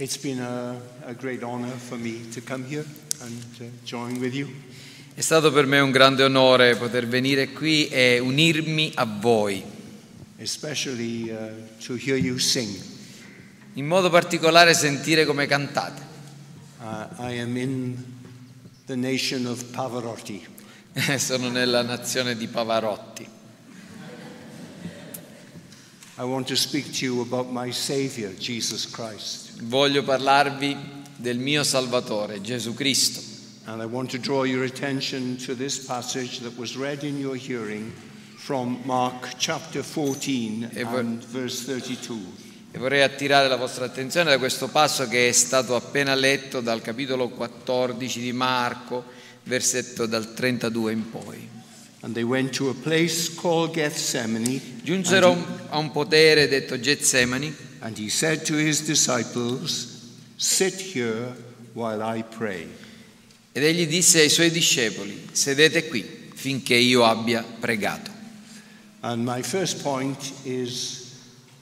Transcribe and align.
It's 0.00 0.16
been 0.16 0.38
a, 0.38 0.80
a 1.06 1.12
great 1.12 1.42
honor 1.42 1.72
for 1.72 1.96
me 1.96 2.22
to 2.30 2.40
come 2.40 2.62
here 2.64 2.84
and 3.20 3.44
uh, 3.60 3.64
join 3.84 4.20
with 4.20 4.32
you. 4.32 4.48
È 5.12 5.20
stato 5.20 5.50
per 5.50 5.66
me 5.66 5.80
un 5.80 5.90
grande 5.90 6.22
onore 6.22 6.76
poter 6.76 7.08
venire 7.08 7.48
qui 7.48 7.88
e 7.88 8.20
unirmi 8.20 8.92
a 8.94 9.04
voi, 9.04 9.60
especially 10.36 11.30
uh, 11.32 11.50
to 11.84 11.96
hear 11.96 12.16
you 12.16 12.38
sing. 12.38 12.68
in 13.72 13.86
modo 13.86 14.08
particolare 14.08 14.72
sentire 14.72 15.24
come 15.24 15.46
cantate. 15.46 16.02
Uh, 16.80 17.06
I 17.18 17.40
am 17.40 17.56
in 17.56 17.96
the 18.86 18.94
nation 18.94 19.46
of 19.46 19.64
Pavarotti. 19.72 20.46
Sono 21.18 21.48
nella 21.48 21.82
nazione 21.82 22.36
di 22.36 22.46
Pavarotti. 22.46 23.28
I 26.18 26.22
want 26.22 26.46
to 26.46 26.54
speak 26.54 26.92
to 26.98 27.04
you 27.04 27.20
about 27.20 27.50
my 27.50 27.72
Savior, 27.72 28.32
Jesus 28.36 28.88
Christ. 28.88 29.47
Voglio 29.62 30.04
parlarvi 30.04 30.76
del 31.16 31.38
mio 31.38 31.64
Salvatore, 31.64 32.40
Gesù 32.40 32.74
Cristo. 32.74 33.20
And 33.64 33.82
I 33.82 33.86
want 33.86 34.10
to 34.12 34.18
draw 34.18 34.44
your 34.44 34.64
attention 34.64 35.36
to 35.44 35.54
this 35.54 35.78
passage 35.78 36.40
that 36.40 36.56
was 36.56 36.76
read 36.76 37.02
in 37.02 37.18
your 37.18 37.36
hearing 37.36 37.92
from 38.36 38.78
Mark 38.84 39.36
chapter 39.36 39.82
14 39.84 40.70
E 40.72 40.84
vo- 40.84 40.98
and 40.98 41.22
verse 41.26 41.64
32. 41.64 42.46
E 42.70 42.78
vorrei 42.78 43.02
attirare 43.02 43.48
la 43.48 43.56
vostra 43.56 43.84
attenzione 43.84 44.30
da 44.30 44.38
questo 44.38 44.68
passo 44.68 45.08
che 45.08 45.28
è 45.28 45.32
stato 45.32 45.74
appena 45.74 46.14
letto 46.14 46.60
dal 46.60 46.80
capitolo 46.80 47.28
14 47.28 48.20
di 48.20 48.32
Marco, 48.32 49.04
versetto 49.42 50.06
dal 50.06 50.34
32 50.34 50.92
in 50.92 51.10
poi. 51.10 51.48
Giunsero 54.82 55.36
a 55.68 55.78
un 55.78 55.90
potere 55.90 56.46
detto 56.46 56.78
Getsemani 56.78 57.66
and 57.82 57.96
he 57.96 58.08
said 58.08 58.44
to 58.46 58.54
his 58.54 58.86
disciples, 58.86 59.94
Sit 60.36 60.74
here 60.74 61.34
while 61.74 62.02
I 62.02 62.22
pray. 62.22 62.68
ed 63.58 63.64
egli 63.64 63.88
disse 63.88 64.20
ai 64.20 64.28
suoi 64.28 64.50
discepoli, 64.50 65.28
sedete 65.32 65.88
qui 65.88 66.30
finché 66.34 66.76
io 66.76 67.04
abbia 67.04 67.42
pregato. 67.42 68.10
And 69.00 69.24
my 69.24 69.42
first 69.42 69.82
point 69.82 70.32
is 70.44 71.12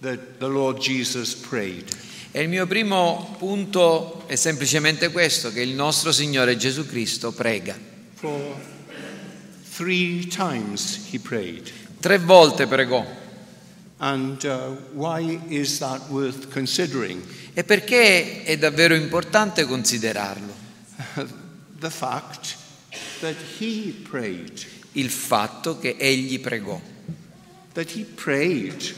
that 0.00 0.38
the 0.38 0.48
Lord 0.48 0.78
Jesus 0.78 1.34
prayed. 1.34 1.88
E 2.32 2.42
il 2.42 2.48
mio 2.50 2.66
primo 2.66 3.34
punto 3.38 4.24
è 4.26 4.36
semplicemente 4.36 5.10
questo, 5.10 5.50
che 5.50 5.62
il 5.62 5.72
nostro 5.72 6.12
Signore 6.12 6.56
Gesù 6.58 6.86
Cristo 6.86 7.32
prega. 7.32 7.78
For 8.14 8.56
three 9.74 10.26
times 10.26 11.08
he 11.10 11.19
prayed. 11.19 11.70
Tre 11.98 12.19
volte 12.19 12.66
pregò. 12.66 13.04
And 13.98 14.44
uh, 14.44 14.70
why 14.92 15.41
is 15.48 15.78
that 15.78 16.11
worth 16.11 16.50
considering? 16.50 17.22
E 17.55 17.64
perché 17.64 18.44
è 18.44 18.58
davvero 18.58 18.94
importante 18.94 19.64
considerarlo? 19.64 20.55
the 21.80 21.91
fact 21.91 22.56
that 23.20 23.36
he 23.58 23.92
prayed. 24.08 24.64
Il 24.92 25.11
fatto 25.11 25.78
che 25.78 25.97
egli 25.98 26.41
pregò. 26.41 26.80
That 27.72 27.91
he 27.91 28.05
prayed. 28.05 28.94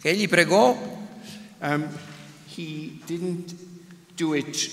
Che 0.00 0.08
egli 0.08 0.28
pregò 0.28 0.96
Um, 1.60 1.88
he 2.46 3.00
didn't 3.06 3.54
do 4.16 4.34
it 4.34 4.68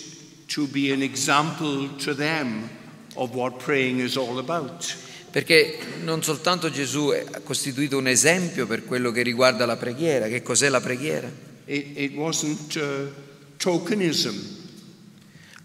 to 0.50 0.67
be 0.67 0.91
an 0.91 1.02
example 1.02 1.88
to 2.00 2.13
them 2.13 2.69
of 3.16 3.35
what 3.35 3.59
praying 3.59 4.00
is 4.00 4.17
all 4.17 4.39
about. 4.39 4.95
Perché 5.33 5.79
non 6.03 6.21
soltanto 6.21 6.69
Gesù 6.69 7.07
ha 7.07 7.39
costituito 7.39 7.97
un 7.97 8.07
esempio 8.07 8.67
per 8.67 8.85
quello 8.85 9.09
che 9.09 9.23
riguarda 9.23 9.65
la 9.65 9.77
preghiera. 9.77 10.27
Che 10.27 10.43
cos'è 10.43 10.69
la 10.69 10.79
preghiera? 10.79 11.27
It, 11.65 11.97
it 11.97 12.13
wasn't 12.13 12.75
uh, 12.75 13.11
tokenism. 13.57 14.35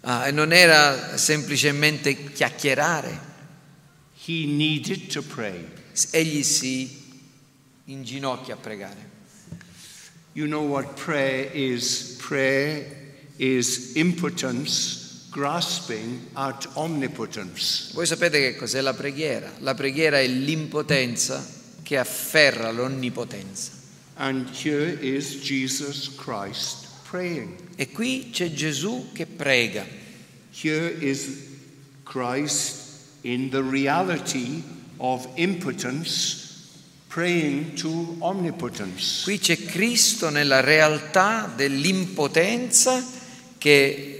Ah, 0.01 0.27
e 0.27 0.31
non 0.31 0.53
era 0.53 1.15
semplicemente 1.17 2.31
chiacchierare. 2.31 3.19
He 4.25 4.47
needed 4.47 5.05
to 5.11 5.21
pray. 5.21 5.63
Egli 6.09 6.41
si 6.41 7.21
inginocchia 7.85 8.55
a 8.55 8.57
pregare. 8.57 9.07
You 10.33 10.47
know 10.47 10.65
what 10.65 10.99
prayer 10.99 11.47
is? 11.53 12.15
Prayer 12.17 12.87
is 13.37 13.91
impotence 13.93 14.98
grasping 15.29 16.27
at 16.33 16.67
omnipotence. 16.73 17.91
Voi 17.93 18.05
sapete 18.05 18.39
che 18.39 18.55
cos'è 18.55 18.81
la 18.81 18.93
preghiera? 18.93 19.51
La 19.59 19.73
preghiera 19.75 20.19
è 20.19 20.27
l'impotenza 20.27 21.45
che 21.83 21.97
afferra 21.97 22.71
l'onnipotenza. 22.71 23.71
And 24.15 24.49
here 24.49 24.97
is 25.01 25.39
Jesus 25.41 26.13
Christ 26.15 26.87
praying. 27.09 27.55
E 27.75 27.89
qui 27.89 28.29
c'è 28.31 28.51
Gesù 28.51 29.11
che 29.13 29.25
prega. 29.25 29.85
Here 30.51 30.89
is 30.99 31.47
Christ 32.03 32.87
in 33.21 33.49
the 33.49 33.61
reality 33.61 34.63
of 34.97 35.27
impotence 35.35 36.47
praying 37.07 37.73
to 37.73 38.15
omnipotence. 38.19 39.23
Qui 39.23 39.39
c'è 39.39 39.63
Cristo 39.65 40.29
nella 40.29 40.59
realtà 40.59 41.51
dell'impotenza 41.55 43.03
che 43.57 44.18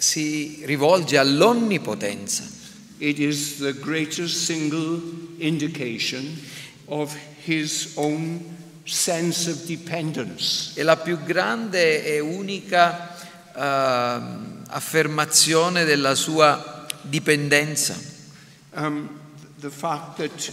si 0.00 0.62
rivolge 0.64 1.18
all'onnipotenza. 1.18 2.48
È 10.74 10.82
la 10.82 10.96
più 10.96 11.22
grande 11.22 12.04
e 12.04 12.18
unica 12.18 13.16
ehm, 13.54 14.62
affermazione 14.68 15.84
della 15.84 16.14
sua 16.14 16.86
dipendenza. 17.02 17.94
Um, 18.72 19.20
the 19.60 19.70
fact 19.70 20.16
that 20.16 20.52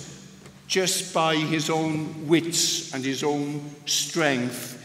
just 0.67 1.13
by 1.13 1.35
his 1.37 1.69
own 1.69 2.27
wits 2.27 2.91
and 2.93 3.05
his 3.05 3.23
own 3.23 3.61
strength, 3.85 4.77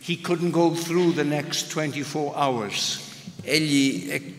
he 0.00 0.16
couldn't 0.16 0.52
go 0.52 0.74
through 0.74 1.12
the 1.12 1.24
next 1.24 1.70
24 1.70 2.34
hours. 2.34 3.05
Egli 3.46 4.10
eh, 4.10 4.34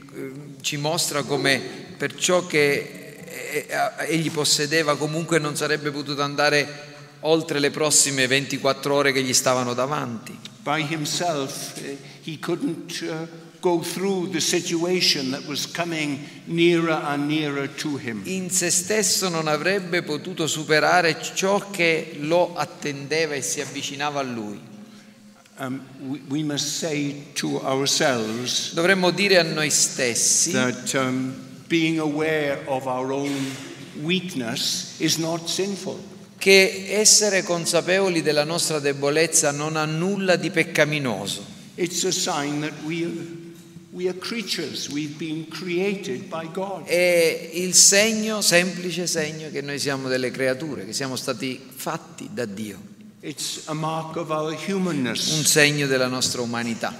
ci 0.61 0.77
mostra 0.77 1.23
come 1.23 1.61
per 1.97 2.13
ciò 2.15 2.45
che 2.45 3.23
eh, 3.25 3.65
eh, 3.67 4.13
egli 4.13 4.29
possedeva 4.29 4.97
comunque 4.97 5.39
non 5.39 5.55
sarebbe 5.55 5.91
potuto 5.91 6.21
andare 6.21 6.85
oltre 7.21 7.59
le 7.59 7.71
prossime 7.71 8.27
24 8.27 8.93
ore 8.93 9.11
che 9.11 9.23
gli 9.23 9.33
stavano 9.33 9.73
davanti. 9.73 10.37
By 10.61 10.85
himself, 10.89 11.79
he 12.23 12.37
couldn't 12.39 13.01
go 13.59 13.79
through 13.79 14.31
the 14.31 14.39
situation 14.39 15.31
that 15.31 15.45
was 15.47 15.65
coming 15.65 16.19
nearer 16.45 16.91
and 16.91 17.27
nearer 17.27 17.67
to 17.67 17.97
him. 17.97 18.21
In 18.25 18.49
se 18.49 18.69
stesso 18.69 19.29
non 19.29 19.47
avrebbe 19.47 20.03
potuto 20.03 20.45
superare 20.45 21.17
ciò 21.33 21.69
che 21.69 22.17
lo 22.19 22.55
attendeva 22.55 23.33
e 23.33 23.41
si 23.41 23.61
avvicinava 23.61 24.19
a 24.19 24.23
lui. 24.23 24.59
Dovremmo 28.73 29.11
dire 29.11 29.39
a 29.39 29.43
noi 29.43 29.69
stessi 29.69 30.51
that 30.51 30.93
um, 30.93 31.33
being 31.67 31.99
aware 31.99 32.59
of 32.65 32.85
our 32.85 33.11
own 33.11 33.55
weakness 34.01 34.99
is 34.99 35.17
not 35.17 35.47
sinful. 35.47 36.15
che 36.37 36.85
essere 36.89 37.43
consapevoli 37.43 38.21
della 38.21 38.43
nostra 38.43 38.79
debolezza 38.79 39.51
non 39.51 39.75
ha 39.75 39.85
nulla 39.85 40.35
di 40.35 40.51
peccaminoso. 40.51 41.43
It's 41.75 42.03
a 42.05 42.11
sign 42.11 42.61
that 42.61 42.73
we, 42.85 43.05
we 43.91 44.07
are 44.07 44.17
creatures, 44.17 44.87
we've 44.89 45.17
been 45.17 45.47
created 45.47 46.27
by 46.29 46.49
God. 46.51 46.85
È 46.85 47.49
il 47.53 47.73
segno, 47.73 48.41
semplice 48.41 49.07
segno, 49.07 49.49
che 49.51 49.61
noi 49.61 49.79
siamo 49.79 50.07
delle 50.07 50.31
creature, 50.31 50.85
che 50.85 50.93
siamo 50.93 51.15
stati 51.15 51.59
fatti 51.69 52.29
da 52.31 52.45
Dio, 52.45 52.79
It's 53.19 53.67
a 53.67 53.73
mark 53.73 54.15
of 54.15 54.29
our 54.29 54.55
un 54.69 55.15
segno 55.15 55.87
della 55.87 56.05
nostra 56.05 56.41
umanità. 56.41 56.93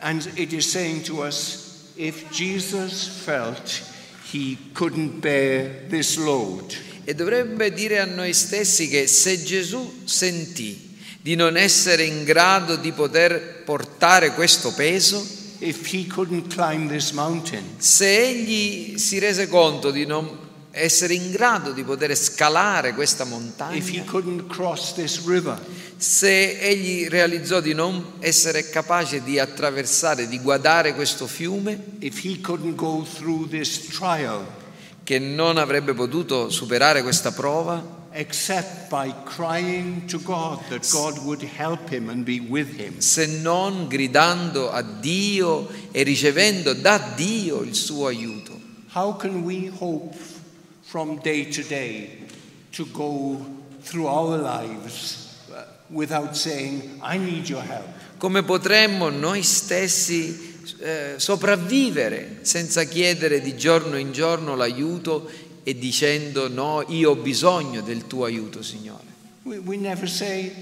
And 0.00 0.30
it 0.34 0.52
is 0.52 0.68
saying 0.68 1.04
to 1.04 1.22
us 1.22 1.92
if 1.94 2.30
Jesus 2.30 3.08
felt 3.08 3.82
he 4.30 4.58
couldn't 4.74 5.20
bear 5.20 5.86
this 5.88 6.18
load, 6.18 6.76
E 7.04 7.14
dovrebbe 7.14 7.72
dire 7.72 7.98
a 7.98 8.04
noi 8.04 8.34
stessi 8.34 8.88
che 8.88 9.06
se 9.06 9.42
Gesù 9.42 10.02
sentì 10.04 10.98
di 11.22 11.34
non 11.34 11.56
essere 11.56 12.04
in 12.04 12.22
grado 12.24 12.76
di 12.76 12.92
poter 12.92 13.62
portare 13.64 14.34
questo 14.34 14.72
peso, 14.74 15.26
if 15.60 15.92
he 15.94 16.06
couldn't 16.06 16.52
climb 16.52 16.90
this 16.90 17.12
mountain, 17.12 17.64
se 17.78 18.28
egli 18.28 18.98
si 18.98 19.18
rese 19.18 19.48
conto 19.48 19.90
di 19.90 20.04
non 20.04 20.49
essere 20.72 21.14
in 21.14 21.30
grado 21.32 21.72
di 21.72 21.82
poter 21.82 22.16
scalare 22.16 22.94
questa 22.94 23.24
montagna, 23.24 23.74
se 25.96 26.58
egli 26.60 27.08
realizzò 27.08 27.60
di 27.60 27.74
non 27.74 28.12
essere 28.20 28.68
capace 28.70 29.22
di 29.22 29.38
attraversare, 29.38 30.28
di 30.28 30.40
guardare 30.40 30.94
questo 30.94 31.26
fiume, 31.26 31.98
trial, 33.88 34.46
che 35.02 35.18
non 35.18 35.58
avrebbe 35.58 35.92
potuto 35.92 36.50
superare 36.50 37.02
questa 37.02 37.32
prova, 37.32 37.98
se 42.98 43.26
non 43.26 43.86
gridando 43.88 44.70
a 44.70 44.82
Dio 44.82 45.68
e 45.90 46.02
ricevendo 46.02 46.74
da 46.74 47.12
Dio 47.16 47.60
il 47.62 47.74
suo 47.74 48.06
aiuto. 48.06 48.58
How 48.92 49.16
can 49.16 49.42
we 49.42 49.70
hope 49.78 50.16
from 50.90 51.20
day 51.22 51.44
to 51.48 51.62
day 51.62 52.18
to 52.72 52.84
go 52.90 53.38
through 53.80 54.08
our 54.08 54.36
lives 54.36 55.38
uh, 55.54 55.62
without 55.88 56.34
saying, 56.36 56.98
I 57.00 57.16
need 57.16 57.48
your 57.48 57.62
help? 57.62 57.86
Come 58.18 58.42
potremmo 58.42 59.08
noi 59.08 59.44
stessi 59.44 60.58
eh, 60.80 61.14
sopravvivere 61.16 62.38
senza 62.42 62.82
chiedere 62.82 63.40
di 63.40 63.56
giorno 63.56 63.98
in 63.98 64.10
giorno 64.10 64.56
l'aiuto 64.56 65.30
e 65.62 65.78
dicendo 65.78 66.48
no, 66.48 66.84
io 66.88 67.10
ho 67.10 67.16
bisogno 67.16 67.82
del 67.82 68.08
tuo 68.08 68.24
aiuto, 68.24 68.60
Signore. 68.60 69.04
We, 69.44 69.58
we 69.58 69.76
never 69.76 70.08
say, 70.08 70.52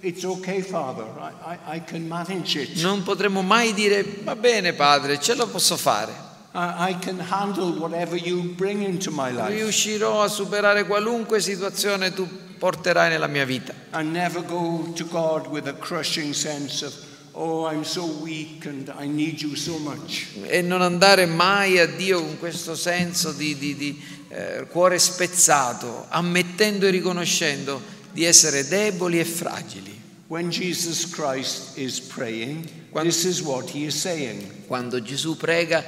It's 0.00 0.24
okay, 0.24 0.62
Father, 0.62 1.06
I, 1.18 1.54
I, 1.54 1.76
I 1.76 1.84
can 1.84 2.08
manage 2.08 2.60
it. 2.60 2.80
Non 2.82 3.04
potremmo 3.04 3.42
mai 3.42 3.72
dire 3.72 4.04
va 4.24 4.34
bene, 4.34 4.72
Padre, 4.72 5.20
ce 5.20 5.34
lo 5.34 5.46
posso 5.46 5.76
fare. 5.76 6.25
I, 6.56 6.88
I 6.92 6.94
can 6.98 7.18
handle 7.18 7.70
whatever 7.78 8.16
you 8.16 8.54
bring 8.56 8.82
into 8.82 9.10
my 9.10 9.30
life. 9.30 9.50
Riuscirò 9.50 10.22
a 10.22 10.28
superare 10.28 10.86
qualunque 10.86 11.38
situazione 11.40 12.14
tu 12.14 12.26
porterai 12.58 13.10
nella 13.10 13.26
mia 13.26 13.44
vita. 13.44 13.74
And 13.90 14.10
never 14.10 14.42
go 14.42 14.90
to 14.94 15.04
God 15.04 15.48
with 15.48 15.66
a 15.68 15.74
crushing 15.74 16.32
sense 16.32 16.82
of, 16.82 16.94
oh, 17.32 17.66
I'm 17.66 17.84
so 17.84 18.06
weak 18.22 18.64
and 18.64 18.90
I 18.98 19.06
need 19.06 19.42
you 19.42 19.54
so 19.54 19.76
much. 19.78 20.28
E 20.46 20.62
non 20.62 20.80
andare 20.80 21.26
mai 21.26 21.78
a 21.78 21.86
Dio 21.86 22.22
con 22.22 22.38
questo 22.38 22.74
senso 22.74 23.32
di, 23.32 23.54
di- 23.58 23.76
di, 23.76 24.02
eh, 24.30 24.66
cuore 24.70 24.98
spezzato, 24.98 26.06
ammettendo 26.08 26.86
e 26.86 26.90
riconoscendo 26.90 27.82
di 28.12 28.24
essere 28.24 28.66
deboli 28.66 29.20
e 29.20 29.24
fragili. 29.26 29.94
When 30.28 30.48
Jesus 30.48 31.10
Christ 31.10 31.76
is 31.76 32.00
praying, 32.00 32.66
Quando- 32.90 33.10
this 33.10 33.24
is 33.24 33.42
what 33.42 33.68
he 33.68 33.84
is 33.84 33.94
saying. 33.94 34.64
Quando 34.66 35.02
Gesù 35.02 35.36
prega, 35.36 35.84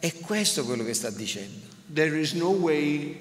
è 0.00 0.12
questo 0.14 0.64
quello 0.64 0.82
che 0.82 0.94
sta 0.94 1.10
dicendo. 1.10 1.68
There 1.92 2.18
is 2.18 2.32
no 2.32 2.50
way 2.50 3.16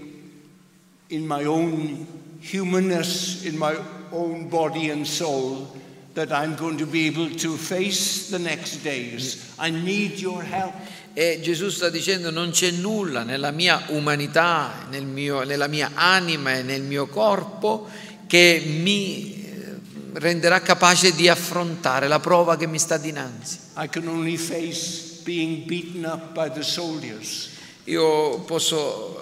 in 1.07 1.25
my 1.25 1.43
own 1.43 2.05
humanness, 2.41 3.43
in 3.43 3.57
my 3.57 3.77
own 4.11 4.47
body 4.47 4.89
and 4.89 5.05
soul, 5.05 5.67
that 6.13 6.31
I'm 6.31 6.55
going 6.55 6.77
to 6.77 6.85
be 6.85 7.07
able 7.07 7.29
to 7.35 7.55
face 7.55 8.29
the 8.29 8.39
next 8.39 8.81
days. 8.81 9.53
I 9.59 9.69
need 9.69 10.19
your 10.19 10.43
help. 10.43 10.73
E 11.13 11.39
Gesù 11.41 11.69
sta 11.69 11.89
dicendo 11.89 12.31
non 12.31 12.51
c'è 12.51 12.71
nulla 12.71 13.23
nella 13.23 13.51
mia 13.51 13.83
umanità, 13.87 14.87
nel 14.89 15.05
mio- 15.05 15.43
nella 15.43 15.67
mia 15.67 15.91
anima 15.95 16.53
e 16.53 16.61
nel 16.61 16.83
mio 16.83 17.07
corpo 17.07 17.87
che 18.25 18.63
mi 18.65 19.43
eh, 19.43 19.79
renderà 20.13 20.61
capace 20.61 21.13
di 21.13 21.27
affrontare 21.27 22.07
la 22.07 22.19
prova 22.19 22.55
che 22.55 22.67
mi 22.67 22.79
sta 22.79 22.97
dinanzi. 22.97 23.57
I 23.77 23.89
can 23.89 24.07
only 24.07 24.37
face 24.37 25.08
being 25.29 25.67
beaten 25.67 26.05
up 26.05 26.33
by 26.33 26.49
the 26.49 26.63
soldiers. 26.63 27.49
Io 27.83 28.39
posso, 28.39 29.19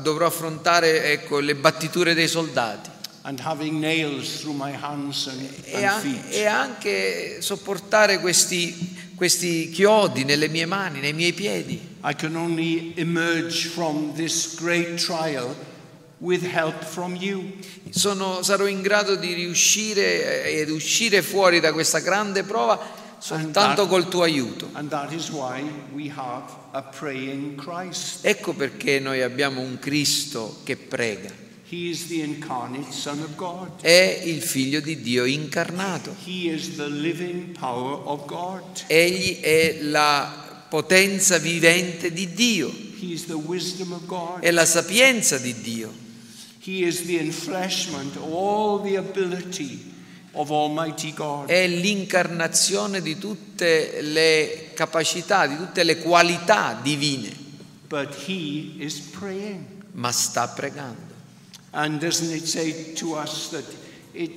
dovrò 0.00 0.24
affrontare 0.24 1.12
ecco, 1.12 1.38
le 1.38 1.54
battiture 1.54 2.14
dei 2.14 2.28
soldati 2.28 2.96
and 3.22 3.38
having 3.40 3.78
nails 3.78 4.40
through 4.40 4.54
my 4.54 4.70
hands 4.70 5.26
and, 5.26 5.50
e, 5.64 5.84
and 5.84 6.00
feet. 6.00 6.34
e 6.34 6.46
anche 6.46 7.42
sopportare 7.42 8.20
questi, 8.20 8.96
questi 9.14 9.68
chiodi 9.68 10.24
nelle 10.24 10.48
mie 10.48 10.64
mani, 10.64 11.00
nei 11.00 11.12
miei 11.12 11.34
piedi. 11.34 11.78
I 12.04 12.14
can 12.14 12.36
only 12.36 12.94
emerge 12.96 13.68
from 13.68 14.14
this 14.14 14.54
great 14.54 14.98
trial 14.98 15.54
with 16.20 16.42
help 16.42 16.82
from 16.82 17.16
you. 17.16 17.52
Sono- 17.90 18.42
sarò 18.42 18.66
in 18.66 18.80
grado 18.80 19.14
di 19.16 19.34
riuscire 19.34 20.44
eh, 20.44 20.60
ed 20.60 20.70
uscire 20.70 21.20
fuori 21.20 21.60
da 21.60 21.72
questa 21.74 21.98
grande 21.98 22.44
prova 22.44 23.07
soltanto 23.18 23.82
that- 23.82 23.88
col 23.88 24.08
tuo 24.08 24.22
aiuto. 24.22 24.70
Ecco 28.22 28.52
perché 28.54 28.98
noi 29.00 29.22
abbiamo 29.22 29.60
un 29.60 29.78
Cristo 29.78 30.60
che 30.64 30.76
prega. 30.76 31.46
È 33.82 34.22
il 34.24 34.40
figlio 34.40 34.80
di 34.80 35.02
Dio 35.02 35.24
incarnato. 35.26 36.14
Egli 38.86 39.40
è 39.40 39.80
la 39.82 40.64
potenza 40.68 41.38
vivente 41.38 42.10
di 42.12 42.32
Dio, 42.32 42.72
è 44.40 44.50
la 44.50 44.64
sapienza 44.64 45.36
di 45.38 45.60
Dio. 45.60 45.92
He 46.64 46.86
is 46.86 47.04
the 47.04 47.18
enfleshment 47.18 48.16
all 48.16 48.82
the 48.82 48.96
ability. 48.96 49.96
È 51.46 51.66
l'incarnazione 51.66 53.00
di 53.02 53.18
tutte 53.18 54.00
le 54.02 54.70
capacità, 54.74 55.46
di 55.46 55.56
tutte 55.56 55.82
le 55.82 55.98
qualità 55.98 56.78
divine, 56.82 57.46
But 57.88 58.14
He 58.26 58.74
is 58.78 58.98
praying. 58.98 59.64
ma 59.92 60.12
sta 60.12 60.46
pregando. 60.48 61.14
And 61.70 61.98
doesn't 62.00 62.32
it 62.34 62.44
say 62.46 62.92
to 62.94 63.14
us 63.18 63.48
that 63.50 63.64
it, 64.12 64.30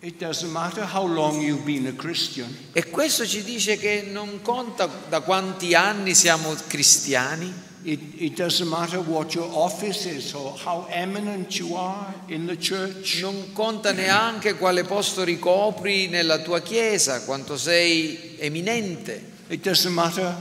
it 0.00 0.18
doesn't 0.18 0.50
matter 0.52 0.84
how 0.84 1.04
long 1.06 1.40
you've 1.40 1.64
been 1.64 1.86
a 1.86 1.92
Christian, 1.92 2.54
E 2.72 2.90
questo 2.90 3.26
ci 3.26 3.42
dice 3.42 3.76
che 3.76 4.06
non 4.10 4.40
conta 4.42 4.88
da 5.08 5.20
quanti 5.20 5.74
anni 5.74 6.14
siamo 6.14 6.54
cristiani, 6.66 7.52
it, 7.86 8.00
it 8.20 8.34
doesn't 8.36 8.68
matter 8.68 8.98
what 9.00 9.32
your 9.34 9.48
office 9.52 10.06
is 10.06 10.34
or 10.34 10.52
how 10.64 10.86
eminent 10.90 11.56
you 11.58 11.76
are 11.76 12.12
in 12.26 12.46
the 12.46 12.56
church. 12.56 13.20
non 13.22 13.52
conta 13.52 13.92
neanche 13.92 14.54
quale 14.56 14.82
posto 14.84 15.22
ricopri 15.22 16.08
nella 16.08 16.38
tua 16.40 16.60
chiesa, 16.60 17.22
quanto 17.24 17.56
sei 17.56 18.36
eminente, 18.38 19.34
It 19.48 19.62
doesn't 19.62 19.94
matter 19.94 20.34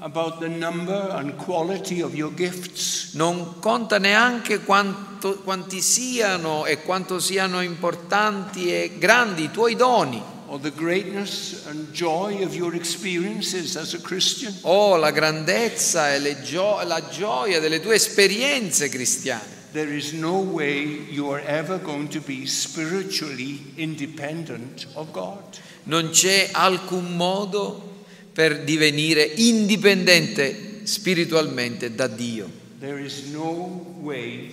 about 0.00 0.40
the 0.40 0.48
number 0.48 1.10
and 1.10 1.36
quality 1.36 2.00
of 2.00 2.14
your 2.14 2.32
gifts. 2.34 3.10
non 3.14 3.58
conta 3.60 3.98
neanche 3.98 4.60
quanto- 4.60 5.40
quanti 5.44 5.80
siano 5.82 6.64
e 6.64 6.82
quanto 6.82 7.20
siano 7.20 7.60
importanti 7.60 8.72
e 8.72 8.92
grandi 8.98 9.44
i 9.44 9.50
tuoi 9.50 9.76
doni. 9.76 10.22
Or 10.52 10.58
the 10.60 10.70
greatness 10.70 11.64
and 11.66 11.90
joy 11.94 12.42
of 12.44 12.54
your 12.54 12.74
experiences 12.74 13.74
as 13.74 13.94
a 13.94 14.00
Christian. 14.02 14.52
o 14.64 14.96
la 14.96 15.10
grandezza 15.10 16.14
e 16.14 16.18
le 16.18 16.42
gio- 16.42 16.84
la 16.86 17.00
gioia 17.08 17.58
delle 17.58 17.80
tue 17.80 17.94
esperienze 17.94 18.90
cristiane. 18.90 19.60
There 19.72 19.90
is 19.96 20.12
no 20.12 20.40
way 20.40 21.06
you 21.08 21.30
are 21.32 21.42
ever 21.46 21.80
going 21.80 22.08
to 22.10 22.20
be 22.20 22.44
spiritually 22.44 23.72
independent 23.76 24.86
of 24.92 25.10
God. 25.10 25.42
Non 25.84 26.10
c'è 26.10 26.50
alcun 26.52 27.16
modo 27.16 28.04
per 28.34 28.62
divenire 28.64 29.24
indipendente 29.36 30.80
spiritualmente 30.84 31.94
da 31.94 32.06
Dio. 32.08 32.50
There 32.78 33.00
is 33.02 33.24
no 33.32 33.96
way 34.02 34.52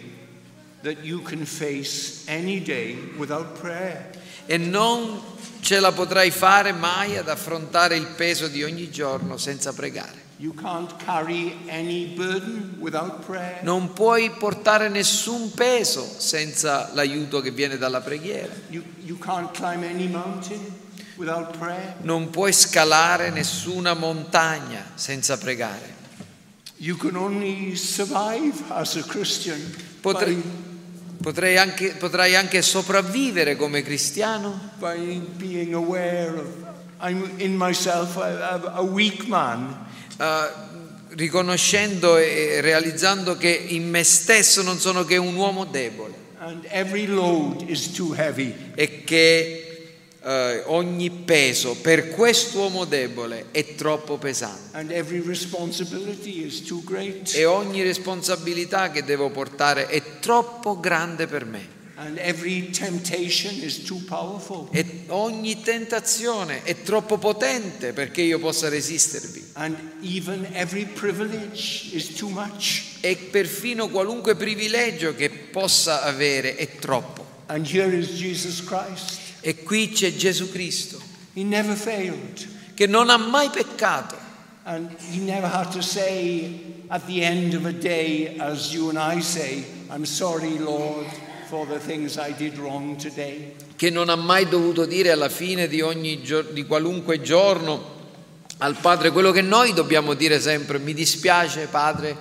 that 0.84 1.04
you 1.04 1.22
can 1.22 1.44
face 1.46 2.24
any 2.28 2.62
day 2.62 2.96
without 3.18 3.60
prayer. 3.60 4.12
E 4.52 4.58
non 4.58 5.22
ce 5.62 5.80
la 5.80 5.92
potrai 5.92 6.32
fare 6.32 6.72
mai 6.72 7.18
ad 7.18 7.30
affrontare 7.30 7.96
il 7.96 8.08
peso 8.08 8.48
di 8.48 8.64
ogni 8.64 8.90
giorno 8.90 9.38
senza 9.38 9.74
pregare. 9.74 10.24
Non 13.62 13.94
puoi 13.94 14.32
portare 14.32 14.90
nessun 14.90 15.52
peso 15.52 16.04
senza 16.18 16.90
l'aiuto 16.94 17.42
che 17.42 17.52
viene 17.52 17.78
dalla 17.78 18.02
preghiera. 18.02 18.52
You, 18.70 18.84
you. 19.04 19.20
Non 22.02 22.30
puoi 22.32 22.52
scalare 22.52 23.30
nessuna 23.30 23.94
montagna 23.94 24.84
senza 24.96 25.38
pregare. 25.38 25.94
You 26.78 26.98
can 26.98 27.16
only 27.16 27.76
survive 27.76 28.64
as 28.70 28.96
a 28.96 29.04
Christian 29.04 29.60
Potre- 30.02 30.42
potrei 31.22 31.58
anche- 31.58 31.96
potrai 31.98 32.36
anche 32.36 32.62
sopravvivere 32.62 33.56
come 33.56 33.82
cristiano 33.82 34.72
by 34.78 35.20
being 35.38 35.74
aware 35.74 36.30
of, 36.30 36.46
I'm 37.02 37.30
in 37.38 37.56
myself 37.56 38.18
a, 38.18 38.74
a, 38.74 38.82
weak 38.82 39.26
man. 39.26 39.86
eh, 40.18 40.68
riconoscendo 41.16 42.18
e 42.18 42.62
realizzando 42.62 43.36
che 43.38 43.50
in 43.50 43.90
me 43.90 44.04
stesso 44.04 44.62
non 44.62 44.78
sono 44.80 45.04
che 45.06 45.18
un 45.18 45.36
uomo 45.36 45.66
debole 45.66 46.14
And 46.40 46.66
every 46.70 47.06
load 47.08 47.64
is 47.68 47.92
too 47.92 48.14
heavy. 48.16 48.54
e 48.76 49.04
che 49.04 49.69
eh, 50.30 50.62
ogni 50.68 51.10
peso 51.10 51.76
per 51.76 52.10
quest'uomo 52.10 52.86
debole 52.86 53.48
è 53.50 53.74
troppo 53.74 54.20
pesante 54.20 54.78
e 57.34 57.46
ogni 57.46 57.82
responsabilità 57.82 58.92
che 58.92 59.04
devo 59.04 59.32
portare 59.32 59.88
è 59.88 60.20
troppo 60.20 60.80
grande 60.80 61.26
per 61.26 61.46
me. 61.46 61.78
E 64.72 65.04
ogni 65.08 65.62
tentazione 65.62 66.64
è 66.64 66.82
troppo 66.84 67.18
potente 67.18 67.92
perché 67.92 68.22
io 68.22 68.40
possa 68.40 68.70
resistervi. 68.70 69.52
E 73.02 73.16
perfino 73.16 73.90
qualunque 73.90 74.36
privilegio 74.36 75.16
che 75.16 75.30
possa 75.30 76.04
avere 76.04 76.56
è 76.56 76.76
troppo. 76.78 77.26
And 77.48 77.66
here 77.66 77.94
is 77.98 78.10
Jesus 78.10 78.64
Christ. 78.64 79.19
E 79.42 79.64
qui 79.64 79.90
c'è 79.90 80.16
Gesù 80.16 80.50
Cristo, 80.52 81.00
che 82.74 82.88
non 82.88 83.10
ha 83.10 83.18
mai 83.18 83.50
peccato. 83.50 84.28
And 84.64 84.96
he 85.12 85.20
never 85.20 85.50
had 85.50 85.72
to 85.72 85.82
say 85.82 86.84
at 86.90 87.06
the 87.08 87.24
end 87.24 87.56
of 87.56 87.66
a 87.66 87.72
day, 87.72 88.36
as 88.38 88.72
you 88.72 88.90
and 88.90 89.00
I 89.00 89.22
say, 89.22 89.66
I'm 89.90 90.06
sorry, 90.06 90.60
Lord, 90.60 91.08
for 91.48 91.66
the 91.66 91.80
things 91.80 92.18
I 92.18 92.34
did 92.38 92.58
wrong 92.58 92.96
today. 92.98 93.56
che 93.80 93.90
non 93.90 94.10
ha 94.10 94.18
mai 94.18 94.50
dovuto 94.50 94.86
dire 94.86 95.10
alla 95.10 95.30
fine 95.30 95.70
di, 95.70 95.80
ogni 95.80 96.22
di 96.52 96.66
qualunque 96.66 97.22
giorno 97.22 97.96
al 98.58 98.76
Padre 98.76 99.12
quello 99.12 99.32
che 99.32 99.42
noi 99.42 99.72
dobbiamo 99.72 100.16
dire 100.16 100.42
sempre, 100.42 100.80
mi 100.80 100.94
dispiace 100.94 101.68
Padre, 101.68 102.14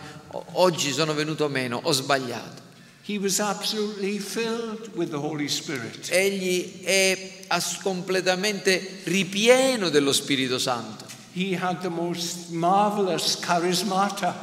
oggi 0.52 0.92
sono 0.92 1.14
venuto 1.14 1.48
meno, 1.48 1.80
ho 1.82 1.90
sbagliato. 1.90 2.67
He 3.08 3.16
was 3.16 3.40
absolutely 3.40 4.18
filled 4.18 4.94
with 4.94 5.08
the 5.08 5.18
Holy 5.18 5.48
Spirit. 5.48 6.10
Egli 6.10 6.82
è 6.82 7.46
completamente 7.80 9.00
ripieno 9.04 9.88
dello 9.88 10.12
Spirito 10.12 10.58
Santo. 10.58 11.06
He 11.32 11.56
had 11.56 11.80
the 11.80 11.88
most 11.88 12.50
marvelous 12.50 13.38
charismata 13.40 14.34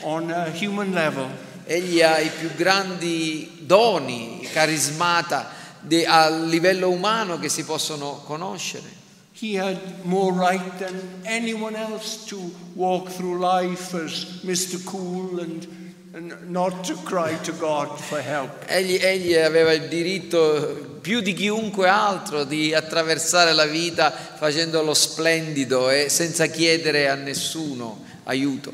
on 0.00 0.32
a 0.32 0.50
human 0.50 0.92
level. 0.92 1.30
Egli 1.64 2.02
ha 2.02 2.18
i 2.18 2.28
più 2.30 2.52
grandi 2.56 3.60
doni, 3.60 4.40
carismata 4.52 5.50
de- 5.80 6.04
a 6.04 6.28
livello 6.28 6.90
umano 6.90 7.38
che 7.38 7.48
si 7.48 7.62
possono 7.62 8.24
conoscere. 8.24 8.96
He 9.40 9.56
had 9.56 9.78
more 10.02 10.32
right 10.32 10.76
than 10.78 11.22
anyone 11.24 11.76
else 11.76 12.26
to 12.26 12.50
walk 12.74 13.10
through 13.10 13.38
life 13.38 13.94
as 13.94 14.42
Mr. 14.42 14.82
Cool 14.84 15.38
and, 15.38 15.77
and 16.18 16.50
not 16.50 16.84
to 16.84 16.96
cry 17.04 17.36
to 17.44 17.52
God 17.52 17.96
for 17.96 18.18
help. 18.18 18.64
Egli, 18.66 18.96
egli 18.96 19.34
aveva 19.34 19.72
il 19.72 19.86
diritto 19.86 20.98
più 21.00 21.20
di 21.20 21.32
chiunque 21.32 21.88
altro 21.88 22.42
di 22.42 22.74
attraversare 22.74 23.52
la 23.52 23.66
vita 23.66 24.10
facendo 24.10 24.82
lo 24.82 24.94
splendido 24.94 25.90
e 25.90 26.08
senza 26.08 26.46
chiedere 26.46 27.08
a 27.08 27.14
nessuno 27.14 28.04
aiuto. 28.24 28.72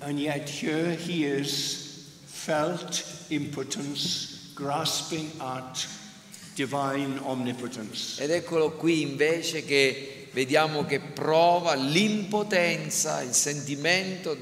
And 0.00 0.18
yet 0.18 0.50
here 0.50 0.94
he 0.94 1.24
is, 1.24 2.10
felt 2.26 3.02
impotence, 3.28 4.50
grasping 4.54 5.30
at 5.38 5.86
divine 6.54 7.18
omnipotence. 7.22 8.22
Ed 8.22 8.30
eccolo 8.30 8.72
qui 8.72 9.00
invece 9.00 9.64
che 9.64 10.28
vediamo 10.32 10.84
che 10.84 11.00
prova 11.00 11.74
l'impotenza, 11.74 13.22
il 13.22 13.32
sentimento, 13.32 14.36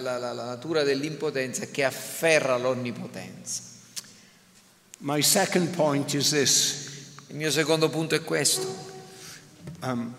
la, 0.00 0.16
la- 0.18 0.32
la- 0.32 0.44
natura 0.44 0.82
dell'impotenza 0.82 1.66
che 1.66 1.84
afferra 1.84 2.56
l'onnipotenza. 2.56 3.62
My 4.98 5.20
second 5.20 5.68
point 5.74 6.14
is 6.14 6.30
this 6.30 6.82
Il 7.28 7.36
mio 7.36 7.50
secondo 7.50 7.88
punto 7.90 8.14
è 8.14 8.22
questo. 8.22 8.92
um, 9.82 10.14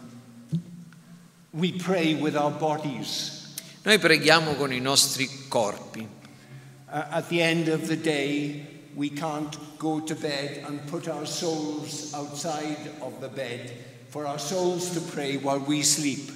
we 1.51 1.71
pray 1.71 2.13
with 2.13 2.35
our 2.35 2.51
bodies. 2.51 3.53
Noi 3.83 3.97
preghiamo 3.99 4.55
con 4.55 4.71
i 4.73 4.79
nostri 4.79 5.47
corpi. 5.47 6.01
Uh, 6.01 7.03
at 7.09 7.27
the 7.29 7.41
end 7.41 7.67
of 7.69 7.87
the 7.87 7.99
day, 7.99 8.65
we 8.95 9.09
can't 9.09 9.57
go 9.77 10.01
to 10.01 10.13
bed 10.15 10.63
and 10.67 10.79
put 10.89 11.07
our 11.07 11.25
souls 11.25 12.13
outside 12.13 12.91
of 13.01 13.19
the 13.19 13.27
bed 13.29 13.71
for 14.09 14.25
our 14.25 14.39
souls 14.39 14.89
to 14.91 14.99
pray 15.01 15.37
while 15.37 15.59
we 15.59 15.81
sleep. 15.83 16.31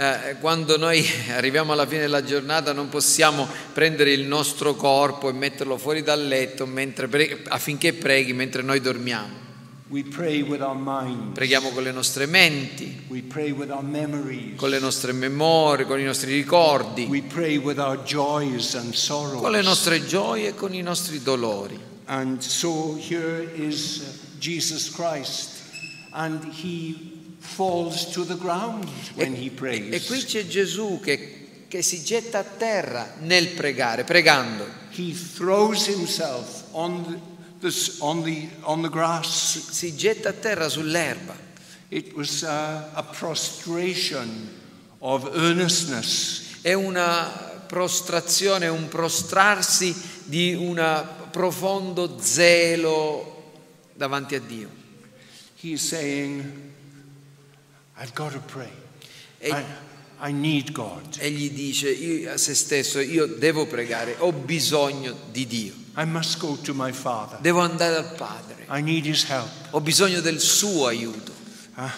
Eh, 0.00 0.36
quando 0.40 0.78
noi 0.78 1.04
arriviamo 1.28 1.72
alla 1.72 1.86
fine 1.86 2.00
della 2.00 2.24
giornata 2.24 2.72
non 2.72 2.88
possiamo 2.88 3.46
prendere 3.74 4.12
il 4.12 4.22
nostro 4.22 4.74
corpo 4.74 5.28
e 5.28 5.32
metterlo 5.32 5.76
fuori 5.76 6.02
dal 6.02 6.26
letto 6.26 6.64
mentre 6.64 7.06
pre- 7.06 7.42
affinché 7.46 7.92
preghi 7.92 8.32
mentre 8.32 8.62
noi 8.62 8.80
dormiamo. 8.80 9.48
Preghiamo 11.34 11.68
con 11.68 11.82
le 11.82 11.92
nostre 11.92 12.24
menti, 12.24 13.02
con 14.56 14.70
le 14.70 14.78
nostre 14.78 15.12
memorie, 15.12 15.84
con 15.84 16.00
i 16.00 16.04
nostri 16.04 16.32
ricordi, 16.32 17.06
con 17.06 17.22
le 19.50 19.62
nostre 19.62 20.06
gioie 20.06 20.48
e 20.48 20.54
con 20.54 20.72
i 20.72 20.80
nostri 20.80 21.22
dolori. 21.22 21.78
And 22.06 22.40
so 22.40 22.96
here 22.96 23.46
is 23.54 24.02
Jesus 24.38 24.90
Christ, 24.90 25.50
and 26.12 26.42
he 26.44 27.19
falls 27.40 28.10
to 28.12 28.24
the 28.24 28.36
ground 28.36 28.88
when 29.14 29.34
he 29.34 29.50
prays. 29.50 29.92
E 29.92 30.06
qui 30.06 30.22
c'è 30.22 30.46
Gesù 30.46 31.00
che, 31.02 31.64
che 31.66 31.82
si 31.82 32.02
getta 32.04 32.38
a 32.38 32.44
terra 32.44 33.14
nel 33.20 33.48
pregare, 33.48 34.04
pregando. 34.04 34.64
He 34.92 35.12
throws 35.12 35.86
himself 35.86 36.64
on 36.72 37.20
the, 37.60 37.96
on 37.98 38.22
the, 38.22 38.48
on 38.62 38.82
the 38.82 38.88
grass. 38.88 39.70
Si 39.70 39.96
getta 39.96 40.28
a 40.28 40.32
terra 40.32 40.68
sull'erba. 40.68 41.34
It 41.88 42.12
was 42.14 42.42
uh, 42.42 42.90
a 42.92 43.02
prostration 43.02 44.48
of 44.98 45.28
earnestness. 45.34 46.58
È 46.60 46.72
una 46.72 47.48
prostrazione, 47.66 48.68
un 48.68 48.88
prostrarsi 48.88 49.94
di 50.24 50.54
un 50.54 51.06
profondo 51.30 52.18
zelo 52.20 53.54
davanti 53.94 54.34
a 54.34 54.40
Dio. 54.40 54.68
He's 55.60 55.86
saying, 55.86 56.69
I've 58.00 58.14
got 58.14 58.32
to 58.32 58.40
pray. 58.40 58.70
E, 59.42 59.50
I, 59.50 59.64
I 60.18 60.32
need 60.32 60.72
God. 60.72 61.18
egli 61.18 61.50
dice 61.50 62.30
a 62.30 62.36
se 62.36 62.54
stesso, 62.54 62.98
io 63.00 63.26
devo 63.26 63.66
pregare, 63.66 64.16
ho 64.18 64.32
bisogno 64.32 65.14
di 65.30 65.46
Dio, 65.46 65.74
I 65.96 66.04
must 66.04 66.38
go 66.38 66.56
to 66.62 66.72
my 66.74 66.92
Father. 66.92 67.38
devo 67.40 67.60
andare 67.60 67.96
al 67.96 68.14
Padre, 68.16 68.66
I 68.70 68.80
need 68.82 69.04
His 69.04 69.24
help. 69.24 69.48
ho 69.70 69.80
bisogno 69.80 70.20
del 70.20 70.40
suo 70.40 70.86
aiuto. 70.86 71.32
Uh, 71.76 71.90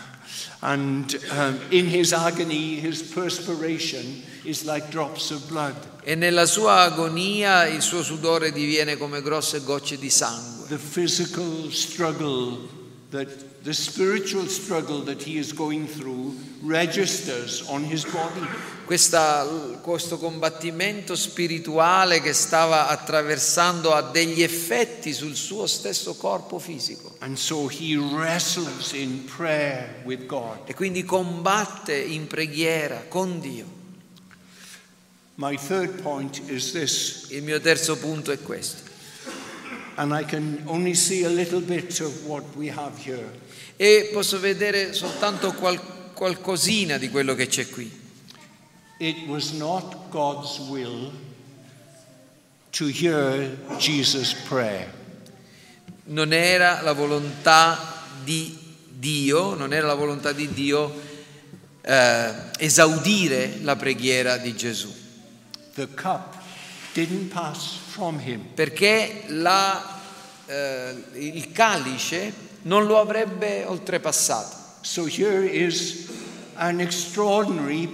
and 0.60 1.20
um, 1.30 1.58
in 1.70 1.86
his 1.86 2.12
agony, 2.12 2.78
his 2.80 3.02
perspiration 3.02 4.22
is 4.44 4.64
like 4.64 4.90
drops 4.90 5.30
of 5.30 5.46
blood. 5.48 5.74
E 6.04 6.14
nella 6.14 6.46
sua 6.46 6.82
agonia 6.82 7.66
il 7.66 7.82
suo 7.82 8.02
sudore 8.02 8.52
diviene 8.52 8.96
come 8.96 9.22
grosse 9.22 9.62
gocce 9.62 9.98
di 9.98 10.10
sangue. 10.10 10.66
The 10.68 10.78
physical 10.78 11.70
struggle, 11.72 12.68
that 13.10 13.28
the 13.62 13.72
spiritual 13.72 14.48
struggle 14.48 15.02
that 15.04 15.22
he 15.22 15.38
is 15.38 15.52
going 15.52 15.86
through 15.86 16.34
registers 16.62 17.62
on 17.68 17.84
his 17.84 18.04
body. 18.04 18.46
Questa- 18.84 19.78
questo 19.80 20.18
combattimento 20.18 21.14
spirituale 21.14 22.20
che 22.20 22.32
stava 22.32 22.88
attraversando 22.88 23.92
ha 23.94 24.02
degli 24.02 24.42
effetti 24.42 25.12
sul 25.12 25.34
suo 25.36 25.66
stesso 25.66 26.14
corpo 26.14 26.58
fisico 26.58 27.14
And 27.20 27.36
so 27.36 27.68
he 27.70 27.96
wrestles 27.96 28.92
in 28.92 29.24
prayer 29.24 30.02
with 30.04 30.26
God. 30.26 30.58
e 30.68 30.74
quindi 30.74 31.04
combatte 31.04 31.94
in 31.96 32.26
preghiera 32.26 33.04
con 33.08 33.40
Dio. 33.40 33.80
My 35.36 35.56
third 35.56 36.02
point 36.02 36.40
is 36.48 36.72
this, 36.72 37.26
Il 37.30 37.42
mio 37.42 37.60
terzo 37.60 37.96
punto 37.96 38.32
è 38.32 38.38
questo. 38.40 38.90
and 39.96 40.12
I 40.12 40.24
can 40.24 40.62
only 40.66 40.94
see 40.94 41.24
a 41.24 41.28
little 41.28 41.60
bit 41.60 42.00
of 42.00 42.24
what 42.26 42.44
we 42.56 42.68
have 42.70 42.96
here. 42.98 43.24
E 43.76 44.10
posso 44.12 44.38
vedere 44.38 44.92
soltanto 44.92 45.52
qual- 45.54 46.12
qualcosina 46.12 46.98
di 46.98 47.08
quello 47.10 47.34
che 47.34 47.46
c'è 47.46 47.68
qui. 47.68 48.00
It 48.98 49.26
was 49.26 49.50
not 49.52 50.08
God's 50.10 50.58
will 50.58 51.10
to 52.70 52.86
hear 52.86 53.56
Jesus' 53.78 54.34
prayer. 54.48 54.92
Non 56.04 56.32
era 56.32 56.80
la 56.82 56.92
volontà 56.92 58.04
di 58.22 58.56
Dio, 58.88 59.54
non 59.54 59.72
era 59.72 59.86
la 59.88 59.94
volontà 59.94 60.32
di 60.32 60.52
Dio 60.52 61.10
eh, 61.84 62.32
esaudire 62.58 63.58
la 63.62 63.74
preghiera 63.74 64.36
di 64.36 64.54
Gesù. 64.54 64.92
Perché 68.54 69.24
la- 69.28 70.00
eh, 70.46 71.04
il 71.14 71.50
calice 71.50 72.32
non 72.62 72.86
lo 72.86 72.98
avrebbe 72.98 73.64
oltrepassato. 73.64 74.56
So 74.82 75.04
here 75.04 75.44
is 75.44 76.08
an 76.54 76.80
extraordinary 76.80 77.88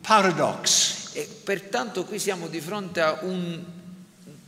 paradox. 0.00 1.14
E 1.14 1.28
pertanto 1.44 2.04
qui 2.04 2.18
siamo 2.18 2.48
di 2.48 2.60
fronte 2.60 3.00
a 3.00 3.18
un, 3.22 3.62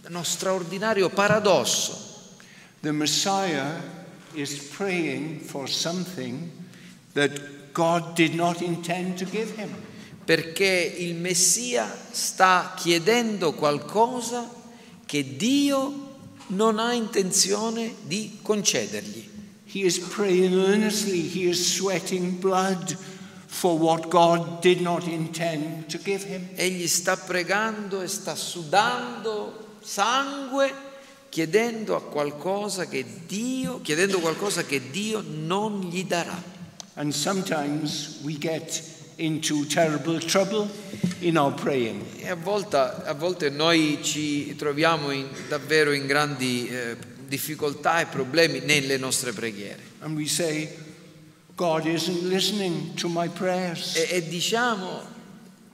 uno 0.08 0.23
straordinario 0.23 1.08
paradosso. 1.11 2.12
The 2.80 2.92
Messiah 2.92 3.80
is 4.34 4.54
praying 4.76 5.40
for 5.40 5.68
something 5.68 6.50
that 7.12 7.73
God 7.73 8.14
did 8.14 8.34
not 8.34 8.61
intend 8.61 9.18
to 9.18 9.25
give 9.25 9.52
him. 9.56 9.70
Perché 10.25 10.94
il 10.99 11.16
Messia 11.16 11.87
sta 12.11 12.75
chiedendo 12.76 13.52
qualcosa 13.52 14.50
che 15.04 15.37
Dio 15.37 16.12
non 16.49 16.78
ha 16.78 16.94
intenzione 16.94 17.94
di 18.02 18.38
concedergli. 18.40 19.34
He 19.75 19.83
is 19.83 19.99
praying 19.99 20.54
earnestly, 20.54 21.21
he 21.23 21.49
is 21.50 21.75
sweating 21.75 22.38
blood 22.38 22.97
for 23.49 23.76
what 23.76 24.09
God 24.09 24.62
did 24.62 24.81
not 24.81 25.09
intend 25.09 25.90
to 25.90 25.99
give 25.99 26.23
him. 26.23 26.49
Egli 26.54 26.87
sta 26.87 27.16
pregando 27.16 28.00
e 28.00 28.07
sta 28.07 28.37
sudando 28.37 29.78
sangue 29.81 30.73
chiedendo 31.28 31.97
a 31.97 32.02
qualcosa 32.02 32.87
che 32.87 33.04
Dio, 33.26 33.81
chiedendo 33.81 34.21
qualcosa 34.21 34.62
che 34.62 34.93
Dio 34.93 35.25
non 35.26 35.81
gli 35.90 36.04
darà. 36.04 36.40
And 36.95 37.12
sometimes 37.12 38.21
we 38.23 38.38
get 38.38 38.81
into 39.16 39.66
terrible 39.66 40.21
trouble 40.21 40.69
in 41.19 41.37
our 41.37 41.52
praying. 41.52 42.00
E 42.21 42.28
a 42.28 42.37
volte, 42.37 42.76
a 42.76 43.14
volte 43.14 43.50
noi 43.50 43.99
ci 44.02 44.54
troviamo 44.54 45.11
in- 45.11 45.26
davvero 45.49 45.90
in 45.90 46.07
grandi 46.07 46.69
eh, 46.69 47.12
difficoltà 47.35 48.00
e 48.00 48.07
problemi 48.07 48.61
nelle 48.61 48.97
nostre 48.97 49.33
preghiere. 49.33 49.83
Say. 50.26 50.69
E, 53.97 54.09
e 54.17 54.29
diciamo, 54.29 55.03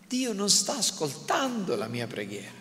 Dio 0.08 0.32
non 0.32 0.48
sta 0.48 0.76
ascoltando 0.78 1.76
la 1.76 1.86
mia 1.86 2.06
preghiera. 2.06 2.58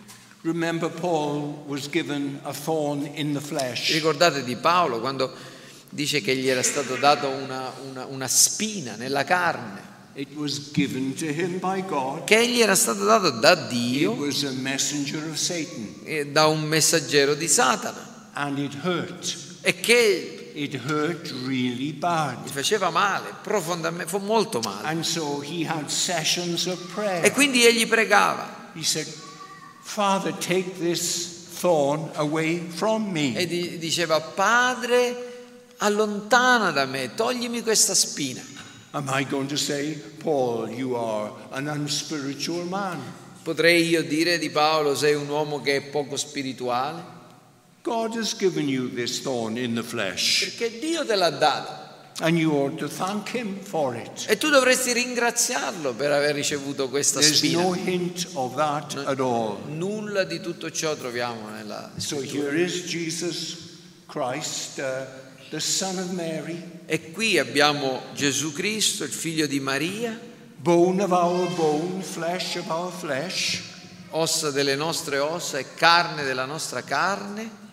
Ricordate 3.93 4.43
di 4.43 4.55
Paolo 4.57 4.99
quando 4.99 5.33
dice 5.89 6.21
che 6.21 6.35
gli 6.35 6.47
era 6.47 6.63
stato 6.63 6.95
dato 6.95 7.27
una, 7.27 7.71
una- 7.89 8.05
una 8.05 8.27
spina 8.27 8.95
nella 8.95 9.23
carne, 9.23 9.87
che 12.25 12.47
gli 12.47 12.61
era 12.61 12.75
stato 12.75 13.03
dato 13.05 13.29
da 13.31 13.55
Dio, 13.55 14.13
da 16.31 16.47
un 16.47 16.61
messaggero 16.61 17.35
di 17.35 17.47
Satana, 17.47 18.08
And 18.33 18.57
it 18.59 18.73
hurt. 18.83 19.35
e 19.61 19.73
che 19.79 20.51
It 20.53 20.73
hurt 20.75 21.31
really 21.45 21.93
bad. 21.93 22.45
gli 22.45 22.49
faceva 22.49 22.89
male, 22.89 23.33
profondamente, 23.43 24.09
fu 24.09 24.17
molto 24.17 24.59
male. 24.59 24.87
And 24.87 25.03
so 25.03 25.39
he 25.41 25.65
had 25.65 25.87
sessions 25.89 26.65
of 26.65 26.79
E 26.81 26.85
prayer. 26.93 27.31
quindi 27.31 27.65
egli 27.65 27.87
pregava 27.87 28.71
He 28.73 28.83
said, 28.83 29.07
Father, 29.81 30.33
take 30.33 30.77
this 30.79 31.47
thorn 31.59 32.09
away 32.15 32.59
from 32.69 33.07
e 33.17 33.33
me. 33.33 33.45
di- 33.45 33.77
diceva, 33.77 34.19
Padre, 34.21 35.73
allontana 35.77 36.71
da 36.71 36.85
me, 36.85 37.13
toglimi 37.15 37.61
questa 37.61 37.93
spina. 37.93 38.41
Am 38.91 39.07
I 39.13 39.23
going 39.25 39.47
to 39.49 39.55
say, 39.57 39.93
Paul, 40.17 40.69
you 40.69 40.95
are 40.95 41.31
an 41.51 41.67
unspiritual 41.67 42.65
man? 42.65 42.99
Potrei 43.43 43.87
io 43.87 44.03
dire 44.03 44.37
di 44.39 44.49
Paolo, 44.49 44.95
sei 44.95 45.13
un 45.15 45.27
uomo 45.29 45.61
che 45.61 45.75
è 45.77 45.81
poco 45.81 46.17
spirituale? 46.17 47.17
God 47.81 48.15
has 48.15 48.33
given 48.35 48.67
you 48.67 48.89
this 48.89 49.21
thorn 49.21 49.57
in 49.57 49.73
the 49.75 49.83
flesh, 49.83 50.55
Perché 50.57 50.79
Dio 50.79 51.05
te 51.05 51.15
l'ha 51.15 51.29
data. 51.29 51.87
and 52.21 52.37
you 52.37 52.51
ought 52.51 52.77
to 52.77 52.89
thank 52.89 53.29
Him 53.29 53.57
for 53.61 53.95
it. 53.95 54.25
E 54.27 54.37
tu 54.37 54.49
dovresti 54.49 54.91
ringraziarlo 54.91 55.93
per 55.93 56.11
aver 56.11 56.35
ricevuto 56.35 56.89
questa 56.89 57.19
There's 57.21 57.37
spina. 57.37 57.61
no 57.61 57.71
hint 57.71 58.27
of 58.33 58.55
that 58.55 58.95
at 59.05 59.19
all. 59.21 59.57
Nulla 59.67 60.25
di 60.25 60.41
tutto 60.41 60.69
ciò 60.69 60.95
troviamo 60.95 61.49
nella 61.49 61.91
So 61.95 62.19
here 62.19 62.53
is 62.61 62.83
Jesus 62.83 63.77
Christ, 64.07 64.79
uh, 64.79 65.05
the 65.49 65.61
Son 65.61 65.97
of 65.97 66.09
Mary, 66.11 66.61
E 66.85 67.11
qui 67.11 67.37
abbiamo 67.39 68.01
Gesù 68.13 68.51
Cristo, 68.51 69.05
il 69.05 69.11
figlio 69.11 69.47
di 69.47 69.61
Maria, 69.61 70.19
bone 70.57 71.01
of 71.03 71.11
our 71.11 71.47
bone, 71.55 72.01
flesh 72.01 72.55
of 72.57 72.67
our 72.69 72.91
flesh, 72.91 73.61
ossa 74.09 74.51
delle 74.51 74.75
nostre 74.75 75.19
ossa 75.19 75.57
e 75.57 75.73
carne 75.75 76.23
della 76.23 76.43
nostra 76.45 76.81
carne, 76.83 77.67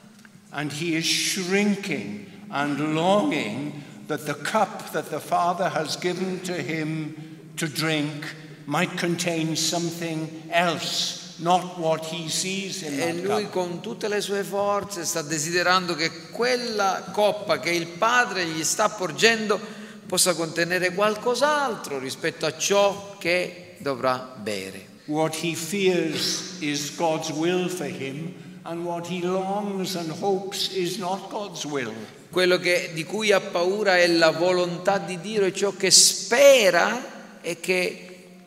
and 0.53 0.73
He 0.73 0.97
is 0.97 1.05
shrinking 1.05 2.27
and 2.51 2.95
longing 2.95 3.83
that 4.07 4.27
the 4.27 4.35
cup 4.35 4.93
that 4.93 5.11
the 5.11 5.21
Father 5.21 5.69
has 5.69 5.97
given 5.97 6.41
to 6.41 6.55
Him 6.55 7.15
to 7.57 7.67
drink 7.69 8.35
might 8.67 8.97
contain 8.97 9.57
something 9.57 10.43
else, 10.51 11.39
not 11.41 11.79
what 11.79 12.05
He 12.07 12.29
sees 12.29 12.83
in 12.83 13.01
e 13.01 13.13
lui 13.23 13.45
cup. 13.45 13.53
con 13.53 13.81
tutte 13.81 14.09
le 14.09 14.21
sue 14.21 14.43
forze 14.43 15.05
sta 15.05 15.23
desiderando 15.23 15.95
che 15.95 16.11
quella 16.31 17.11
coppa 17.13 17.59
che 17.59 17.71
il 17.71 17.87
Padre 17.87 18.47
gli 18.47 18.65
sta 18.65 18.89
porgendo 18.89 19.59
possa 20.07 20.35
contenere 20.35 20.95
qualcos'altro 20.95 21.99
rispetto 21.99 22.47
a 22.47 22.57
ciò 22.57 23.17
che 23.19 23.77
dovrà 23.79 24.35
bere. 24.37 24.95
What 25.07 25.37
he 25.43 25.55
fears 25.55 26.57
is 26.61 26.95
God's 26.97 27.31
will 27.31 27.69
for 27.69 27.87
him, 27.87 28.35
and 28.67 28.85
what 28.85 29.07
he 29.09 29.21
longs 29.21 29.95
and 29.97 30.11
hopes 30.21 30.69
is 30.73 30.99
not 30.99 31.29
God's 31.31 31.65
will. 31.65 31.93
Quello 32.31 32.59
che- 32.59 32.91
di 32.93 33.05
cui 33.05 33.33
ha 33.33 33.41
paura 33.41 33.97
è 33.99 34.07
la 34.09 34.31
volontà 34.31 34.99
di 34.99 35.19
Dio 35.21 35.45
e 35.45 35.53
ciò 35.55 35.73
che 35.73 35.91
spera 35.91 37.41
è 37.41 37.59
che 37.61 38.01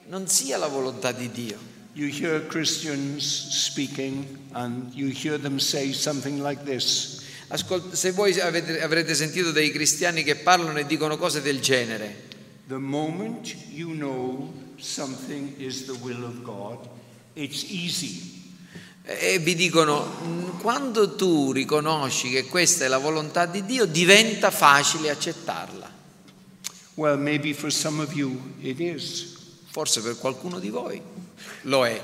non 0.08 0.28
sia 0.28 0.58
la 0.58 0.68
volontà 0.68 1.12
di 1.12 1.32
Dio. 1.32 1.58
You 1.94 2.08
hear 2.10 2.46
Christians 2.48 3.24
speaking, 3.50 4.26
and 4.52 4.92
you 4.94 5.10
hear 5.12 5.40
them 5.40 5.58
say 5.58 5.92
something 5.94 6.42
like 6.42 6.64
this 6.64 7.18
Ascol- 7.52 7.94
se 7.94 8.12
voi 8.12 8.40
avete- 8.40 8.80
avrete 8.80 9.16
sentito 9.16 9.52
dei 9.52 9.72
cristiani 9.72 10.24
che 10.24 10.36
parlano 10.36 10.78
e 10.78 10.86
dicono 10.86 11.18
cose 11.18 11.42
del 11.42 11.60
genere, 11.62 12.28
The 12.68 12.78
moment 12.78 13.56
you 13.72 13.90
know 13.96 14.54
something 14.78 15.56
is 15.58 15.86
the 15.86 15.94
will 16.02 16.24
of 16.24 16.44
God, 16.44 16.78
it's 17.34 17.64
easy. 17.70 18.39
E 19.18 19.40
vi 19.40 19.56
dicono, 19.56 20.20
"Mm, 20.24 20.60
quando 20.60 21.16
tu 21.16 21.52
riconosci 21.52 22.30
che 22.30 22.46
questa 22.46 22.86
è 22.86 22.88
la 22.88 23.00
volontà 23.00 23.46
di 23.46 23.66
Dio, 23.66 23.86
diventa 23.86 24.52
facile 24.52 25.10
accettarla. 25.10 25.90
Well, 26.96 27.18
maybe 27.18 27.54
for 27.54 27.72
some 27.72 28.02
of 28.02 28.14
you 28.14 28.56
it 28.60 28.80
is. 28.80 29.38
Forse 29.72 30.02
per 30.02 30.18
qualcuno 30.18 30.60
di 30.60 30.70
voi 30.70 31.02
lo 31.62 31.86
è. 31.86 32.00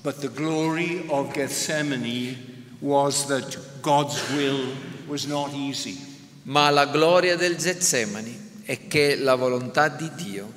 But 0.00 0.18
the 0.18 0.30
glory 0.30 1.04
of 1.06 1.32
Gethsemane 1.32 2.36
was 2.80 3.26
that 3.26 3.58
God's 3.80 4.20
will 4.34 4.74
was 5.06 5.24
not 5.24 5.52
easy. 5.54 5.98
Ma 6.44 6.70
la 6.70 6.86
gloria 6.86 7.36
del 7.36 7.56
Getsemani 7.56 8.62
è 8.64 8.86
che 8.86 9.16
la 9.16 9.34
volontà 9.34 9.88
di 9.88 10.10
Dio 10.14 10.52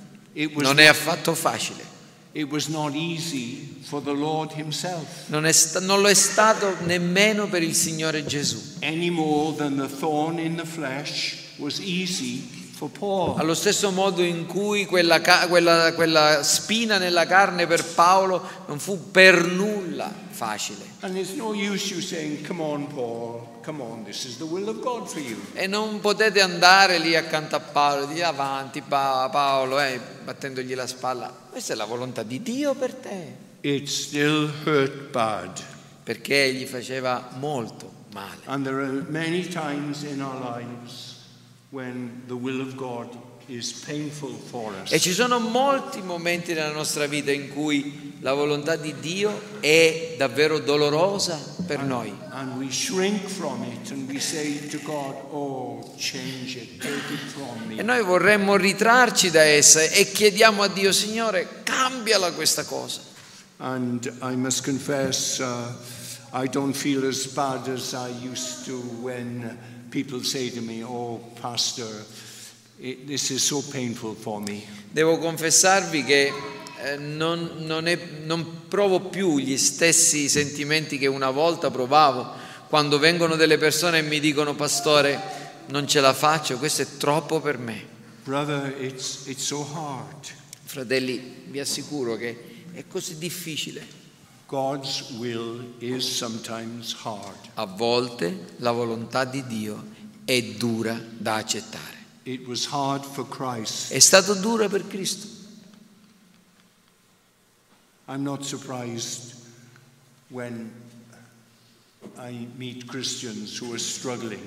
non 0.56 0.80
è 0.80 0.86
affatto 0.86 1.34
facile. 1.34 1.96
It 2.38 2.52
was 2.52 2.68
not 2.68 2.94
easy 2.94 3.80
for 3.82 4.00
the 4.00 4.12
Lord 4.14 4.52
Himself, 4.56 5.28
Non, 5.30 5.48
è 5.48 5.52
sta- 5.52 5.80
non 5.80 6.02
lo 6.02 6.08
è 6.08 6.14
stato 6.14 6.76
nemmeno 6.84 7.48
per 7.48 7.64
il 7.64 7.74
Signore 7.74 8.24
Gesù. 8.26 8.76
any 8.84 9.10
more 9.10 9.56
than 9.56 9.76
the 9.76 9.88
thorn 9.88 10.38
in 10.38 10.56
the 10.56 10.64
flesh 10.66 11.34
was 11.58 11.80
easy 11.80 12.48
for 12.76 12.90
Paul. 12.92 13.40
Allo 13.40 13.56
stesso 13.56 13.90
modo 13.90 14.22
in 14.22 14.46
cui 14.46 14.86
quella, 14.86 15.20
ca- 15.20 15.48
quella- 15.48 15.92
quella 15.96 16.44
spina 16.44 17.00
nella 17.00 17.26
carne 17.26 17.66
per 17.66 17.84
Paolo 17.84 18.40
non 18.68 18.78
fu 18.78 19.10
per 19.10 19.44
nulla 19.48 20.14
facile. 20.30 20.86
And 21.00 21.14
there's 21.16 21.32
no 21.34 21.54
use 21.54 21.92
you 21.92 22.02
saying, 22.02 22.46
Come 22.46 22.62
on, 22.62 22.86
Paul, 22.86 23.48
on, 23.68 24.04
this 24.04 24.26
is 24.26 24.38
the 24.38 24.46
will 24.46 24.68
of 24.70 24.80
God 24.82 25.08
for 25.08 25.20
you. 25.20 25.38
E 25.54 25.68
non 25.68 26.00
potete 26.00 26.42
andare 26.42 26.98
lì 27.00 27.16
accanto 27.16 27.56
a 27.56 27.60
Paolo 27.60 28.10
e 28.10 28.14
dire 28.14 28.26
avanti 28.26 28.82
Pa- 28.82 29.30
Paolo, 29.32 29.80
eh, 29.80 30.00
battendogli 30.24 30.74
la 30.74 30.88
spalla. 30.88 31.32
Questa 31.50 31.74
è 31.74 31.76
la 31.76 31.86
volontà 31.86 32.24
di 32.24 32.42
Dio 32.42 32.74
per 32.74 32.94
te. 32.94 33.36
It 33.62 33.88
still 33.88 34.52
hurt 34.66 35.10
bad. 35.12 35.64
Perché 36.04 36.54
gli 36.54 36.66
faceva 36.66 37.30
molto 37.38 37.92
male. 38.14 38.40
And 38.46 38.64
there 38.64 38.82
are 38.82 39.06
many 39.10 39.48
times 39.48 40.04
in 40.04 40.22
our 40.22 40.40
lives 40.40 41.16
when 41.70 42.24
the 42.28 42.34
will 42.34 42.62
of 42.62 42.76
God 42.76 43.10
E 43.50 45.00
ci 45.00 45.14
sono 45.14 45.40
molti 45.40 46.02
momenti 46.02 46.54
nella 46.54 46.74
nostra 46.74 47.06
vita 47.06 47.32
in 47.32 47.54
cui 47.54 48.16
la 48.20 48.34
volontà 48.34 48.76
di 48.76 48.94
Dio 49.00 49.60
è 49.62 50.16
davvero 50.18 50.60
dolorosa 50.60 51.56
per 51.66 51.82
noi. 51.82 52.14
And 52.32 52.62
and 53.92 54.84
God, 54.84 55.16
Oh, 55.32 55.94
it, 55.96 56.84
it 56.84 57.80
E 57.80 57.84
noi 57.84 58.04
vorremmo 58.04 58.58
ritrarci 58.58 59.32
da 59.32 59.44
essa 59.44 59.82
e 59.82 60.12
chiediamo 60.12 60.64
a 60.64 60.68
Dio, 60.68 60.92
Signore, 60.92 61.62
cambiala 61.64 62.34
questa 62.34 62.66
cosa. 62.66 63.00
And 63.60 64.06
I 64.22 64.36
must 64.36 64.64
confess, 64.64 65.40
uh, 65.40 65.74
I 66.34 66.48
don't 66.48 66.76
feel 66.76 67.06
as 67.08 67.26
bad 67.28 67.68
as 67.70 67.94
I 67.94 68.10
used 68.10 68.66
to 68.66 68.78
when 69.02 69.58
people 69.90 70.22
say 70.24 70.50
to 70.52 70.62
me, 70.62 70.84
Oh, 70.84 71.20
Pastor, 71.40 72.06
it, 72.80 73.06
this 73.06 73.30
is 73.30 73.44
so 73.44 73.62
painful 73.62 74.16
for 74.16 74.40
me. 74.42 74.64
Devo 74.92 75.18
confessarvi 75.18 76.04
che 76.04 76.34
eh, 76.84 76.98
non, 76.98 77.52
non 77.60 77.88
è- 77.88 78.00
non 78.24 78.68
provo 78.68 79.02
più 79.02 79.38
gli 79.40 79.58
stessi 79.58 80.30
sentimenti 80.30 80.98
che 80.98 81.08
una 81.08 81.32
volta 81.32 81.72
provavo 81.72 82.46
quando 82.68 83.00
vengono 83.00 83.36
delle 83.36 83.58
persone 83.58 84.00
e 84.00 84.02
mi 84.02 84.20
dicono, 84.20 84.56
Pastore, 84.56 85.20
non 85.68 85.88
ce 85.88 86.00
la 86.00 86.14
faccio, 86.14 86.58
questo 86.58 86.82
è 86.82 86.88
troppo 86.98 87.40
per 87.40 87.58
me. 87.58 87.96
Brother, 88.24 88.76
it's, 88.82 89.26
it's 89.26 89.44
so 89.44 89.66
hard. 89.74 90.28
Fratelli, 90.64 91.46
vi 91.48 91.60
assicuro 91.60 92.18
che 92.18 92.66
è 92.74 92.84
così 92.88 93.18
difficile. 93.18 93.96
God's 94.46 95.12
will 95.18 95.76
is 95.80 96.06
sometimes 96.06 96.96
hard. 97.04 97.50
A 97.56 97.66
volte 97.66 98.56
la 98.58 98.72
volontà 98.72 99.26
di 99.26 99.46
Dio 99.48 99.84
è 100.26 100.42
dura 100.42 101.02
da 101.18 101.36
accettare. 101.36 101.97
It 102.28 102.46
was 102.46 102.66
hard 102.66 103.06
for 103.06 103.26
Christ. 103.26 103.94
È 103.94 104.00
stato 104.00 104.34
dura 104.34 104.68
per 104.68 104.86
Cristo. 104.86 105.28
I'm 108.10 108.22
not 108.22 108.44
surprised 108.44 109.34
when 110.28 110.70
I 112.18 112.48
meet 112.58 112.86
Christians 112.86 113.58
who 113.62 113.72
are 113.72 113.80
struggling 113.80 114.42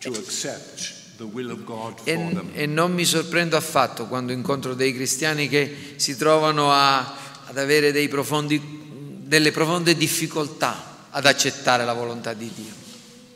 to 0.00 0.10
accept 0.10 1.16
the 1.16 1.24
will 1.24 1.50
of 1.50 1.64
God 1.64 1.98
for 2.00 2.06
E, 2.06 2.42
e 2.52 2.66
non 2.66 2.92
mi 2.92 3.06
sorprendo 3.06 3.56
affatto 3.56 4.06
quando 4.08 4.32
incontro 4.32 4.74
dei 4.74 4.92
cristiani 4.92 5.48
che 5.48 5.94
si 5.96 6.16
trovano 6.16 6.70
a- 6.70 6.98
ad 7.46 7.56
avere 7.56 7.92
dei 7.92 8.08
profondi- 8.08 8.60
delle 9.24 9.52
profonde 9.52 9.96
difficoltà 9.96 11.08
ad 11.08 11.24
accettare 11.24 11.86
la 11.86 11.94
volontà 11.94 12.34
di 12.34 12.52
Dio. 12.54 12.84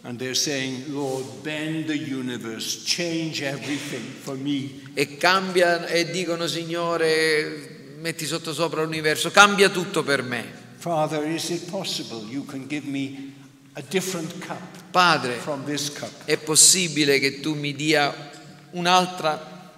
And 0.02 0.18
they're 0.18 0.34
saying, 0.34 0.94
Lord, 0.94 1.42
bend 1.42 1.86
the 1.86 1.96
universe, 1.96 2.84
change 2.84 3.42
everything 3.42 4.00
for 4.00 4.34
me. 4.34 4.80
E 4.94 5.18
cambia 5.18 5.86
e 5.86 6.10
dicono 6.10 6.46
Signore, 6.46 7.94
metti 7.98 8.24
sotto 8.24 8.54
sopra 8.54 8.82
l'universo, 8.82 9.30
cambia 9.30 9.68
tutto 9.68 10.02
per 10.02 10.22
me. 10.22 10.58
Father, 10.76 11.26
is 11.26 11.50
it 11.50 11.70
possible 11.70 12.24
you 12.30 12.46
can 12.46 12.66
give 12.66 12.86
me 12.86 13.34
a 13.74 13.82
different 13.82 14.38
cup 14.38 14.58
Padre, 14.90 15.34
from 15.34 15.64
this 15.64 15.92
cup? 15.92 16.10
è 16.24 16.38
possibile 16.38 17.18
che 17.18 17.40
tu 17.40 17.54
mi 17.54 17.74
dia 17.74 18.30
un'altra, 18.70 19.74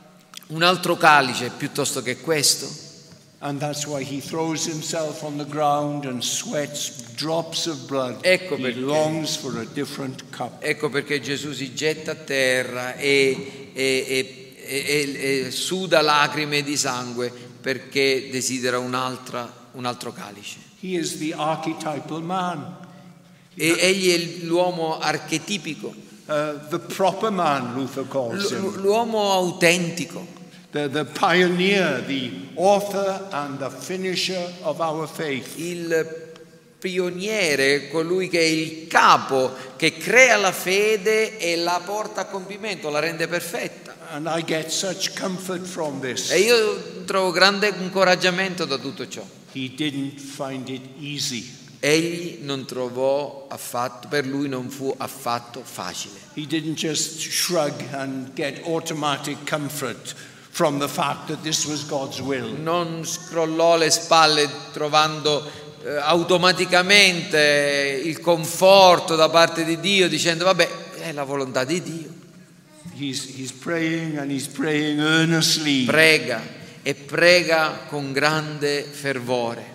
un 0.49 0.63
altro 0.63 0.97
calice 0.97 1.51
piuttosto 1.57 2.01
che 2.01 2.19
questo? 2.19 2.92
Ecco 8.23 8.55
he 8.55 8.59
perché. 8.59 8.81
Ecco 10.61 10.89
perché 10.89 11.21
Gesù 11.21 11.53
si 11.53 11.75
getta 11.75 12.13
a 12.13 12.15
terra 12.15 12.95
e, 12.95 13.71
e- 13.73 14.05
e- 14.65 15.45
e- 15.47 15.51
suda 15.51 16.01
lacrime 16.03 16.63
di 16.63 16.77
sangue 16.77 17.33
perché 17.61 18.29
desidera 18.31 18.79
un 18.79 18.95
altro 18.95 20.13
calice. 20.13 20.59
He 20.81 20.97
is 20.99 21.19
the 21.19 21.33
archetypal 21.35 22.23
man, 22.23 22.77
E 23.55 23.77
egli 23.79 24.11
è 24.13 24.45
l'uomo 24.45 24.99
archetipico, 24.99 25.89
uh, 25.89 26.59
the 26.69 26.79
proper 26.79 27.31
man, 27.31 27.75
Luther 27.75 28.07
calls 28.09 28.51
him, 28.51 28.81
l'uomo 28.81 29.33
autentico, 29.33 30.27
the, 30.73 30.89
the 30.89 31.05
pioneer, 31.05 32.01
the 32.07 32.33
author 32.57 33.29
and 33.33 33.59
the 33.59 33.71
finisher 33.71 34.53
of 34.65 34.81
our 34.81 35.07
faith. 35.07 35.59
il 35.59 36.31
pioniere, 36.83 37.89
colui 37.91 38.29
che 38.29 38.41
è 38.41 38.43
il 38.43 38.89
capo, 38.89 39.55
che 39.77 39.97
crea 39.97 40.37
la 40.37 40.51
fede 40.51 41.39
e 41.39 41.57
la 41.57 41.81
porta 41.85 42.23
a 42.23 42.25
compimento, 42.25 42.91
la 42.91 42.99
rende 42.99 43.29
perfetta. 43.29 43.95
And 44.11 44.27
I 44.27 44.43
get 44.43 44.69
such 44.69 45.17
comfort 45.19 45.65
from 45.65 46.01
this. 46.01 46.31
E 46.31 46.41
io 46.41 47.05
trovo 47.05 47.31
grande 47.31 47.69
incoraggiamento 47.69 48.65
da 48.65 48.79
tutto 48.79 49.07
ciò. 49.07 49.25
He 49.53 49.71
didn't 49.75 50.19
find 50.19 50.69
it 50.69 50.83
easy. 50.99 51.61
Egli 51.79 52.39
non 52.43 52.65
trovò 52.65 53.47
affatto, 53.49 54.09
per 54.09 54.27
lui 54.27 54.49
non 54.49 54.69
fu 54.69 54.93
affatto 54.97 55.63
facile. 55.65 56.19
He 56.35 56.47
didn't 56.47 56.75
just 56.75 57.21
shrug 57.21 57.73
and 57.93 58.33
get 58.35 58.61
automatic 58.67 59.49
comfort 59.49 60.15
from 60.53 60.79
the 60.79 60.89
fact 60.89 61.29
that 61.29 61.43
this 61.43 61.65
was 61.65 61.85
God's 61.87 62.21
will. 62.21 62.53
Non 62.61 63.05
scrollò 63.07 63.77
le 63.79 63.91
spalle 63.91 64.47
trovando 64.73 65.43
eh, 65.83 65.97
automaticamente 65.97 68.01
il 68.05 68.21
conforto 68.21 69.17
da 69.17 69.31
parte 69.31 69.65
di 69.65 69.81
Dio 69.81 70.09
dicendo 70.09 70.45
vabbè 70.45 70.69
è 71.01 71.13
la 71.13 71.25
volontà 71.25 71.65
di 71.65 71.83
Dio. 71.83 72.11
He's, 72.95 73.25
he's 73.35 73.51
praying 73.51 74.19
and 74.19 74.31
he's 74.31 74.47
praying 74.47 75.01
earnestly. 75.01 75.87
Prega 75.87 76.43
e 76.83 76.95
prega 76.95 77.87
con 77.89 78.13
grande 78.13 78.83
fervore, 78.83 79.71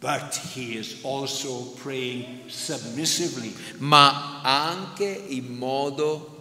But 0.00 0.40
he 0.54 0.78
is 0.78 0.98
also 1.02 1.74
praying 1.82 2.44
submissively. 2.46 3.52
ma 3.78 4.40
anche 4.42 5.24
in 5.28 5.56
modo 5.56 6.37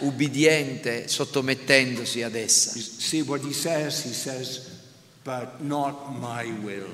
ubbidiente, 0.00 1.08
sottomettendosi 1.08 2.22
ad 2.22 2.34
essa. 2.34 2.78
See 2.78 3.22
what 3.22 3.44
he 3.44 3.52
says? 3.52 4.02
He 4.02 4.12
says, 4.12 4.76
But 5.24 5.60
not 5.60 6.18
my 6.18 6.50
will, 6.62 6.88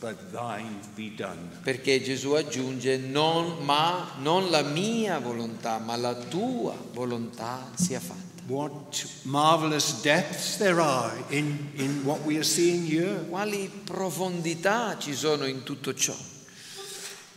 but 0.00 0.30
thine 0.30 0.78
be 0.94 1.12
done. 1.16 1.50
Perché 1.64 2.00
Gesù 2.00 2.32
aggiunge, 2.32 2.96
non, 2.96 3.64
ma 3.64 4.12
non 4.18 4.50
la 4.50 4.62
mia 4.62 5.18
volontà, 5.18 5.78
ma 5.78 5.96
la 5.96 6.14
tua 6.14 6.76
volontà 6.92 7.70
sia 7.74 7.98
fatta. 7.98 8.42
What 8.46 9.04
marvelous 9.22 10.00
depths 10.02 10.56
there 10.58 10.80
are 10.80 11.12
in, 11.30 11.70
in 11.74 12.04
what 12.04 12.22
we 12.24 12.36
are 12.36 12.44
seeing 12.44 12.84
here. 12.84 13.24
Quali 13.28 13.70
profondità 13.84 14.96
ci 14.98 15.14
sono 15.14 15.46
in 15.46 15.62
tutto 15.62 15.94
ciò? 15.94 16.14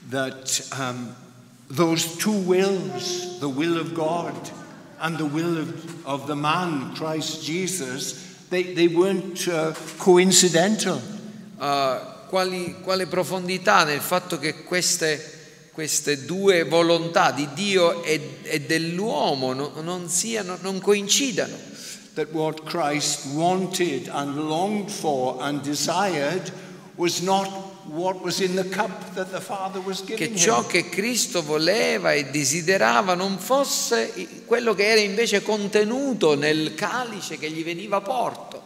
That 0.10 0.68
um, 0.78 1.16
those 1.70 2.18
two 2.18 2.38
wills, 2.46 3.40
the 3.40 3.50
will 3.50 3.78
of 3.80 3.94
God 3.94 4.36
and 5.00 5.18
the 5.18 5.26
will 5.26 5.58
of, 5.58 6.06
of 6.06 6.28
the 6.28 6.36
man, 6.36 6.96
Christ 6.96 7.44
Jesus, 7.44 8.46
they, 8.50 8.74
they 8.74 8.88
weren't 8.88 9.48
uh, 9.48 9.74
coincidental. 9.98 11.02
Uh, 11.60 12.00
quali, 12.28 12.76
quale 12.82 13.08
profondità 13.08 13.84
nel 13.84 14.02
fatto 14.02 14.38
che 14.38 14.64
queste, 14.64 15.70
queste 15.72 16.26
due 16.26 16.64
volontà 16.64 17.32
di 17.32 17.48
Dio 17.54 18.04
e, 18.04 18.40
e 18.44 18.62
dell'uomo 18.62 19.54
no- 19.54 19.72
non, 19.82 20.10
siano, 20.10 20.58
non 20.62 20.80
coincidano. 20.80 21.74
That 22.16 22.32
what 22.32 22.64
Christ 22.64 23.26
wanted 23.34 24.08
and 24.08 24.36
longed 24.36 24.90
for 24.90 25.38
and 25.42 25.62
desired 25.62 26.52
was 26.96 27.20
not 27.22 27.75
Che 30.16 30.36
ciò 30.36 30.66
che 30.66 30.90
Cristo 30.90 31.44
voleva 31.44 32.14
e 32.14 32.26
desiderava 32.26 33.14
non 33.14 33.38
fosse 33.38 34.44
quello 34.46 34.74
che 34.74 34.88
era 34.88 35.02
invece 35.02 35.42
contenuto 35.44 36.36
nel 36.36 36.74
calice 36.74 37.38
che 37.38 37.50
gli 37.52 37.64
veniva 37.64 38.02
porto. 38.02 38.64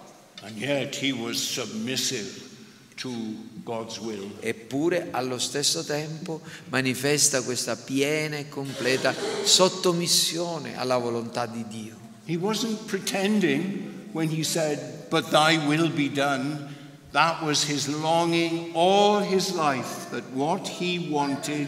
Eppure 4.39 5.07
allo 5.11 5.37
stesso 5.37 5.83
tempo 5.83 6.41
manifesta 6.69 7.41
questa 7.41 7.75
piena 7.75 8.37
e 8.37 8.49
completa 8.49 9.13
sottomissione 9.43 10.77
alla 10.77 10.97
volontà 10.97 11.45
di 11.45 11.65
Dio. 11.67 11.97
He 12.25 12.35
wasn't 12.35 12.85
pretending 12.85 14.07
when 14.11 14.29
he 14.29 14.43
said, 14.43 15.07
But 15.09 15.29
thy 15.29 15.57
will 15.57 15.91
be 15.91 16.09
done. 16.11 16.77
That 17.11 17.41
was 17.41 17.63
his 17.63 17.87
longing 17.87 18.69
all 18.73 19.19
his 19.21 19.51
life, 19.53 20.09
that 20.11 20.23
what 20.33 20.67
he 20.79 21.07
wanted 21.09 21.67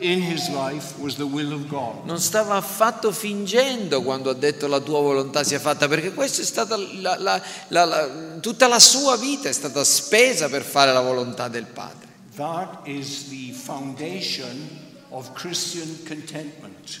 in 0.00 0.20
his 0.20 0.48
life 0.48 0.98
was 0.98 1.14
the 1.14 1.22
will 1.24 1.52
of 1.52 1.68
God. 1.68 2.04
Non 2.04 2.18
stava 2.18 2.56
affatto 2.56 3.12
fingendo 3.12 4.02
quando 4.02 4.30
ha 4.30 4.34
detto 4.34 4.66
la 4.66 4.80
tua 4.80 5.00
volontà 5.00 5.44
sia 5.44 5.60
fatta, 5.60 5.86
perché 5.86 6.12
questa 6.12 6.42
è 6.42 6.44
stata 6.44 6.76
la- 6.76 7.16
la- 7.18 7.40
la- 7.68 8.08
tutta 8.40 8.66
la 8.66 8.80
sua 8.80 9.16
vita 9.16 9.48
è 9.48 9.52
stata 9.52 9.84
spesa 9.84 10.48
per 10.48 10.62
fare 10.62 10.92
la 10.92 11.00
volontà 11.00 11.46
del 11.46 11.66
Padre. 11.66 12.08
That 12.34 12.80
is 12.86 13.28
the 13.28 13.52
foundation 13.52 14.68
of 15.10 15.32
Christian 15.34 15.98
contentment. 16.08 17.00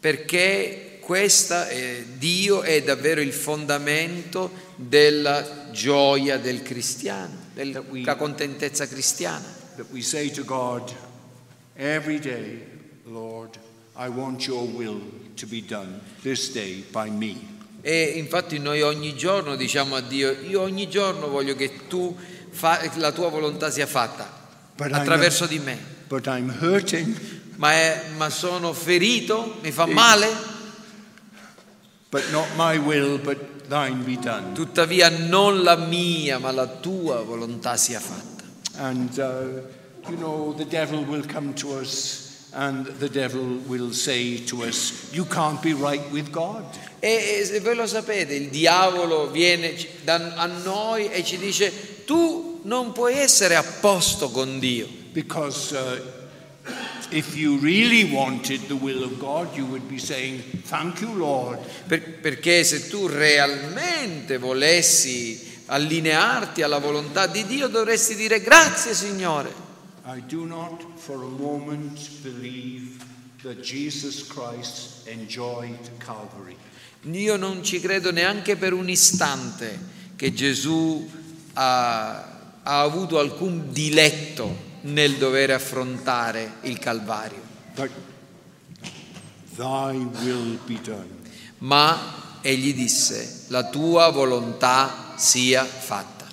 Perché 0.00 0.98
questa 1.02 1.68
è, 1.68 2.04
Dio 2.16 2.62
è 2.62 2.82
davvero 2.82 3.20
il 3.20 3.32
fondamento 3.32 4.50
della 4.80 5.70
gioia 5.72 6.38
del 6.38 6.62
cristiano, 6.62 7.34
della 7.52 8.14
contentezza 8.16 8.86
cristiana. 8.86 9.44
That 9.76 9.86
we 9.90 10.02
say 10.02 10.30
to 10.30 10.44
God 10.44 10.92
every 11.74 12.18
day, 12.20 12.62
Lord, 13.04 13.58
I 13.96 14.08
want 14.08 14.46
your 14.46 14.62
will 14.64 15.00
to 15.36 15.46
be 15.46 15.60
done 15.60 16.00
this 16.22 16.52
day 16.52 16.84
by 16.90 17.10
me. 17.10 17.56
E 17.82 18.12
infatti 18.16 18.58
noi 18.58 18.82
ogni 18.82 19.14
giorno 19.16 19.56
diciamo 19.56 19.96
a 19.96 20.00
Dio, 20.00 20.30
io 20.32 20.60
ogni 20.62 20.88
giorno 20.88 21.28
voglio 21.28 21.54
che 21.54 21.86
tu 21.88 22.16
fa- 22.50 22.80
la 22.96 23.12
tua 23.12 23.28
volontà 23.28 23.70
sia 23.70 23.86
fatta 23.86 24.28
But 24.76 24.92
attraverso 24.92 25.46
di 25.46 25.58
me. 25.58 25.78
Ma, 27.56 27.72
è- 27.72 28.02
ma 28.16 28.30
sono 28.30 28.72
ferito, 28.72 29.58
mi 29.62 29.70
fa 29.72 29.86
male, 29.86 30.28
will, 32.78 33.18
but 33.18 33.68
thine 33.68 34.02
be 34.04 34.16
done. 34.16 34.54
tuttavia 34.54 35.10
non 35.10 35.62
la 35.62 35.76
mia, 35.76 36.38
ma 36.38 36.50
la 36.50 36.66
tua 36.66 37.22
volontà 37.22 37.76
sia 37.76 38.00
fatta. 38.00 38.44
And, 38.76 39.18
uh, 39.18 40.08
you 40.08 40.16
know, 40.16 40.54
the 40.54 40.64
devil 40.64 41.04
will 41.04 41.24
come 41.26 41.52
to 41.54 41.78
us 41.80 42.28
and 42.54 42.86
the 42.98 43.08
devil 43.08 43.60
will 43.66 43.92
say 43.92 44.38
to 44.46 44.64
us, 44.64 45.10
You 45.12 45.24
can't 45.24 45.60
be 45.62 45.74
right 45.74 46.10
with 46.10 46.30
God. 46.30 46.64
E, 47.00 47.44
se 47.44 47.60
voi 47.60 47.74
lo 47.74 47.86
sapete, 47.86 48.34
il 48.34 48.48
diavolo 48.48 49.30
viene 49.30 49.76
a 50.06 50.46
noi 50.46 51.10
e 51.10 51.22
ci 51.22 51.36
dice, 51.38 52.04
tu 52.04 52.60
non 52.62 52.92
puoi 52.92 53.16
essere 53.16 53.54
a 53.54 53.62
posto 53.62 54.30
con 54.30 54.58
Dio. 54.58 54.88
Because 55.12 55.76
uh, 55.76 56.17
perché 62.20 62.64
se 62.64 62.88
tu 62.88 63.06
realmente 63.06 64.38
volessi 64.38 65.56
allinearti 65.66 66.62
alla 66.62 66.78
volontà 66.78 67.26
di 67.26 67.44
Dio 67.46 67.68
dovresti 67.68 68.14
dire 68.14 68.40
grazie 68.40 68.94
Signore. 68.94 69.66
I 70.06 70.22
do 70.26 70.44
not 70.44 70.82
for 70.96 71.22
a 71.22 71.28
moment 71.28 71.98
believe 72.22 72.96
that 73.42 73.60
Jesus 73.60 74.26
Christ 74.26 75.06
enjoyed 75.06 75.98
Calvary. 75.98 76.56
Io 77.02 77.36
non 77.36 77.62
ci 77.62 77.80
credo 77.80 78.10
neanche 78.10 78.56
per 78.56 78.72
un 78.72 78.88
istante 78.88 79.78
che 80.16 80.32
Gesù 80.32 81.08
ha, 81.52 82.60
ha 82.62 82.80
avuto 82.80 83.18
alcun 83.18 83.70
diletto 83.70 84.66
nel 84.82 85.16
dover 85.16 85.50
affrontare 85.50 86.54
il 86.62 86.78
Calvario, 86.78 87.42
ma 91.58 92.38
egli 92.40 92.74
disse 92.74 93.44
la 93.48 93.68
tua 93.68 94.10
volontà 94.10 95.14
sia 95.16 95.64
fatta. 95.64 96.26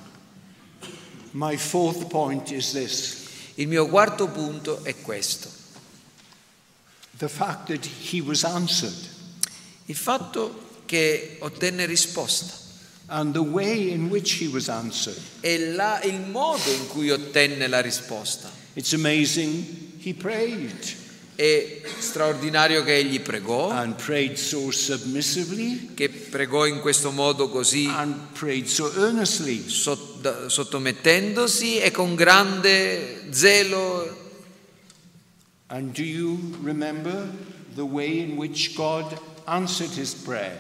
Il 3.56 3.68
mio 3.68 3.88
quarto 3.88 4.28
punto 4.28 4.84
è 4.84 4.96
questo, 5.02 5.50
il 9.86 9.96
fatto 9.96 10.82
che 10.86 11.38
ottenne 11.40 11.86
risposta 11.86 12.65
and 13.08 13.34
the 13.34 13.40
way 13.44 13.92
in 13.92 14.10
which 14.10 14.34
he 14.42 14.48
was 14.48 14.68
answered. 14.70 15.20
e 15.42 15.74
la- 15.74 16.02
il 16.04 16.20
modo 16.32 16.72
in 16.72 16.88
cui 16.88 17.10
ottenne 17.12 17.68
la 17.68 17.82
risposta. 17.82 18.50
It's 18.74 18.94
amazing. 18.94 19.66
He 20.02 20.14
prayed 20.14 21.04
È 21.36 21.82
straordinario 22.00 22.82
che 22.86 22.96
egli 22.96 23.20
pregò, 23.20 23.70
and 23.70 23.96
prayed 23.96 24.38
so 24.38 24.72
submissively 24.72 25.94
che 25.94 26.08
pregò 26.08 26.66
in 26.66 26.80
questo 26.80 27.12
modo 27.12 27.50
così 27.50 27.88
and 27.88 28.32
prayed 28.32 28.66
so 28.68 28.90
earnestly. 28.96 29.68
sott- 29.68 30.46
sottomettendosi 30.48 31.80
e 31.80 31.92
con 31.92 32.16
grande 32.16 33.28
zelo. 33.32 34.24
And 35.68 35.92
do 35.94 36.04
you 36.04 36.38
remember 36.64 37.28
the 37.76 37.82
way 37.84 38.20
in 38.20 38.38
which 38.38 38.74
God? 38.74 39.20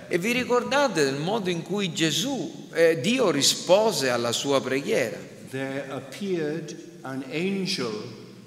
E 0.07 0.17
vi 0.17 0.31
ricordate 0.31 1.03
del 1.03 1.19
modo 1.19 1.49
in 1.49 1.63
cui 1.63 1.91
Gesù, 1.91 2.69
eh, 2.71 2.99
Dio 3.01 3.31
rispose 3.31 4.09
alla 4.09 4.31
sua 4.31 4.61
preghiera? 4.61 5.17
There 5.49 5.85
appeared 5.89 6.75
an 7.01 7.23
angel 7.31 7.93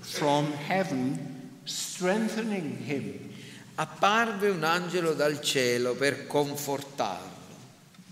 from 0.00 0.52
heaven 0.52 1.50
strengthening 1.64 2.78
him. 2.86 3.30
Apparve 3.76 4.48
un 4.48 4.64
angelo 4.64 5.14
dal 5.14 5.40
cielo 5.40 5.94
per 5.94 6.26
confortarlo. 6.26 7.36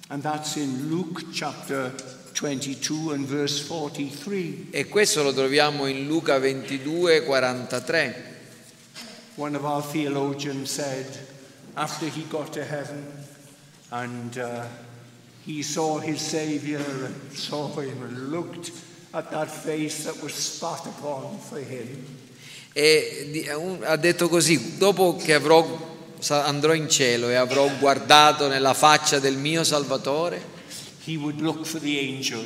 And 0.08 0.22
that's 0.22 0.56
in 0.56 0.88
Luke 0.88 1.32
chapter 1.32 1.92
22 2.32 3.12
and 3.12 3.26
verse 3.26 3.60
43. 3.62 4.68
E 4.70 4.86
questo 4.86 5.22
lo 5.22 5.32
troviamo 5.32 5.86
in 5.86 6.06
Luca 6.06 6.38
22, 6.38 7.22
43. 7.22 8.34
One 9.36 9.56
of 9.56 9.64
our 9.64 9.82
theologians 9.82 10.70
said, 10.70 11.06
after 11.76 12.08
he 12.08 12.24
got 12.28 12.50
to 12.52 12.64
heaven 12.64 13.04
and 13.90 14.36
uh, 14.38 14.64
he 15.44 15.62
saw 15.62 15.98
his 15.98 16.20
Savior 16.20 16.78
and 17.04 17.32
saw 17.32 17.68
him 17.80 18.02
and 18.02 18.30
looked 18.30 18.72
at 19.12 19.30
that 19.30 19.48
face 19.48 20.04
that 20.04 20.20
was 20.22 20.32
spat 20.34 20.84
upon 20.86 21.38
for 21.38 21.58
him, 21.58 22.04
E 22.72 23.48
un- 23.54 23.82
ha 23.84 23.96
detto 23.96 24.28
così, 24.28 24.76
dopo 24.76 25.16
che 25.16 25.32
avrò, 25.32 25.64
andrò 26.28 26.74
in 26.74 26.90
cielo 26.90 27.30
e 27.30 27.34
avrò 27.34 27.70
guardato 27.78 28.48
nella 28.48 28.74
faccia 28.74 29.18
del 29.18 29.36
mio 29.36 29.64
Salvatore, 29.64 30.42
he 31.06 31.16
would 31.16 31.40
look 31.40 31.64
for 31.64 31.80
the 31.80 31.98
angel 31.98 32.44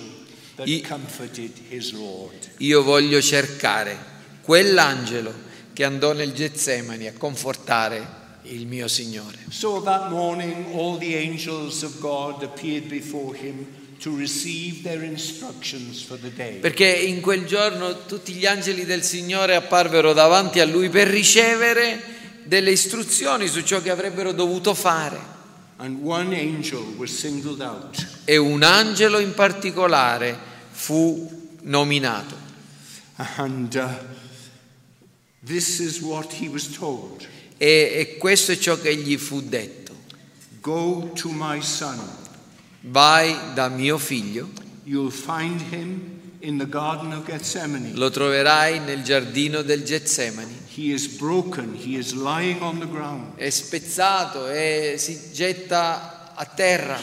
that 0.55 0.69
I- 0.69 0.83
comforted 0.83 1.51
his 1.69 1.93
Lord. 1.93 2.37
io 2.59 2.83
voglio 2.85 3.21
cercare 3.21 3.97
quell'angelo 4.43 5.33
che 5.73 5.85
andò 5.85 6.12
nel 6.12 6.33
Getsemani 6.33 7.07
a 7.09 7.12
confortare 7.14 8.19
il 8.42 8.66
mio 8.66 8.88
Signore. 8.88 9.38
So 9.50 9.81
that 9.83 10.11
morning, 10.11 10.74
all 10.74 10.98
the 10.98 11.14
angels 11.16 11.83
of 11.83 12.00
God 12.00 12.42
appeared 12.42 12.88
before 12.88 13.35
him 13.37 13.66
to 14.00 14.16
receive 14.16 14.83
their 14.83 15.03
instructions 15.03 16.03
for 16.03 16.18
the 16.18 16.33
day. 16.33 16.59
Perché 16.59 16.87
in 16.87 17.20
quel 17.20 17.44
giorno 17.44 18.07
tutti 18.07 18.33
gli 18.33 18.46
angeli 18.46 18.85
del 18.85 19.03
Signore 19.03 19.55
apparvero 19.55 20.12
davanti 20.12 20.61
a 20.61 20.64
lui 20.64 20.88
per 20.88 21.09
ricevere 21.09 22.03
delle 22.44 22.70
istruzioni 22.70 23.46
su 23.46 23.62
ciò 23.62 23.81
che 23.83 23.90
avrebbero 23.90 24.33
dovuto 24.33 24.74
fare. 24.74 25.38
And 25.76 26.00
one 26.03 26.35
angel 26.35 26.94
was 26.96 27.11
singled 27.11 27.61
out. 27.61 28.07
E 28.24 28.37
un 28.37 28.62
angelo 28.62 29.18
in 29.18 29.35
particolare 29.35 30.37
fu 30.70 31.57
nominato. 31.62 32.37
And 33.37 33.74
uh, 33.74 33.88
E, 37.62 37.92
e 37.94 38.16
questo 38.16 38.53
è 38.53 38.57
ciò 38.59 38.81
che 38.81 38.96
gli 38.96 39.18
fu 39.18 39.42
detto. 39.42 39.94
Go 40.62 41.11
to 41.14 41.29
my 41.31 41.61
son. 41.61 42.01
Vai 42.81 43.37
da 43.53 43.68
mio 43.68 43.99
figlio, 43.99 44.49
You'll 44.85 45.11
find 45.11 45.61
him 45.70 46.20
in 46.40 46.57
the 46.57 46.66
Garden 46.66 47.12
of 47.12 47.27
Gethsemane. 47.27 47.92
lo 47.92 48.09
troverai 48.09 48.81
nel 48.81 49.03
giardino 49.03 49.61
del 49.61 49.83
Getsemani. 49.85 50.59
He 50.75 50.94
is 50.94 51.07
broken, 51.07 51.75
he 51.75 51.99
is 51.99 52.14
lying 52.14 52.62
on 52.62 52.79
the 52.79 52.88
ground. 52.88 53.37
È 53.37 53.51
spezzato 53.51 54.49
e 54.49 54.94
si 54.96 55.31
getta 55.35 56.33
a 56.35 56.44
terra. 56.46 56.99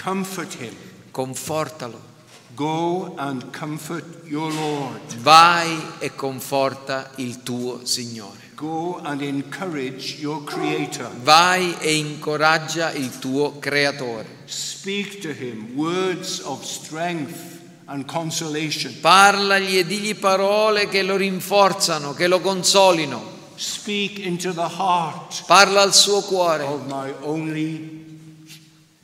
Comfort 0.00 0.54
him. 0.60 0.72
Confortalo. 1.10 2.12
Go 2.54 3.14
and 3.16 3.50
comfort 3.50 4.24
your 4.28 4.52
Lord. 4.52 5.16
Vai 5.16 5.76
e 5.98 6.14
conforta 6.14 7.10
il 7.16 7.42
tuo 7.42 7.84
Signore. 7.84 8.43
Go 8.54 9.00
and 9.02 9.20
encourage 9.20 10.20
your 10.20 10.44
Creator. 10.44 11.10
Vai 11.22 11.76
e 11.80 11.96
incoraggia 11.96 12.92
il 12.92 13.18
tuo 13.18 13.58
creatore. 13.58 14.26
Speak 14.44 15.20
to 15.20 15.30
him 15.30 15.74
words 15.74 16.40
of 16.40 16.64
strength 16.64 17.60
and 17.86 18.04
consolation. 18.06 18.94
Parlagli 19.00 19.78
e 19.78 19.84
digli 19.84 20.14
parole 20.14 20.88
che 20.88 21.02
lo 21.02 21.16
rinforzano, 21.16 22.14
che 22.14 22.28
lo 22.28 22.40
consolino. 22.40 23.32
Speak 23.56 24.18
into 24.18 24.52
the 24.52 24.68
heart 24.68 25.44
Parla 25.46 25.82
al 25.82 25.94
suo 25.94 26.22
cuore, 26.22 26.64
of 26.64 26.86
my 26.86 27.12
only 27.22 28.04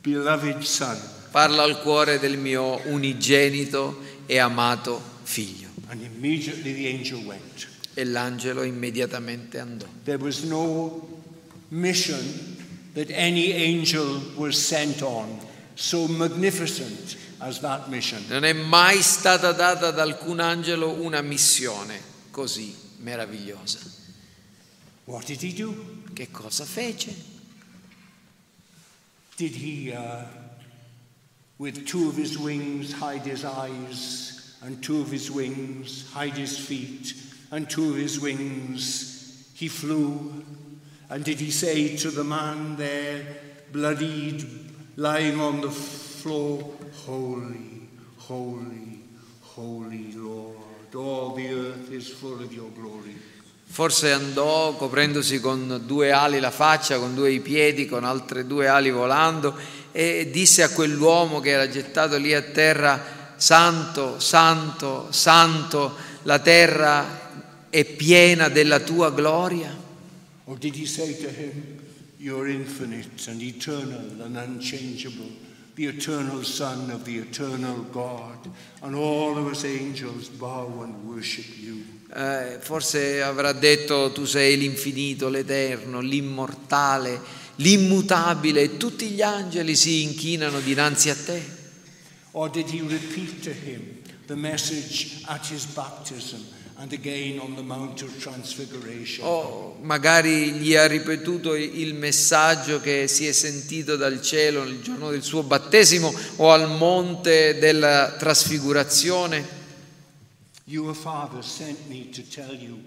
beloved 0.01 0.61
Son. 0.61 0.97
parla 1.31 1.63
al 1.63 1.81
cuore 1.81 2.19
del 2.19 2.37
mio 2.37 2.81
unigenito 2.85 3.99
e 4.25 4.37
amato 4.39 5.01
figlio. 5.23 5.69
And 5.87 6.01
immediately 6.01 6.73
the 6.73 6.87
angel 6.87 7.23
went. 7.25 7.67
E 7.93 8.05
l'angelo 8.05 8.63
immediatamente 8.63 9.59
andò. 9.59 9.85
There 10.03 10.17
was 10.17 10.43
no 10.43 11.07
mission 11.69 12.57
that 12.93 13.09
any 13.11 13.51
angel 13.51 14.21
was 14.35 14.57
sent 14.57 15.01
on 15.01 15.39
so 15.75 16.07
magnificent 16.07 17.17
as 17.39 17.59
that 17.59 17.89
mission. 17.89 18.23
Non 18.27 18.43
è 18.43 18.53
mai 18.53 19.01
stata 19.01 19.51
data 19.51 19.87
ad 19.87 19.99
alcun 19.99 20.39
angelo 20.39 21.01
una 21.01 21.21
missione 21.21 21.99
così 22.31 22.73
meravigliosa. 22.97 23.79
What 25.05 25.25
did 25.25 25.41
he 25.41 25.53
do? 25.53 26.03
Che 26.13 26.29
cosa 26.31 26.63
fece? 26.65 27.13
Did 29.35 29.55
he, 29.55 29.91
uh, 29.91 30.23
with 31.57 31.85
two 31.85 32.07
of 32.07 32.15
his 32.15 32.37
wings, 32.37 32.93
hide 32.93 33.25
his 33.25 33.43
eyes, 33.43 34.55
and 34.61 34.81
two 34.83 35.01
of 35.01 35.09
his 35.09 35.31
wings, 35.31 36.05
hide 36.13 36.37
his 36.37 36.57
feet, 36.57 37.15
and 37.51 37.67
of 37.77 37.95
his 37.95 38.19
wings, 38.19 39.51
he 39.53 39.67
flew? 39.67 40.43
And 41.09 41.23
did 41.23 41.39
he 41.39 41.51
say 41.51 41.97
to 41.97 42.09
the 42.09 42.23
man 42.23 42.77
there, 42.77 43.25
bloodied, 43.71 44.47
lying 44.95 45.39
on 45.39 45.59
the 45.59 45.69
floor, 45.69 46.77
Holy, 47.05 47.89
holy, 48.17 49.03
holy 49.41 50.13
Lord, 50.13 50.95
all 50.95 51.33
the 51.35 51.51
earth 51.51 51.91
is 51.91 52.09
full 52.09 52.41
of 52.41 52.53
your 52.53 52.71
glory? 52.71 53.19
Forse 53.65 54.11
andò 54.11 54.73
coprendosi 54.75 55.39
con 55.39 55.83
due 55.85 56.11
ali 56.11 56.39
la 56.39 56.51
faccia, 56.51 56.99
con 56.99 57.15
due 57.15 57.31
i 57.31 57.39
piedi, 57.39 57.85
con 57.87 58.03
altre 58.03 58.45
due 58.45 58.67
ali 58.67 58.91
volando 58.91 59.55
e 59.91 60.29
disse 60.31 60.63
a 60.63 60.69
quell'uomo 60.69 61.39
che 61.39 61.51
era 61.51 61.69
gettato 61.69 62.17
lì 62.17 62.33
a 62.33 62.41
terra, 62.41 63.33
Santo, 63.37 64.19
Santo, 64.19 65.07
Santo, 65.11 65.95
la 66.23 66.39
terra 66.39 67.20
è 67.71 67.85
piena 67.85 68.49
della 68.49 68.81
tua 68.81 69.11
gloria? 69.11 69.75
Or 70.43 70.57
did 70.57 70.75
he 70.75 70.85
say 70.85 71.15
to 71.17 71.29
him, 71.29 71.79
You're 72.17 72.51
infinite 72.51 73.27
and 73.29 73.41
eternal 73.41 74.21
and 74.21 74.35
unchangeable, 74.35 75.31
the 75.73 75.87
eternal 75.87 76.43
Son 76.43 76.91
of 76.91 77.03
the 77.03 77.17
eternal 77.17 77.83
God, 77.89 78.47
and 78.83 78.93
all 78.93 79.37
of 79.37 79.47
us 79.47 79.63
angels 79.63 80.27
bow 80.27 80.83
and 80.83 81.03
worship 81.03 81.45
you. 81.57 81.83
Eh, 82.13 82.59
forse 82.59 83.21
avrà 83.23 83.53
detto 83.53 84.11
tu 84.11 84.25
sei 84.25 84.57
l'infinito, 84.57 85.29
l'eterno, 85.29 86.01
l'immortale, 86.01 87.19
l'immutabile 87.55 88.61
e 88.61 88.77
tutti 88.77 89.07
gli 89.07 89.21
angeli 89.21 89.75
si 89.75 90.03
inchinano 90.03 90.59
dinanzi 90.59 91.09
a 91.09 91.15
te. 91.15 91.41
Or 92.33 92.49
did 92.49 92.69
he 92.69 92.81
repeat 92.81 93.41
to 93.43 93.51
him 93.51 94.01
the 94.27 94.35
message 94.35 95.23
at 95.25 95.49
his 95.49 95.65
baptism 95.65 96.45
O 99.19 99.77
magari 99.81 100.51
gli 100.53 100.75
ha 100.75 100.87
ripetuto 100.87 101.53
il 101.53 101.93
messaggio 101.93 102.81
che 102.81 103.07
si 103.07 103.27
è 103.27 103.31
sentito 103.31 103.95
dal 103.95 104.19
cielo 104.21 104.63
il 104.63 104.81
giorno 104.81 105.11
del 105.11 105.21
suo 105.21 105.43
battesimo 105.43 106.11
o 106.37 106.51
al 106.51 106.75
monte 106.75 107.59
della 107.59 108.15
trasfigurazione. 108.17 109.59
Your 110.63 110.95
Father 110.95 111.43
sent 111.43 111.87
me 111.87 112.09
to 112.09 112.23
tell 112.23 112.55
you 112.55 112.79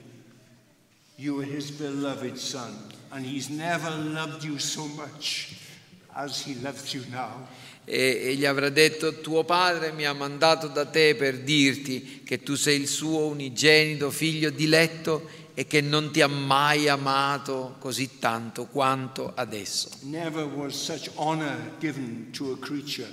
you 1.16 1.38
are 1.40 1.44
his 1.44 1.70
beloved 1.70 2.36
Son, 2.36 2.74
and 3.10 3.24
he's 3.24 3.48
never 3.48 3.90
loved 3.90 4.42
you 4.42 4.58
so 4.58 4.86
much 4.96 5.54
as 6.14 6.44
he 6.44 6.56
loves 6.62 6.92
you 6.94 7.04
now. 7.10 7.46
E, 7.86 8.20
e 8.24 8.34
gli 8.34 8.46
avrà 8.46 8.70
detto 8.70 9.20
tuo 9.20 9.44
padre 9.44 9.92
mi 9.92 10.06
ha 10.06 10.12
mandato 10.14 10.68
da 10.68 10.86
te 10.86 11.14
per 11.14 11.40
dirti 11.40 12.22
che 12.24 12.42
tu 12.42 12.54
sei 12.54 12.80
il 12.80 12.88
suo 12.88 13.26
unigenito 13.26 14.10
figlio 14.10 14.48
diletto 14.50 15.28
e 15.54 15.66
che 15.66 15.80
non 15.80 16.10
ti 16.10 16.20
ha 16.20 16.26
mai 16.26 16.88
amato 16.88 17.76
così 17.78 18.18
tanto 18.18 18.66
quanto 18.66 19.32
adesso. 19.34 19.88
Never 20.00 20.44
was 20.44 20.74
such 20.74 21.10
honor 21.14 21.72
given 21.78 22.30
to 22.32 22.52
a 22.52 22.58
creature 22.58 23.12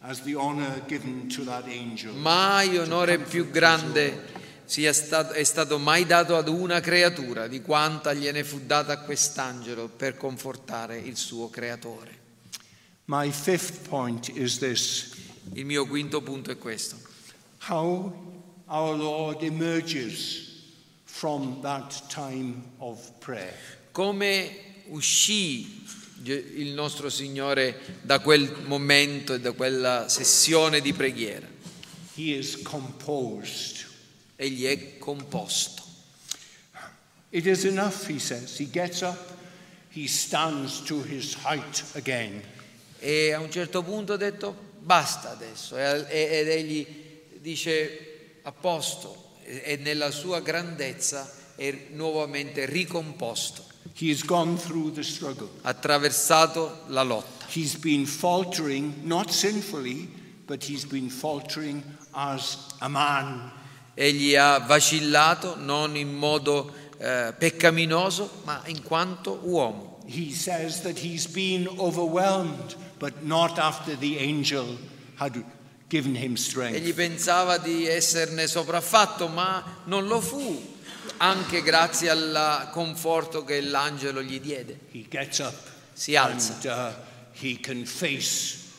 as 0.00 0.22
the 0.22 0.34
honor 0.34 0.82
given 0.86 1.28
to 1.28 1.44
that 1.44 1.64
angel. 1.66 2.12
Mai 2.14 2.76
onore 2.76 3.18
più 3.18 3.50
grande 3.50 4.36
sia 4.64 4.92
stato, 4.92 5.32
è 5.32 5.44
stato 5.44 5.78
mai 5.78 6.04
dato 6.04 6.36
ad 6.36 6.48
una 6.48 6.80
creatura 6.80 7.46
di 7.46 7.62
quanta 7.62 8.12
gliene 8.12 8.44
fu 8.44 8.60
data 8.66 8.92
a 8.92 8.98
quest'angelo 8.98 9.88
per 9.88 10.18
confortare 10.18 10.98
il 10.98 11.16
suo 11.16 11.48
creatore. 11.48 12.17
My 13.10 13.30
fifth 13.30 13.88
point 13.88 14.28
is 14.28 14.58
this 14.58 15.14
Il 15.54 15.64
mio 15.64 15.86
quinto 15.86 16.20
punto 16.20 16.50
è 16.50 16.58
questo. 16.58 16.96
how 17.60 18.12
our 18.68 18.94
Lord 18.94 19.42
emerges 19.42 20.62
from 21.06 21.60
that 21.62 22.02
time 22.10 22.62
of 22.80 22.98
prayer. 23.18 23.54
Come 23.92 24.50
uscì 24.90 25.84
il 26.24 26.74
nostro 26.74 27.08
Signore 27.08 27.80
da 28.02 28.18
quel 28.20 28.64
momento 28.66 29.32
e 29.34 29.40
da 29.40 29.52
quella 29.52 30.06
sessione 30.08 30.80
di 30.82 30.92
preghiera? 30.92 31.46
He 32.14 32.36
is 32.36 32.60
composed. 32.62 33.86
Egli 34.36 34.64
è 34.64 34.98
composto. 34.98 35.82
It 37.30 37.46
is 37.46 37.64
enough, 37.64 38.06
he 38.06 38.18
says. 38.18 38.58
He 38.58 38.66
gets 38.70 39.00
up, 39.00 39.32
he 39.90 40.06
stands 40.06 40.82
to 40.84 41.02
his 41.02 41.34
height 41.34 41.82
again. 41.94 42.42
E 42.98 43.32
a 43.32 43.40
un 43.40 43.50
certo 43.50 43.82
punto 43.82 44.14
ha 44.14 44.16
detto 44.16 44.66
basta 44.78 45.30
adesso 45.30 45.76
ed 45.76 46.48
egli 46.48 46.86
dice 47.40 48.40
a 48.42 48.52
posto 48.52 49.34
e 49.44 49.76
nella 49.76 50.10
sua 50.10 50.40
grandezza 50.40 51.30
è 51.54 51.88
nuovamente 51.90 52.66
ricomposto, 52.66 53.64
ha 55.62 55.68
attraversato 55.68 56.82
la 56.86 57.02
lotta. 57.02 57.46
He's 57.50 57.76
been 57.76 58.06
faltering, 58.06 59.04
not 59.04 59.30
sinfully, 59.30 60.06
but 60.44 60.68
he's 60.68 60.84
been 60.84 61.08
faltering 61.08 61.82
as 62.10 62.58
a 62.78 62.88
man. 62.88 63.50
Egli 63.94 64.36
ha 64.36 64.58
vacillato 64.58 65.56
non 65.56 65.96
in 65.96 66.14
modo 66.14 66.72
eh, 66.98 67.34
peccaminoso, 67.36 68.42
ma 68.44 68.62
in 68.66 68.82
quanto 68.82 69.40
uomo. 69.42 69.87
He 70.08 70.32
says 70.32 70.80
that 70.82 70.98
he's 70.98 71.26
been 71.26 71.68
overwhelmed, 71.78 72.76
but 72.98 73.24
not 73.24 73.58
after 73.58 73.94
the 73.94 74.18
angel 74.18 74.78
had 75.16 75.44
given 75.90 76.14
him 76.14 76.36
strength. 76.36 76.76
Egli 76.76 76.94
pensava 76.94 77.58
di 77.58 77.86
esserne 77.86 78.46
sopraffatto, 78.46 79.28
ma 79.28 79.62
non 79.84 80.06
lo 80.06 80.20
fu, 80.20 80.76
anche 81.18 81.62
grazie 81.62 82.08
al 82.08 82.68
conforto 82.72 83.44
che 83.44 83.60
l'angelo 83.60 84.22
gli 84.22 84.40
diede. 84.40 84.78
He 84.92 85.06
gets 85.08 85.40
up 85.40 85.76
Si 85.98 86.14
alza 86.14 86.54
and 86.54 86.66
uh, 86.66 86.92
he 87.32 87.56
can 87.56 87.84
face 87.84 88.70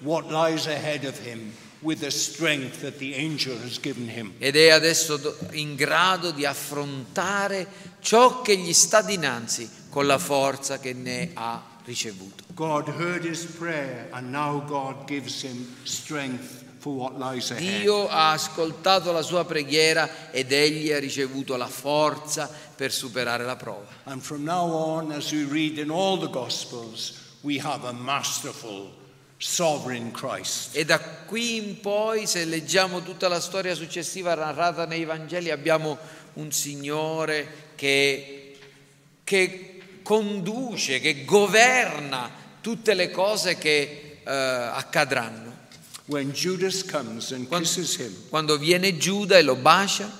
what 0.00 0.30
lies 0.30 0.66
ahead 0.66 1.04
of 1.06 1.18
him 1.18 1.54
with 1.80 2.00
the 2.00 2.10
strength 2.10 2.82
that 2.82 2.98
the 2.98 3.14
angel 3.14 3.56
has 3.56 3.78
given 3.78 4.06
him. 4.06 4.34
ed 4.38 4.54
è 4.54 4.68
adesso 4.68 5.18
in 5.52 5.74
grado 5.76 6.30
di 6.30 6.44
affrontare 6.44 7.66
ciò 8.00 8.42
che 8.42 8.58
gli 8.58 8.74
sta 8.74 9.00
dinanzi 9.00 9.77
con 9.88 10.06
la 10.06 10.18
forza 10.18 10.78
che 10.78 10.92
ne 10.92 11.30
ha 11.34 11.62
ricevuto. 11.84 12.44
Dio 17.56 18.08
ha 18.08 18.30
ascoltato 18.30 19.10
la 19.10 19.22
sua 19.22 19.44
preghiera 19.44 20.30
ed 20.30 20.52
egli 20.52 20.92
ha 20.92 20.98
ricevuto 20.98 21.56
la 21.56 21.66
forza 21.66 22.48
per 22.76 22.92
superare 22.92 23.44
la 23.44 23.56
prova. 23.56 23.86
And 24.04 24.20
from 24.20 24.44
now 24.44 24.70
on, 24.70 25.12
as 25.12 25.32
we 25.32 25.44
read 25.44 25.78
in 25.78 25.90
all 25.90 26.18
the 26.18 26.30
Gospels, 26.30 27.36
we 27.40 27.58
have 27.58 27.86
a 27.86 27.92
masterful, 27.92 28.92
sovereign 29.38 30.12
Christ. 30.12 30.76
E 30.76 30.84
da 30.84 31.00
qui 31.00 31.56
in 31.56 31.80
poi, 31.80 32.26
se 32.26 32.44
leggiamo 32.44 33.02
tutta 33.02 33.28
la 33.28 33.40
storia 33.40 33.74
successiva 33.74 34.34
narrata 34.34 34.86
nei 34.86 35.04
Vangeli, 35.04 35.50
abbiamo 35.50 35.98
un 36.34 36.52
Signore 36.52 37.72
che, 37.74 38.56
che 39.24 39.77
conduce, 40.08 41.00
che 41.00 41.26
governa 41.26 42.30
tutte 42.62 42.94
le 42.94 43.10
cose 43.10 43.58
che 43.58 44.20
eh, 44.24 44.30
accadranno. 44.32 45.54
Quando, 47.46 47.68
quando 48.30 48.56
viene 48.56 48.96
Giuda 48.96 49.36
e 49.36 49.42
lo 49.42 49.54
bacia, 49.56 50.10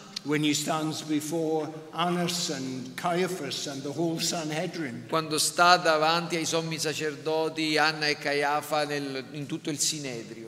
quando 5.09 5.39
sta 5.39 5.79
davanti 5.79 6.37
ai 6.37 6.45
sommi 6.45 6.79
sacerdoti 6.79 7.79
Anna 7.79 8.09
e 8.09 8.19
Caiafa 8.19 8.85
nel- 8.85 9.25
in 9.33 9.47
tutto 9.47 9.71
il 9.71 9.79
Sinedrio, 9.79 10.45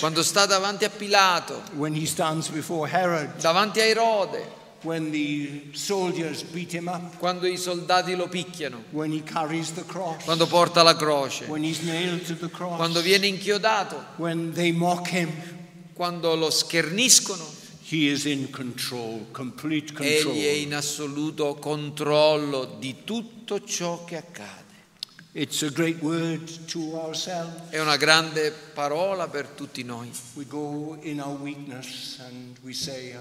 quando 0.00 0.24
sta 0.24 0.46
davanti 0.46 0.84
a 0.84 0.90
Pilato, 0.90 1.62
davanti 3.40 3.78
a 3.78 3.84
Erode, 3.84 4.60
when 4.82 5.10
the 5.10 5.70
soldiers 5.72 6.42
beat 6.42 6.72
him 6.72 6.88
up, 6.88 7.18
quando 7.18 7.46
i 7.46 7.56
soldati 7.56 8.14
lo 8.14 8.28
picchiano, 8.28 8.84
when 8.90 9.12
he 9.12 9.22
carries 9.22 9.72
the 9.72 9.84
cross, 9.84 10.24
quando 10.24 10.46
porta 10.46 10.82
la 10.82 10.96
croce, 10.96 11.46
when 11.46 11.62
he's 11.62 11.82
nailed 11.82 12.24
to 12.24 12.34
the 12.34 12.48
cross, 12.48 12.76
quando 12.76 13.00
viene 13.00 13.26
inchiodato, 13.26 14.04
when 14.16 14.52
they 14.52 14.72
mock 14.72 15.08
him, 15.08 15.30
quando 15.94 16.34
lo 16.34 16.50
scherniscono, 16.50 17.44
he 17.88 18.08
is 18.08 18.24
in 18.24 18.50
control, 18.50 19.26
complete 19.32 19.92
control. 19.92 20.34
egli 20.34 20.44
è 20.44 20.50
in 20.50 20.74
assoluto 20.74 21.54
controllo 21.54 22.76
di 22.78 23.04
tutto 23.04 23.62
ciò 23.62 24.04
che 24.04 24.16
accade. 24.16 24.60
It's 25.34 25.62
a 25.62 25.70
great 25.70 26.02
word 26.02 26.66
to 26.66 27.00
ourselves. 27.00 27.70
È 27.70 27.80
una 27.80 27.96
grande 27.96 28.50
parola 28.50 29.28
per 29.28 29.46
tutti 29.46 29.82
noi. 29.82 30.10
We 30.34 30.44
go 30.46 30.98
in 31.00 31.20
our 31.20 31.40
weakness 31.40 32.18
and 32.18 32.58
we 32.62 32.74
say, 32.74 33.16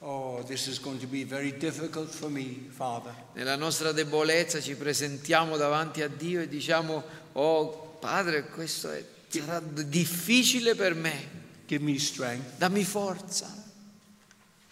Oh, 0.00 0.42
this 0.46 0.68
is 0.68 0.78
going 0.78 1.00
to 1.00 1.06
be 1.08 1.24
very 1.24 1.50
difficult 1.50 2.08
for 2.08 2.30
me, 2.30 2.68
Father. 2.70 3.12
Nella 3.34 3.56
nostra 3.56 3.90
debolezza 3.92 4.60
ci 4.60 4.76
presentiamo 4.76 5.56
davanti 5.56 6.02
a 6.02 6.08
Dio 6.08 6.40
e 6.40 6.48
diciamo, 6.48 7.02
oh 7.32 7.96
Padre, 7.98 8.44
questo 8.44 8.92
è- 8.92 9.04
sarà 9.28 9.58
difficile 9.60 10.76
per 10.76 10.94
me, 10.94 11.28
Give 11.66 11.82
me 11.82 11.98
strength. 11.98 12.58
dammi 12.58 12.84
forza, 12.84 13.52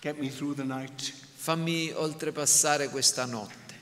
Get 0.00 0.16
me 0.18 0.28
through 0.30 0.54
the 0.54 0.62
night. 0.62 1.12
fammi 1.34 1.90
oltrepassare 1.92 2.88
questa 2.88 3.24
notte, 3.24 3.74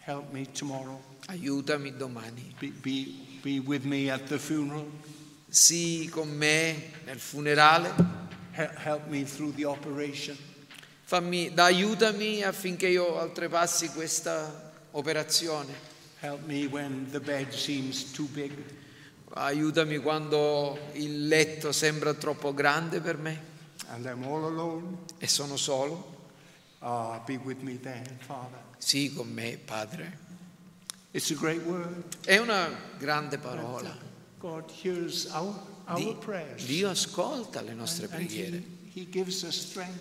Help 0.00 0.32
me 0.32 0.50
tomorrow. 0.50 1.00
aiutami 1.26 1.96
domani, 1.96 2.52
Be, 2.58 2.72
be, 2.80 3.06
be 3.40 3.60
with 3.64 3.84
me 3.84 4.10
at 4.10 4.24
the 4.26 4.38
funeral. 4.38 4.90
sii 5.48 6.08
con 6.08 6.28
me 6.28 6.90
nel 7.04 7.20
funerale, 7.20 7.94
He- 8.50 8.68
help 8.82 9.06
me 9.06 9.22
through 9.22 9.54
the 9.54 9.64
operation. 9.64 10.36
Fammi, 11.12 11.52
da, 11.52 11.64
aiutami 11.64 12.42
affinché 12.42 12.88
io 12.88 13.20
oltrepassi 13.20 13.90
questa 13.90 14.72
operazione, 14.92 15.74
aiutami 19.34 19.98
quando 19.98 20.78
il 20.92 21.26
letto 21.26 21.70
sembra 21.70 22.14
troppo 22.14 22.54
grande 22.54 23.00
per 23.00 23.18
me 23.18 23.50
And 23.88 24.06
e 25.18 25.26
sono 25.26 25.58
solo, 25.58 26.30
be 27.26 27.36
with 27.44 27.60
me 27.60 27.78
then, 27.78 28.18
sii 28.78 29.12
con 29.12 29.28
me 29.28 29.58
Padre. 29.62 30.18
È 32.24 32.38
una 32.38 32.70
grande 32.96 33.36
parola. 33.36 33.94
Our, 34.40 34.64
our. 35.84 36.54
Dio 36.64 36.88
ascolta 36.88 37.60
le 37.60 37.74
nostre 37.74 38.06
and 38.06 38.14
preghiere 38.14 38.56
he, 38.56 38.60
he. 38.60 38.81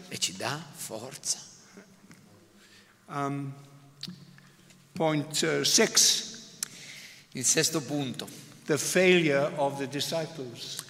E 0.09 0.17
ci 0.17 0.35
dà 0.35 0.61
forza. 0.73 1.39
Um, 3.07 3.53
point 4.93 5.41
uh, 5.41 5.63
six 5.63 6.29
Il 7.33 7.45
sesto 7.45 7.81
punto. 7.81 8.27
the 8.65 8.77
failure 8.77 9.51
of 9.57 9.77
the 9.77 9.87
disciples. 9.87 10.83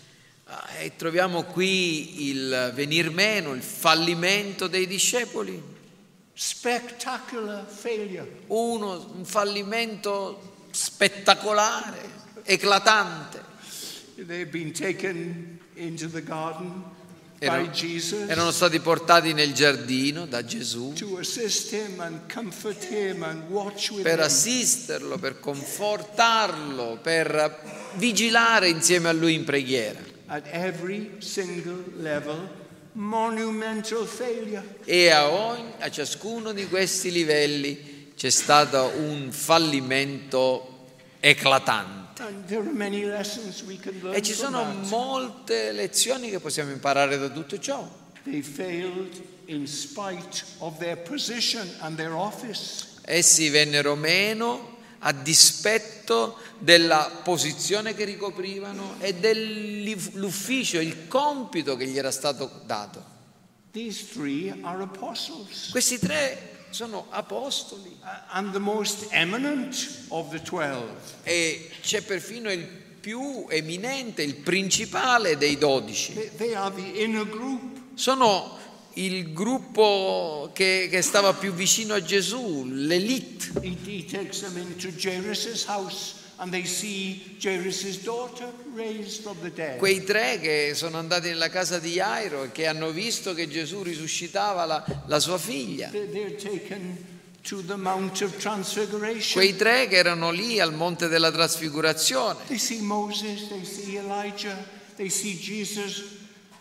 Ah, 0.48 0.68
E 0.80 0.96
troviamo 0.96 1.44
qui 1.44 2.30
il 2.30 2.72
venir 2.76 3.10
meno, 3.12 3.54
il 3.54 3.62
fallimento 3.62 4.68
dei 4.68 4.88
discepoli. 4.88 5.62
Spectacular 6.34 7.66
failure. 7.68 8.44
Uno, 8.48 9.12
un 9.16 9.26
fallimento 9.26 10.66
spettacolare, 10.72 12.10
eclatante. 12.44 13.44
They've 14.16 14.50
been 14.50 14.72
taken 14.74 15.60
into 15.76 16.08
the 16.10 16.22
garden 16.24 16.84
Erano, 17.44 17.72
erano 18.28 18.52
stati 18.52 18.80
portati 18.80 19.34
nel 19.34 19.52
giardino 19.54 20.28
da 20.28 20.46
Gesù 20.46 20.94
per 24.04 24.20
assisterlo, 24.20 25.18
per 25.18 25.40
confortarlo, 25.40 27.00
per 27.02 27.60
vigilare 27.96 28.70
insieme 28.70 29.10
a 29.10 29.12
lui 29.12 29.34
in 29.34 29.44
preghiera. 29.44 30.00
Level. 31.98 32.48
E 34.86 35.10
a, 35.10 35.28
ogni- 35.32 35.74
a 35.80 35.90
ciascuno 35.90 36.52
di 36.52 36.68
questi 36.68 37.12
livelli 37.12 38.12
c'è 38.16 38.30
stato 38.30 38.92
un 38.98 39.32
fallimento 39.32 40.90
eclatante. 41.20 42.01
E 44.12 44.22
ci 44.22 44.34
sono 44.34 44.64
molte 44.88 45.72
lezioni 45.72 46.30
che 46.30 46.40
possiamo 46.40 46.72
imparare 46.72 47.18
da 47.18 47.30
tutto 47.30 47.58
ciò. 47.60 47.88
Essi 53.04 53.50
vennero 53.50 53.96
meno 53.96 54.78
a 55.00 55.12
dispetto 55.14 56.38
della 56.60 57.22
posizione 57.24 57.96
che 57.96 58.04
ricoprivano 58.04 58.98
e 59.00 59.16
dell'ufficio, 59.16 60.80
il 60.80 61.08
compito 61.08 61.76
che 61.76 61.88
gli 61.88 61.98
era 61.98 62.12
stato 62.12 62.62
dato. 62.66 63.04
Questi 65.72 65.98
tre 65.98 66.51
sono 66.72 67.08
apostoli 67.10 67.98
e 71.24 71.70
c'è 71.82 72.02
perfino 72.02 72.52
il 72.52 72.66
più 73.02 73.46
eminente, 73.50 74.22
il 74.24 74.36
principale 74.36 75.38
dei 75.38 75.58
dodici. 75.58 76.14
Sono 77.94 78.58
il 78.94 79.34
gruppo 79.34 80.52
che, 80.54 80.88
che 80.90 81.02
stava 81.02 81.34
più 81.34 81.54
vicino 81.54 81.94
a 81.94 82.02
Gesù, 82.02 82.66
l'elite. 82.66 83.52
He, 83.62 83.78
he 83.86 84.06
takes 86.50 86.50
them 86.50 86.50
into 86.50 86.50
Jairus' 86.50 86.50
house 86.50 86.50
and 86.50 86.52
they 86.52 86.66
see 86.66 87.38
Jairus' 87.40 88.04
daughter 88.04 88.52
raised 88.74 89.22
from 89.22 89.38
the 89.42 89.52
dead. 89.52 89.78
Quei 89.78 90.04
tre 90.04 90.40
che 90.40 90.74
sono 90.74 90.98
andati 90.98 91.28
nella 91.30 91.50
casa 91.50 91.78
di 91.80 91.92
Jairo 91.94 92.44
e 92.46 92.52
che 92.52 92.66
hanno 92.68 92.90
visto 92.92 93.34
che 93.34 93.48
Gesù 93.48 93.84
risuscitava 93.84 94.66
la, 94.66 94.84
la 95.06 95.20
sua 95.20 95.38
figlia. 95.38 95.90
They- 95.90 96.10
They're 96.12 96.36
taken 96.36 96.98
to 97.44 97.64
the 97.66 97.76
Mount 97.76 98.22
of 98.22 98.38
Transfiguration. 98.38 99.34
Quei 99.34 99.56
tre 99.56 99.88
che 99.88 99.96
erano 99.98 100.32
lì 100.32 100.60
al 100.60 100.74
monte 100.74 101.08
della 101.08 101.32
trasfigurazione. 101.32 102.40
They 102.48 102.58
see 102.58 102.82
Moses, 102.82 103.48
they 103.48 103.64
see 103.64 103.98
Elijah, 103.98 104.58
they 104.96 105.10
see 105.10 105.36
Jesus 105.38 106.20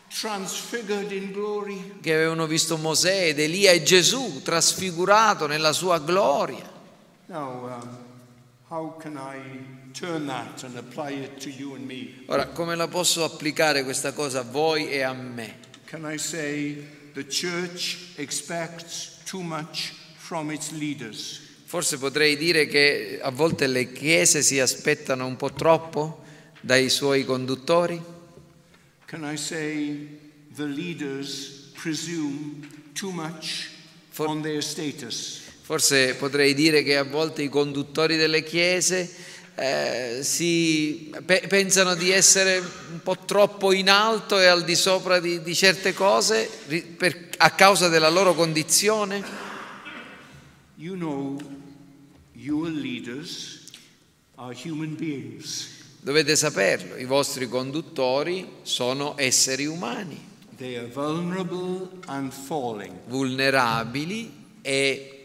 transfigured 0.09 1.13
in 1.13 1.31
glory. 1.33 1.99
che 2.01 2.13
avevano 2.15 2.47
visto 2.47 2.77
Mosè 2.77 3.29
ed 3.29 3.39
Elia 3.39 3.71
e 3.73 3.83
Gesù 3.83 4.41
trasfigurato 4.43 5.47
nella 5.47 5.73
sua 5.73 5.99
gloria. 6.01 6.69
Now, 7.27 7.65
um, 7.67 7.99
Ora, 12.27 12.47
come 12.53 12.77
la 12.77 12.87
posso 12.87 13.25
applicare 13.25 13.83
questa 13.83 14.13
cosa 14.13 14.41
a 14.41 14.43
voi 14.45 14.89
e 14.89 15.03
a 15.03 15.13
me? 15.13 15.57
Can 15.87 16.09
I 16.09 16.17
say 16.17 16.87
the 17.13 17.27
church 17.27 18.13
expects 18.15 19.19
too 19.25 19.43
much 19.43 19.93
from 20.15 20.53
its 20.53 20.71
leaders? 20.71 21.41
Forse 21.65 21.99
potrei 21.99 22.37
dire 22.37 22.67
che 22.67 23.19
a 23.21 23.31
volte 23.31 23.67
le 23.67 23.91
chiese 23.91 24.41
si 24.41 24.61
aspettano 24.61 25.27
un 25.27 25.35
po' 25.35 25.53
troppo 25.53 26.23
dai 26.61 26.89
suoi 26.91 27.25
conduttori? 27.25 28.01
Can 29.07 29.25
I 29.25 29.37
say 29.37 30.19
the 30.55 30.67
leaders 30.67 31.73
presume 31.73 32.69
too 32.93 33.11
much 33.11 33.69
For- 34.11 34.29
on 34.29 34.43
their 34.43 34.63
status? 34.63 35.50
Forse 35.71 36.17
potrei 36.17 36.53
dire 36.53 36.83
che 36.83 36.97
a 36.97 37.05
volte 37.05 37.43
i 37.43 37.49
conduttori 37.49 38.17
delle 38.17 38.43
chiese 38.43 39.09
eh, 39.55 40.19
si 40.21 41.15
pe- 41.25 41.45
pensano 41.47 41.95
di 41.95 42.11
essere 42.11 42.59
un 42.59 43.01
po' 43.05 43.17
troppo 43.25 43.71
in 43.71 43.89
alto 43.89 44.41
e 44.41 44.47
al 44.47 44.65
di 44.65 44.75
sopra 44.75 45.21
di, 45.21 45.41
di 45.43 45.55
certe 45.55 45.95
cose 45.95 46.51
per- 46.97 47.29
a 47.37 47.51
causa 47.53 47.87
della 47.87 48.09
loro 48.09 48.35
condizione. 48.35 49.23
You 50.75 50.97
know. 50.97 51.41
Dovete 56.01 56.35
saperlo, 56.35 56.97
i 56.97 57.05
vostri 57.05 57.49
conduttori 57.49 58.55
sono 58.63 59.15
esseri 59.17 59.67
umani, 59.67 60.21
vulnerabili 63.07 64.39
e 64.63 65.20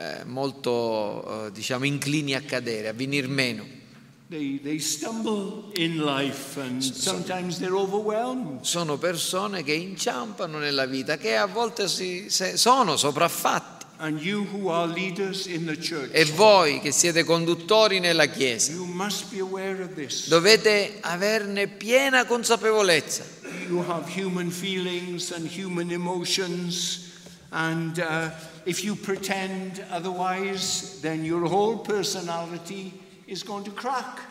eh, 0.00 0.24
molto, 0.24 1.46
eh, 1.46 1.52
diciamo, 1.52 1.84
inclini 1.84 2.34
a 2.34 2.40
cadere, 2.40 2.88
a 2.88 2.92
venir 2.94 3.28
meno. 3.28 3.66
They, 4.30 4.60
they. 4.62 4.80
Sono 8.60 8.96
persone 8.96 9.62
che 9.62 9.72
inciampano 9.72 10.58
nella 10.58 10.86
vita, 10.86 11.18
che 11.18 11.36
a 11.36 11.46
volte 11.46 11.86
si- 11.88 12.28
sono 12.30 12.96
sopraffatti. 12.96 13.78
E 16.12 16.24
voi 16.34 16.80
che 16.80 16.90
siete 16.90 17.24
conduttori 17.24 17.98
nella 17.98 18.26
Chiesa, 18.26 18.72
dovete 20.28 20.96
averne 21.00 21.66
piena 21.68 22.24
consapevolezza. 22.24 23.24
You 23.68 23.84
have 23.86 24.08
human 24.08 24.50
feelings 24.50 25.32
and 25.32 25.46
human 25.46 25.90
emotions, 25.90 27.09
and 27.52 27.98
uh, 27.98 28.30
if 28.64 28.84
you 28.84 28.94
pretend 28.94 29.84
otherwise, 29.90 31.00
then 31.00 31.24
your 31.24 31.46
whole 31.46 31.78
personality 31.78 32.92
is 33.26 33.42
going 33.42 33.64
to 33.64 33.72
crack. 33.72 34.28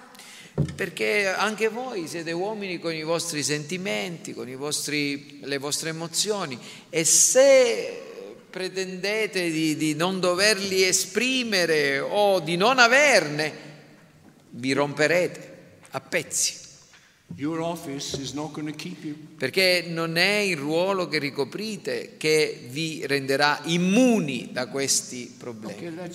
Perché 0.76 1.28
anche 1.28 1.70
voi 1.70 2.08
siete 2.08 2.34
uomini 2.34 2.80
con 2.80 2.94
i 2.94 3.04
vostri 3.04 3.44
sentimenti, 3.44 4.34
con 4.34 4.54
vostri- 4.56 5.40
le 5.44 5.58
vostre 5.58 5.90
emozioni 5.90 6.60
e 6.90 7.06
se 7.06 8.02
pretendete 8.50 9.52
di, 9.52 9.78
di 9.78 9.96
non 9.96 10.20
doverli 10.20 10.84
esprimere 10.84 12.00
o 12.00 12.40
di 12.42 12.58
non 12.58 12.78
averne, 12.78 13.54
vi 14.50 14.74
romperete 14.74 15.58
a 15.92 16.02
pezzi. 16.02 16.69
Perché 19.38 19.86
non 19.88 20.18
è 20.18 20.38
il 20.38 20.58
ruolo 20.58 21.08
che 21.08 21.20
ricoprite 21.20 22.16
che 22.18 22.68
vi 22.70 23.06
renderà 23.06 23.62
immuni 23.66 24.50
da 24.52 24.68
questi 24.68 25.34
problemi. 25.38 25.88
Okay. 25.88 26.10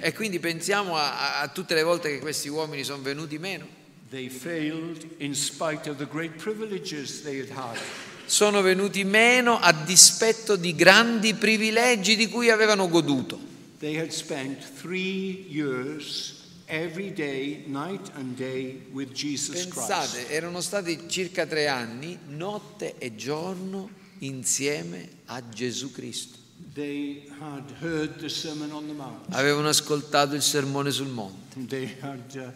E 0.00 0.12
quindi 0.12 0.38
pensiamo 0.38 0.96
a, 0.96 1.40
a 1.40 1.48
tutte 1.48 1.74
le 1.74 1.82
volte 1.82 2.10
che 2.10 2.18
questi 2.20 2.48
uomini 2.48 2.84
sono 2.84 3.02
venuti 3.02 3.38
meno. 3.38 3.66
They 4.10 4.28
failed 4.28 5.06
in 5.18 5.34
spite 5.34 5.90
of 5.90 5.96
the 5.96 6.06
great 6.06 6.36
privileges 6.36 7.22
they 7.22 7.40
had 7.40 7.50
had. 7.50 7.78
sono 8.26 8.62
venuti 8.62 9.04
meno 9.04 9.58
a 9.58 9.72
dispetto 9.72 10.56
di 10.56 10.74
grandi 10.74 11.34
privilegi 11.34 12.16
di 12.16 12.28
cui 12.28 12.50
avevano 12.50 12.88
goduto. 12.88 13.38
They 13.78 13.98
had 13.98 14.10
spent 14.10 14.62
three 14.80 15.46
years 15.48 16.33
every 16.66 17.12
day, 17.12 17.64
night 17.66 18.10
and 18.16 18.36
day, 18.36 18.82
with 18.92 19.12
Jesus 19.12 19.66
Christ. 19.66 19.88
Pensate, 19.88 20.28
erano 20.30 20.60
stati 20.60 21.08
circa 21.08 21.46
tre 21.46 21.66
anni, 21.68 22.18
notte 22.28 22.96
e 22.98 23.14
giorno, 23.14 23.90
insieme 24.20 25.08
a 25.26 25.42
Gesù 25.48 25.90
Cristo. 25.92 26.38
They 26.72 27.28
had 27.40 27.70
heard 27.80 28.18
the 28.18 28.28
Sermon 28.28 28.72
on 28.72 28.86
the 28.86 28.92
Mount. 28.94 29.26
Avevano 29.34 29.68
ascoltato 29.68 30.34
il 30.34 30.42
sermone 30.42 30.90
sul 30.90 31.08
monte, 31.08 31.64
They 31.66 31.94
had 32.00 32.34
uh, 32.34 32.50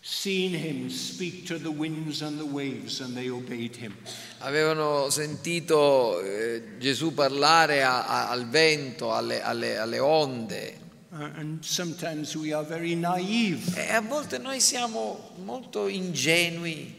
seen 0.00 0.54
him 0.54 0.88
speak 0.88 1.44
to 1.46 1.58
the 1.58 1.68
winds 1.70 2.22
and 2.22 2.38
the 2.38 2.44
waves, 2.44 3.00
and 3.00 3.14
they 3.14 3.28
obeyed 3.28 3.74
him. 3.76 3.94
avevano 4.38 5.10
sentito 5.10 6.20
eh, 6.20 6.76
Gesù 6.78 7.12
parlare 7.12 7.82
a- 7.82 8.06
a- 8.06 8.28
al 8.30 8.48
vento, 8.48 9.12
alle, 9.12 9.42
alle- 9.42 9.76
alle 9.78 9.98
onde 9.98 10.78
Uh, 11.10 11.30
and 11.38 11.64
sometimes 11.64 12.36
we 12.36 12.52
are 12.52 12.62
very 12.64 12.94
naive. 12.94 13.74
E 13.78 13.90
a 13.94 14.00
volte 14.02 14.36
noi 14.38 14.60
siamo 14.60 15.30
molto 15.42 15.86
ingenui, 15.88 16.94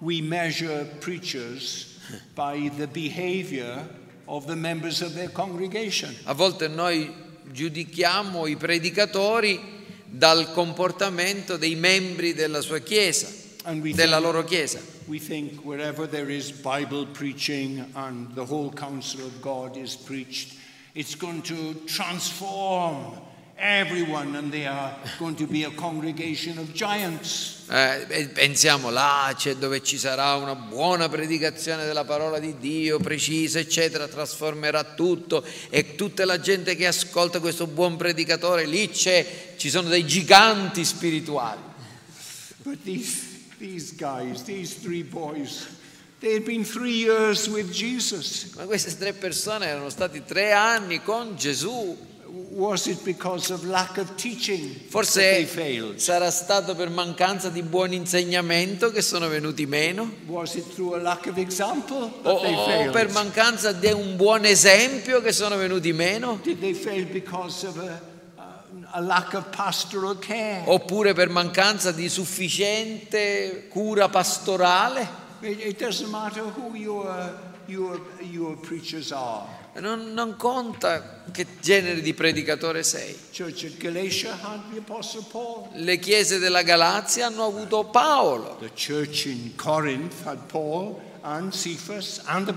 We 0.00 0.20
measure 0.20 0.84
preachers 1.00 1.96
by 2.34 2.70
the 2.76 2.86
behavior 2.86 3.88
of 4.26 4.44
the 4.46 4.54
members 4.54 5.00
of 5.00 5.14
their 5.14 5.30
congregation. 5.32 6.14
a 6.24 6.34
volte 6.34 6.68
noi 6.68 7.10
giudichiamo 7.50 8.46
i 8.46 8.56
predicatori 8.56 9.58
dal 10.04 10.52
comportamento 10.52 11.56
dei 11.56 11.74
membri 11.74 12.34
della 12.34 12.60
sua 12.60 12.80
chiesa, 12.80 13.28
della 13.94 14.18
loro 14.18 14.44
chiesa. 14.44 14.78
we 15.06 15.18
think 15.18 15.64
wherever 15.64 16.06
there 16.06 16.30
is 16.30 16.50
Bible 16.50 17.06
preaching 17.06 17.82
and 17.94 18.34
the 18.34 18.44
whole 18.44 18.70
counsel 18.70 19.24
of 19.24 19.40
God 19.40 19.76
is 19.76 19.96
preached, 19.96 20.52
it's 20.94 21.14
going 21.16 21.40
to 21.42 21.74
transform 21.86 23.16
everyone 23.64 24.36
and 24.36 24.52
they 24.52 24.66
are 24.66 24.94
going 25.18 25.34
to 25.34 25.46
be 25.46 25.64
a 25.64 25.70
congregation 25.70 26.58
of 26.58 26.70
giants. 26.74 27.62
Eh, 27.70 28.28
pensiamo 28.34 28.90
là 28.90 29.32
c'è 29.34 29.54
dove 29.56 29.82
ci 29.82 29.96
sarà 29.96 30.34
una 30.34 30.54
buona 30.54 31.08
predicazione 31.08 31.86
della 31.86 32.04
parola 32.04 32.38
di 32.38 32.58
Dio 32.58 32.98
precisa 32.98 33.58
eccetera 33.58 34.06
trasformerà 34.06 34.84
tutto 34.94 35.42
e 35.70 35.94
tutta 35.94 36.26
la 36.26 36.38
gente 36.38 36.76
che 36.76 36.86
ascolta 36.86 37.40
questo 37.40 37.66
buon 37.66 37.96
predicatore 37.96 38.66
lì 38.66 38.90
c'è 38.90 39.54
ci 39.56 39.70
sono 39.70 39.88
dei 39.88 40.06
giganti 40.06 40.84
spirituali 40.84 41.72
But 42.64 42.82
these, 42.84 43.22
these 43.58 43.94
guys, 43.96 44.42
these 44.42 44.74
three 44.80 45.02
boys, 45.02 45.66
they 46.20 46.34
had 46.34 46.44
been 46.44 46.64
three 46.64 46.96
years 46.96 47.48
with 47.48 47.70
Jesus. 47.70 48.52
ma 48.56 48.64
queste 48.64 48.94
tre 48.98 49.14
persone 49.14 49.66
erano 49.66 49.88
stati 49.88 50.22
tre 50.22 50.52
anni 50.52 51.02
con 51.02 51.34
Gesù 51.36 52.12
Was 52.56 52.86
it 52.86 53.04
because 53.04 53.52
of 53.52 53.64
lack 53.64 53.96
of 53.96 54.16
teaching 54.16 54.74
that 54.90 55.12
they 55.14 55.44
forse 55.44 56.00
sarà 56.00 56.30
stato 56.30 56.74
per 56.74 56.88
mancanza 56.88 57.48
di 57.48 57.62
buon 57.62 57.92
insegnamento 57.92 58.90
che 58.90 59.02
sono 59.02 59.28
venuti 59.28 59.66
meno 59.66 60.10
Was 60.26 60.54
it 60.54 60.72
through 60.72 60.96
a 60.96 61.00
lack 61.00 61.26
of 61.26 61.36
example 61.36 62.10
o, 62.22 62.30
o 62.30 62.90
per 62.90 63.10
mancanza 63.12 63.70
di 63.72 63.92
un 63.92 64.16
buon 64.16 64.44
esempio 64.46 65.20
che 65.20 65.30
sono 65.32 65.56
venuti 65.56 65.92
meno 65.92 66.40
Did 66.42 66.58
they 66.58 66.74
fail 66.74 67.06
because 67.06 67.66
of 67.66 67.78
a, 67.78 68.00
a 68.90 69.00
lack 69.00 69.34
of 69.34 69.44
pastoral 69.50 70.18
care? 70.18 70.62
oppure 70.64 71.12
per 71.12 71.28
mancanza 71.28 71.92
di 71.92 72.08
sufficiente 72.08 73.66
cura 73.68 74.08
pastorale. 74.08 75.22
It, 75.40 75.60
it 75.60 75.78
doesn't 75.78 76.10
matter 76.10 76.42
who 76.42 76.74
your, 76.74 77.38
your, 77.66 78.00
your 78.20 78.56
preachers 78.56 79.12
are. 79.12 79.62
Non, 79.76 80.12
non 80.12 80.36
conta 80.36 81.22
che 81.32 81.46
genere 81.60 82.00
di 82.00 82.14
predicatore 82.14 82.82
sei. 82.82 83.16
Le 85.72 85.98
chiese 85.98 86.38
della 86.38 86.62
Galazia 86.62 87.26
hanno 87.26 87.44
avuto 87.44 87.84
Paolo, 87.84 88.58
and 91.22 91.52
Cephas 91.52 92.20
and. 92.24 92.54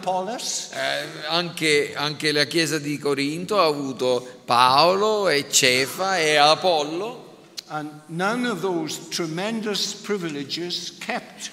Eh, 0.73 1.25
anche, 1.27 1.93
anche 1.95 2.31
la 2.31 2.43
chiesa 2.43 2.77
di 2.77 2.97
Corinto 2.97 3.59
ha 3.59 3.65
avuto 3.65 4.41
Paolo 4.45 5.29
e 5.29 5.49
Cefa 5.49 6.17
e 6.17 6.35
Apollo 6.35 7.27
And 7.69 7.91
none 8.07 8.45
of 8.45 8.61
those 8.61 9.09
tremendous 9.09 9.93
privileges 9.93 10.91
kept 11.01 11.51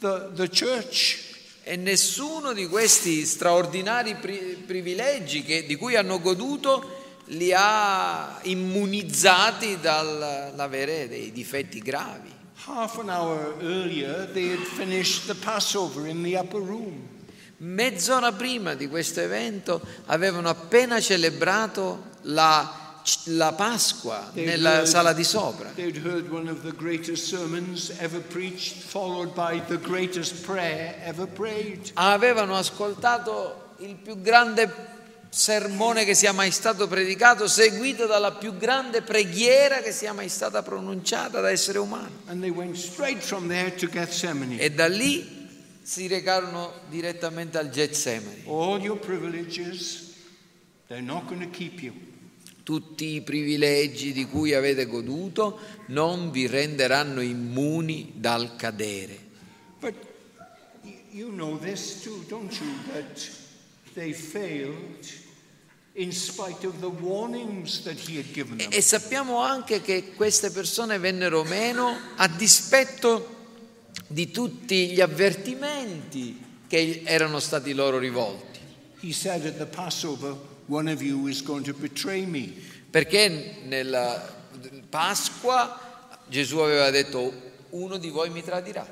the, 0.00 0.30
the 0.34 0.46
church. 0.46 1.27
E 1.68 1.76
nessuno 1.76 2.54
di 2.54 2.66
questi 2.66 3.26
straordinari 3.26 4.14
pri- 4.14 4.56
privilegi 4.66 5.42
che- 5.42 5.66
di 5.66 5.76
cui 5.76 5.96
hanno 5.96 6.18
goduto 6.18 6.96
li 7.26 7.52
ha 7.54 8.38
immunizzati 8.44 9.78
dall'avere 9.78 11.08
dei 11.08 11.30
difetti 11.30 11.80
gravi. 11.80 12.32
Half 12.64 13.00
an 13.00 13.10
hour 13.10 13.56
earlier, 13.60 14.30
they 14.32 14.50
had 14.50 14.64
finished 14.64 15.26
the 15.26 15.34
Passover 15.34 16.06
in 16.06 16.22
the 16.22 16.38
upper 16.38 16.62
room. 16.62 17.06
Mezz'ora 17.58 18.32
prima 18.32 18.72
di 18.72 18.88
questo 18.88 19.20
evento 19.20 19.82
avevano 20.06 20.48
appena 20.48 20.98
celebrato 21.02 22.04
la, 22.22 22.87
la 23.24 23.52
Pasqua 23.52 24.30
nella 24.34 24.86
sala 24.86 25.12
di 25.12 25.24
sopra. 25.24 25.72
Avevano 31.94 32.56
ascoltato 32.56 33.74
il 33.78 33.94
più 33.94 34.20
grande 34.20 34.96
sermone 35.30 36.04
che 36.04 36.14
sia 36.14 36.32
mai 36.32 36.50
stato 36.50 36.88
predicato, 36.88 37.46
seguito 37.46 38.06
dalla 38.06 38.32
più 38.32 38.56
grande 38.56 39.02
preghiera 39.02 39.80
che 39.80 39.92
sia 39.92 40.12
mai 40.12 40.28
stata 40.28 40.62
pronunciata 40.62 41.40
da 41.40 41.50
essere 41.50 41.78
umano. 41.78 42.10
Gethsemane. 43.90 44.58
E 44.58 44.70
da 44.70 44.86
lì 44.88 45.36
si 45.82 46.06
recarono 46.06 46.72
direttamente 46.88 47.56
al 47.58 47.70
Getsemani. 47.70 48.44
All 48.46 48.80
your 48.80 48.98
privileges, 48.98 50.14
they're 50.86 51.02
not 51.02 51.26
going 51.26 51.40
to 51.40 51.48
keep 51.48 51.82
you. 51.82 52.07
Tutti 52.68 53.14
i 53.14 53.22
privilegi 53.22 54.12
di 54.12 54.26
cui 54.26 54.52
avete 54.52 54.84
goduto 54.84 55.58
non 55.86 56.30
vi 56.30 56.46
renderanno 56.46 57.22
immuni 57.22 58.12
dal 58.16 58.56
cadere. 58.56 59.18
But 59.80 59.94
you 61.10 61.30
know 61.30 61.58
this 61.58 62.02
too, 62.02 62.22
don't 62.28 62.52
you? 62.60 62.68
That 62.92 63.26
they 63.94 64.12
failed 64.12 65.02
in 65.94 66.12
spite 66.12 66.66
of 66.66 66.78
the 66.80 66.90
warnings 66.90 67.84
that 67.84 67.96
he 68.06 68.18
had 68.18 68.30
given 68.32 68.58
them. 68.58 68.68
E 68.70 68.82
sappiamo 68.82 69.38
anche 69.38 69.80
che 69.80 70.12
queste 70.14 70.50
persone 70.50 70.98
vennero 70.98 71.44
meno 71.44 71.96
a 72.16 72.28
dispetto 72.28 73.36
di 74.08 74.30
tutti 74.30 74.90
gli 74.90 75.00
avvertimenti 75.00 76.38
che 76.68 77.00
erano 77.06 77.40
stati 77.40 77.72
loro 77.72 77.96
rivolti. 77.96 78.58
He 79.00 79.14
said 79.14 79.46
at 79.46 79.56
the 79.56 79.64
Passover, 79.64 80.36
One 80.68 80.90
of 80.90 81.02
you 81.02 81.26
is 81.28 81.42
going 81.42 81.64
to 81.64 81.74
betray 81.74 82.24
me. 82.24 82.54
Perché 82.90 83.62
nella 83.64 84.36
Pasqua 84.88 85.78
Gesù 86.28 86.58
aveva 86.58 86.90
detto 86.90 87.32
uno 87.70 87.98
di 87.98 88.08
voi 88.10 88.30
mi 88.30 88.42
tradirà 88.42 88.86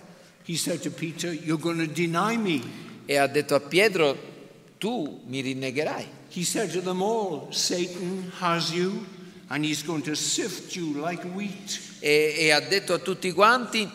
He 0.45 0.57
said 0.57 0.81
to 0.83 0.91
Peter, 0.91 1.33
You're 1.33 1.61
going 1.61 1.79
to 1.79 1.93
deny 1.93 2.37
me. 2.37 2.85
e 3.07 3.17
ha 3.17 3.27
detto 3.27 3.55
a 3.55 3.61
Pietro 3.61 4.35
tu 4.79 5.23
mi 5.27 5.41
rinnegherai. 5.41 6.07
He 6.29 6.45
said 6.45 6.71
to 6.73 6.81
them 6.81 7.01
all, 7.01 7.49
Satan 7.51 8.31
has 8.41 8.71
you, 8.71 9.07
and 9.49 9.65
he's 9.65 9.83
going 9.83 10.03
to 10.03 10.15
sift 10.15 10.75
you 10.75 11.01
like 11.01 11.25
wheat. 11.35 11.81
E, 12.01 12.35
e 12.37 12.51
ha 12.51 12.61
detto 12.61 12.95
a 12.95 12.99
tutti 12.99 13.33
quanti 13.33 13.91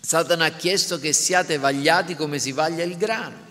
Satana 0.00 0.46
ha 0.46 0.50
chiesto 0.50 0.98
che 0.98 1.12
siate 1.12 1.58
vagliati 1.58 2.14
come 2.14 2.38
si 2.38 2.52
vaglia 2.52 2.84
il 2.84 2.96
grano. 2.96 3.47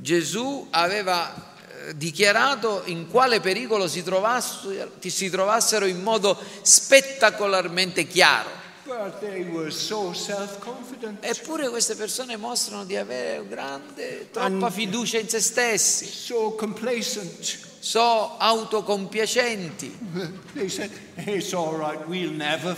Gesù 0.00 0.66
aveva 0.70 1.34
eh, 1.86 1.96
dichiarato 1.96 2.82
in 2.86 3.08
quale 3.08 3.40
pericolo 3.40 3.86
si 3.86 4.02
trovassero, 4.02 5.86
in 5.86 6.02
modo 6.02 6.36
spettacolarmente 6.62 8.06
chiaro. 8.08 8.50
But 8.84 9.20
they 9.20 9.44
were 9.44 9.70
so 9.70 10.12
self 10.14 10.58
confident, 10.60 11.22
Eppure 11.22 11.68
queste 11.68 11.94
persone 11.94 12.36
mostrano 12.36 12.84
di 12.84 12.96
avere 12.96 13.46
grande, 13.46 14.30
troppa 14.32 14.70
fiducia 14.70 15.18
in 15.18 15.28
se 15.28 15.40
stessi, 15.40 16.06
so 16.06 16.54
complacent. 16.54 17.67
So 17.80 18.36
autocompiacenti 18.38 19.96
said, 20.68 20.90
right, 21.78 22.06
we'll 22.08 22.32
never 22.32 22.74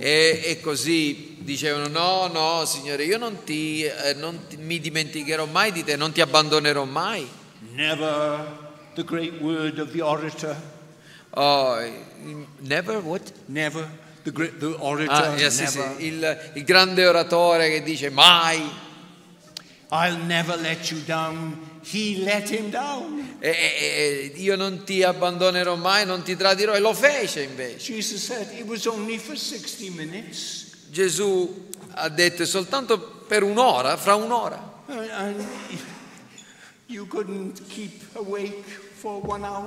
e, 0.00 0.42
e 0.44 0.60
così 0.60 1.36
dicevano 1.40 1.88
no, 1.88 2.28
no 2.28 2.64
signore, 2.64 3.04
io 3.04 3.18
non, 3.18 3.42
ti, 3.44 3.84
eh, 3.84 4.14
non 4.14 4.46
ti- 4.48 4.56
mi 4.56 4.78
dimenticherò 4.80 5.46
mai 5.46 5.72
di 5.72 5.84
te, 5.84 5.96
non 5.96 6.12
ti 6.12 6.20
abbandonerò 6.20 6.84
mai. 6.84 7.28
Never 7.74 8.58
the 8.94 9.04
great 9.04 9.40
word 9.40 9.78
of 9.78 9.90
the 9.92 10.00
orator. 10.02 10.56
Oh, 11.30 11.78
never 12.58 13.00
what? 13.00 13.32
Never 13.46 13.88
the 14.22 14.32
great 14.32 14.58
the 14.58 14.74
orator. 14.78 15.10
Ah, 15.10 15.40
eh, 15.40 15.50
sì, 15.50 15.66
sì, 15.66 15.78
never. 15.78 16.00
il, 16.00 16.50
il 16.54 16.64
grande 16.64 17.06
oratore 17.06 17.70
che 17.70 17.82
dice 17.82 18.10
mai 18.10 18.60
I'll 19.90 20.24
never 20.24 20.58
let 20.58 20.90
you 20.90 21.00
down. 21.04 21.71
He 21.90 22.22
let 22.22 22.48
him 22.50 22.70
down. 22.70 23.36
e- 23.40 23.48
e- 23.48 24.32
io 24.36 24.56
non 24.56 24.84
ti 24.84 25.02
abbandonerò 25.02 25.74
mai, 25.74 26.06
non 26.06 26.22
ti 26.22 26.36
tradirò 26.36 26.74
e 26.74 26.78
lo 26.78 26.94
fece 26.94 27.42
invece. 27.42 27.92
Jesus 27.92 28.22
said 28.24 28.48
it 28.56 28.66
was 28.66 28.86
only 28.86 29.18
for 29.18 29.36
60 29.36 29.90
minutes. 29.90 30.70
Gesù 30.90 31.68
ha 31.94 32.08
detto 32.08 32.44
soltanto 32.44 33.24
per 33.26 33.42
un'ora, 33.42 33.96
fra 33.96 34.14
un'ora. 34.14 34.70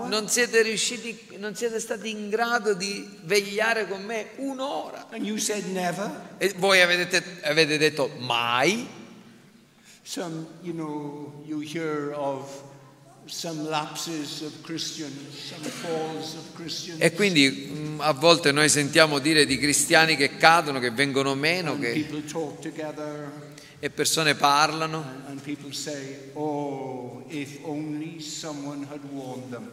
Non 0.07 0.29
siete 0.29 0.61
riusciti, 0.61 1.35
non 1.37 1.55
siete 1.55 1.79
stati 1.79 2.09
in 2.11 2.29
grado 2.29 2.73
di 2.73 3.05
vegliare 3.23 3.87
con 3.87 4.03
me 4.03 4.29
un'ora. 4.37 5.07
E 6.37 6.53
voi 6.57 6.81
avete, 6.81 7.39
avete 7.43 7.77
detto 7.77 8.11
mai. 8.19 8.94
Some, 10.07 10.45
you 10.61 10.71
know, 10.71 11.33
you 11.47 11.61
hear 11.61 12.13
of 12.13 12.47
some 13.25 13.67
lapses 13.67 14.43
of 14.43 14.53
Christians, 14.61 15.49
some 15.49 15.63
falls 15.63 16.35
of 16.35 16.53
Christians. 16.53 17.01
E 17.01 17.11
quindi 17.11 17.49
mh, 17.49 18.01
a 18.01 18.11
volte 18.11 18.51
noi 18.51 18.69
sentiamo 18.69 19.17
dire 19.17 19.47
di 19.47 19.57
cristiani 19.57 20.15
che 20.15 20.37
cadono, 20.37 20.77
che 20.77 20.91
vengono 20.91 21.33
meno, 21.33 21.79
che, 21.79 21.93
people 21.93 22.23
talk 22.23 22.59
together 22.61 23.31
e 23.79 23.89
persone 23.89 24.35
parlano 24.35 24.97
and, 24.97 25.23
and 25.29 25.41
people 25.41 25.73
say, 25.73 26.29
oh, 26.33 27.23
if 27.29 27.57
only 27.63 28.19
someone 28.19 28.85
had 28.87 28.99
warned 29.11 29.49
them. 29.49 29.67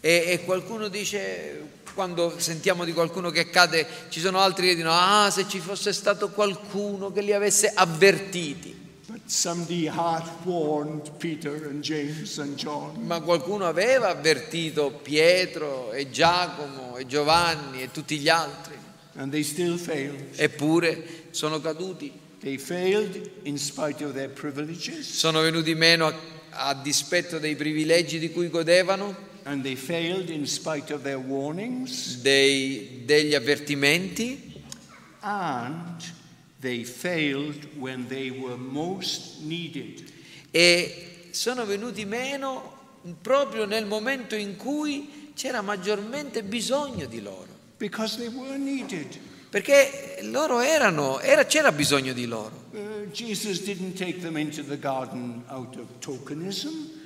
e, 0.00 0.26
e 0.28 0.44
qualcuno 0.44 0.86
dice, 0.86 1.80
quando 1.92 2.38
sentiamo 2.38 2.84
di 2.84 2.92
qualcuno 2.92 3.30
che 3.30 3.50
cade, 3.50 3.84
ci 4.10 4.20
sono 4.20 4.38
altri 4.38 4.68
che 4.68 4.76
dicono, 4.76 4.94
ah 4.94 5.28
se 5.28 5.48
ci 5.48 5.58
fosse 5.58 5.92
stato 5.92 6.30
qualcuno 6.30 7.10
che 7.10 7.20
li 7.20 7.32
avesse 7.32 7.72
avvertiti. 7.74 8.81
But 9.24 9.30
somebody 9.30 9.86
had 9.86 10.24
warned 10.44 11.10
Peter 11.18 11.68
and 11.68 11.82
James 11.82 12.38
and 12.38 12.56
John. 12.56 13.04
Ma 13.06 13.20
qualcuno 13.20 13.66
aveva 13.66 14.08
avvertito 14.08 14.90
Pietro 15.02 15.92
e 15.92 16.10
Giacomo 16.10 16.96
e 16.96 17.06
Giovanni 17.06 17.82
e 17.82 17.90
tutti 17.90 18.18
gli 18.18 18.28
altri, 18.28 18.74
And 19.14 19.30
they 19.30 19.42
still 19.42 19.76
failed. 19.76 20.34
eppure 20.36 21.26
sono 21.30 21.60
caduti, 21.60 22.12
They 22.40 22.58
failed 22.58 23.30
in 23.44 23.56
spite 23.56 24.02
of 24.04 24.12
their 24.14 24.28
privileges, 24.28 25.08
sono 25.16 25.40
venuti 25.42 25.74
meno 25.76 26.06
a, 26.08 26.14
a 26.68 26.74
dispetto 26.74 27.38
dei 27.38 27.54
privilegi 27.54 28.18
di 28.18 28.32
cui 28.32 28.48
godevano, 28.50 29.14
and 29.44 29.62
they 29.62 29.76
failed 29.76 30.28
in 30.30 30.44
spite 30.46 30.92
of 30.92 31.02
their 31.02 31.18
warnings, 31.18 32.16
dei- 32.20 33.02
degli 33.04 33.34
avvertimenti? 33.34 34.60
And 35.20 36.02
they 36.62 36.84
failed 36.84 37.66
when 37.78 38.06
they 38.08 38.30
were 38.30 38.56
most 38.56 39.40
needed. 39.42 40.10
e 40.50 41.26
sono 41.32 41.64
venuti 41.66 42.04
meno 42.04 42.78
proprio 43.20 43.64
nel 43.64 43.84
momento 43.86 44.34
in 44.36 44.56
cui 44.56 45.30
c'era 45.34 45.60
maggiormente 45.60 46.42
bisogno 46.42 47.06
di 47.06 47.20
loro, 47.20 47.48
Because 47.78 48.16
they 48.16 48.28
were 48.28 48.56
needed. 48.56 49.18
perché 49.50 50.18
loro 50.22 50.60
erano, 50.60 51.18
era- 51.20 51.44
c'era 51.44 51.72
bisogno 51.72 52.12
di 52.12 52.26
loro. 52.26 52.60
Uh, 52.72 53.10
Jesus 53.10 53.62
didn't 53.64 53.96
take 53.98 54.20
them 54.20 54.36
into 54.36 54.62
the 54.64 54.78
garden 54.78 55.42
out 55.48 55.74
of 55.76 55.86
tokenism. 55.98 57.00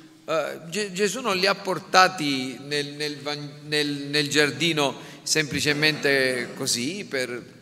Ge- 0.70 0.90
Gesù 0.92 1.20
non 1.20 1.36
li 1.36 1.46
ha 1.46 1.54
portati 1.54 2.58
nel, 2.66 2.94
nel 2.94 3.16
nel- 3.66 4.06
nel 4.10 4.28
giardino 4.28 4.94
semplicemente 5.22 6.48
così 6.56 7.04
per... 7.08 7.54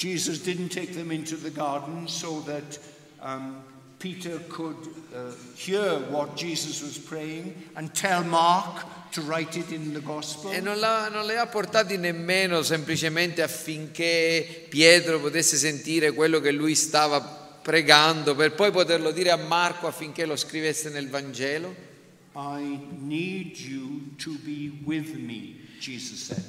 Jesus 0.00 0.38
didn't 0.42 0.70
take 0.70 0.94
them 0.94 1.10
into 1.10 1.36
the 1.36 1.50
garden 1.50 2.08
so 2.08 2.40
that 2.46 2.78
um, 3.20 3.62
Peter 3.98 4.40
could 4.48 4.76
uh, 5.14 5.30
hear 5.54 5.98
what 6.08 6.34
Jesus 6.34 6.80
was 6.80 6.96
praying 6.96 7.54
and 7.76 7.92
tell 7.92 8.24
Mark 8.24 8.82
to 9.12 9.20
write 9.20 9.58
it 9.58 9.70
in 9.72 9.92
the 9.92 10.00
gospel. 10.00 10.52
E 10.52 10.60
non, 10.60 10.78
l'ha- 10.78 11.10
non 11.10 11.26
li 11.26 11.36
ha 11.36 11.46
portati 11.46 11.98
nemmeno 11.98 12.62
semplicemente 12.62 13.42
affinché 13.42 14.66
Pietro 14.70 15.20
potesse 15.20 15.58
sentire 15.58 16.12
quello 16.12 16.40
che 16.40 16.50
lui 16.50 16.74
stava 16.74 17.20
pregando 17.20 18.34
per 18.34 18.54
poi 18.54 18.70
poterlo 18.70 19.10
dire 19.10 19.30
a 19.32 19.36
Marco 19.36 19.86
affinché 19.86 20.24
lo 20.24 20.36
scrivesse 20.36 20.88
nel 20.88 21.10
Vangelo. 21.10 21.88
I 22.34 22.78
need 23.00 23.58
you 23.58 24.12
to 24.16 24.30
be 24.42 24.70
with 24.82 25.12
me. 25.14 25.59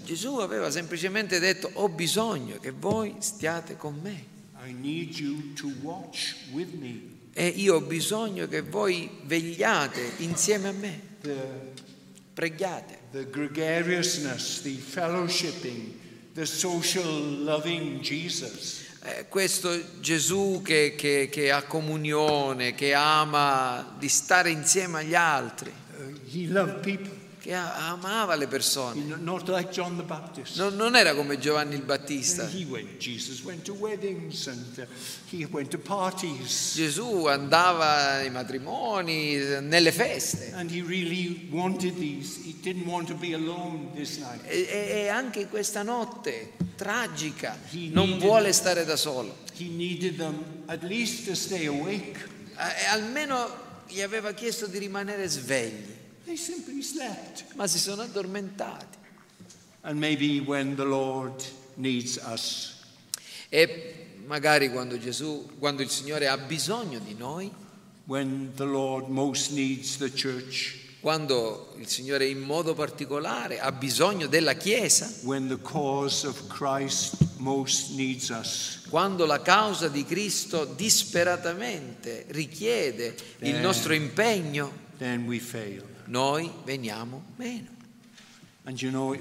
Gesù 0.04 0.38
aveva 0.38 0.70
semplicemente 0.70 1.40
detto 1.40 1.70
ho 1.74 1.88
bisogno 1.90 2.58
che 2.60 2.72
voi 2.72 3.16
stiate 3.20 3.78
con 3.78 4.00
me. 4.02 4.26
E 7.34 7.48
io 7.48 7.76
ho 7.76 7.82
bisogno 7.82 8.48
che 8.48 8.62
voi 8.62 9.10
vegliate 9.24 10.12
insieme 10.18 10.68
a 10.68 10.72
me, 10.74 11.00
preghiate. 12.34 13.00
the 13.12 13.26
gregariousness, 13.30 14.62
the 14.62 14.76
fellowshipping, 14.76 15.94
the 16.34 16.46
social 16.46 17.44
loving 17.44 18.00
Jesus. 18.02 18.80
Eh, 19.04 19.26
questo 19.28 20.00
Gesù 20.00 20.62
che, 20.64 20.94
che- 20.96 21.28
che 21.32 21.52
ha 21.52 21.64
comunione, 21.64 22.76
che 22.76 22.94
ama 22.94 23.96
di 23.98 24.08
stare 24.08 24.50
insieme 24.52 25.00
agli 25.00 25.16
altri, 25.16 25.72
Uh, 25.98 26.18
he 26.32 26.48
loved 26.48 26.80
people, 26.82 27.12
che 27.42 27.56
amava 27.56 28.36
le 28.36 28.46
persone. 28.46 29.02
Like. 29.02 29.16
Non, 30.54 30.76
non 30.76 30.96
era 30.96 31.16
come 31.16 31.40
Giovanni 31.40 31.74
il 31.74 31.82
Battista. 31.82 32.48
Went, 32.70 33.04
went 33.44 33.68
weddings 33.70 34.46
uh. 34.46 34.86
Gesù 36.76 37.26
andava 37.26 38.18
ai 38.18 38.30
matrimoni, 38.30 39.38
nelle 39.62 39.92
feste. 39.92 40.54
Really. 40.54 41.48
E, 44.46 45.08
anche 45.08 45.48
questa 45.48 45.82
notte 45.82 46.52
tragica 46.76 47.58
He 47.72 47.90
non 47.92 48.20
vuole 48.20 48.54
stare 48.54 48.86
da 48.86 48.96
solo. 48.96 49.38
Them 49.58 50.64
almeno 52.92 53.50
gli 53.88 54.02
aveva 54.02 54.32
chiesto 54.34 54.68
di 54.68 54.78
rimanere 54.78 55.28
svegli. 55.28 56.01
Ma 57.56 57.68
si 57.68 57.80
sono 57.80 58.02
addormentati. 58.04 58.98
And 59.82 60.00
maybe 60.00 60.40
when 60.40 60.76
the 60.76 60.84
Lord 60.86 61.42
needs 61.76 62.18
us, 62.18 62.76
E 63.50 64.18
magari 64.28 64.70
quando 64.72 64.98
Gesù, 64.98 65.50
quando 65.60 65.82
il 65.82 65.90
Signore 65.90 66.28
ha 66.28 66.38
bisogno 66.38 67.00
di 67.00 67.16
noi, 67.16 67.52
when 68.06 68.52
the 68.56 68.64
Lord 68.64 69.10
most 69.10 69.52
needs 69.52 69.98
the 69.98 70.10
church, 70.10 70.78
quando 71.02 71.74
il 71.78 71.88
Signore 71.88 72.28
in 72.28 72.40
modo 72.40 72.74
particolare 72.74 73.60
ha 73.60 73.72
bisogno 73.72 74.28
della 74.28 74.54
Chiesa, 74.54 75.12
when 75.24 75.48
the 75.50 75.60
cause 75.62 76.26
of 76.26 76.48
Christ 76.48 77.16
most 77.38 77.90
needs 77.96 78.30
us, 78.30 78.84
quando 78.90 79.26
la 79.26 79.42
causa 79.42 79.88
di 79.90 80.06
Cristo 80.06 80.64
disperatamente 80.66 82.26
richiede 82.30 83.16
il 83.40 83.56
Eh. 83.56 83.60
nostro 83.60 83.94
impegno, 83.94 84.72
then 84.98 85.26
we 85.26 85.40
fail. 85.40 85.84
Noi 86.12 86.52
veniamo 86.66 87.24
meno. 87.38 87.70
You 88.76 88.92
know. 88.92 89.14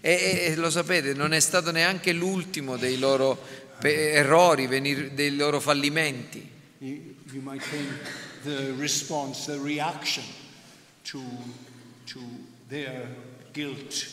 E, 0.00 0.10
e- 0.10 0.52
e 0.52 0.56
lo 0.56 0.70
sapete, 0.70 1.14
non 1.14 1.32
è 1.32 1.40
stato 1.40 1.70
neanche 1.70 2.12
l'ultimo 2.12 2.76
dei 2.76 2.98
loro 2.98 3.38
pe- 3.78 4.12
errori, 4.12 4.66
venir- 4.66 5.10
dei 5.12 5.36
loro 5.36 5.60
fallimenti. 5.60 6.50
You, 6.78 7.14
you 7.32 7.40
might 7.42 7.62
think 7.62 7.88
the 8.42 8.72
response, 8.78 9.44
the 9.50 9.58
reaction 9.58 10.24
to, 11.04 11.20
to 12.06 12.18
their 12.68 13.06
guilt, 13.52 14.06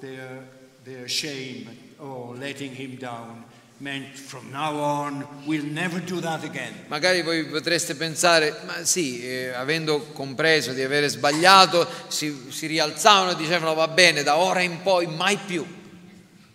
their, 0.00 0.46
their 0.84 1.08
shame, 1.08 1.76
or 1.98 2.36
letting 2.36 2.74
him 2.74 2.96
down, 2.98 3.44
meant 3.82 4.16
from 4.16 4.48
now 4.50 4.78
on 4.78 5.26
we'll 5.44 5.66
never 5.66 6.00
do 6.00 6.20
that 6.20 6.44
again. 6.44 6.72
Magari 6.86 7.22
voi 7.22 7.44
potreste 7.46 7.96
pensare, 7.96 8.60
ma 8.64 8.84
sì, 8.84 9.20
eh, 9.24 9.48
avendo 9.48 10.02
compreso 10.12 10.72
di 10.72 10.82
avere 10.82 11.08
sbagliato, 11.08 11.88
si, 12.06 12.46
si 12.50 12.68
rialzavano 12.68 13.32
e 13.32 13.36
dicevano 13.36 13.74
va 13.74 13.88
bene, 13.88 14.22
da 14.22 14.36
ora 14.36 14.60
in 14.60 14.80
poi 14.82 15.06
mai 15.08 15.36
più. 15.36 15.66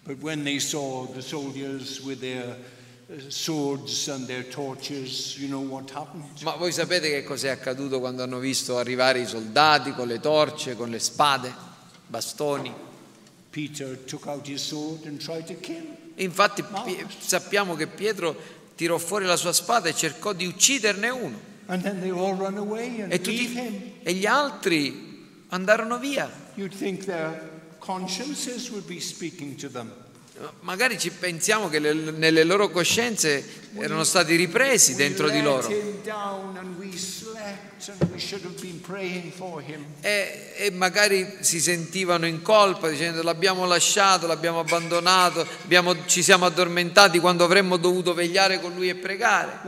But 0.03 0.21
when 0.21 0.43
they 0.43 0.57
saw 0.59 1.05
the 1.11 1.21
soldiers 1.21 1.99
with 1.99 2.21
their 2.21 2.55
swords 3.27 4.07
and 4.07 4.25
their 4.25 4.47
torches, 4.47 5.35
you 5.37 5.49
know 5.49 5.61
what 5.61 5.91
happened? 5.93 6.23
Ma 6.43 6.55
voi 6.55 6.71
sapete 6.71 7.09
che 7.09 7.23
cos'è 7.25 7.49
accaduto 7.49 7.99
quando 7.99 8.23
hanno 8.23 8.39
visto 8.39 8.77
arrivare 8.77 9.19
i 9.19 9.27
soldati 9.27 9.91
con 9.91 10.07
le 10.07 10.21
torce, 10.21 10.77
con 10.77 10.89
le 10.89 10.99
spade, 10.99 11.53
bastoni? 12.07 12.73
Infatti 16.15 16.63
Pi- 16.63 17.05
sappiamo 17.19 17.75
che 17.75 17.87
Pietro 17.87 18.35
tirò 18.75 18.97
fuori 18.97 19.25
la 19.25 19.35
sua 19.35 19.53
spada 19.53 19.89
e 19.89 19.93
cercò 19.95 20.33
di 20.33 20.45
ucciderne 20.45 21.09
uno. 21.09 21.39
And 21.67 21.83
then 21.83 21.99
they 21.99 22.09
all 22.11 22.35
run 22.37 22.57
away 22.57 23.01
and 23.01 23.11
E, 23.11 23.17
tutti, 23.19 23.45
him. 23.45 23.91
e 24.01 24.13
gli 24.13 24.25
altri 24.25 25.25
andarono 25.49 25.99
via. 25.99 26.31
You'd 26.55 26.73
think 26.75 27.03
their 27.03 27.49
consciences 27.79 28.69
would 28.69 28.85
be 28.87 28.99
speaking 29.01 29.55
to 29.57 29.69
them. 29.69 29.91
Magari 30.61 30.97
ci 30.99 31.09
pensiamo 31.09 31.67
che 31.67 31.79
le- 31.79 31.93
nelle 31.93 32.43
loro 32.43 32.69
coscienze 32.69 33.43
erano 33.79 34.03
stati 34.03 34.35
ripresi 34.35 34.95
dentro 34.95 35.29
di 35.29 35.41
loro. 35.41 35.67
E, 40.01 40.53
e 40.57 40.71
magari 40.71 41.37
si 41.41 41.59
sentivano 41.61 42.25
in 42.25 42.41
colpa 42.41 42.89
dicendo 42.89 43.21
l'abbiamo 43.21 43.65
lasciato, 43.65 44.25
l'abbiamo 44.27 44.59
abbandonato, 44.59 45.45
abbiamo- 45.63 46.05
ci 46.05 46.23
siamo 46.23 46.45
addormentati 46.45 47.19
quando 47.19 47.43
avremmo 47.43 47.77
dovuto 47.77 48.13
vegliare 48.13 48.59
con 48.59 48.73
lui 48.73 48.89
e 48.89 48.95
pregare. 48.95 49.59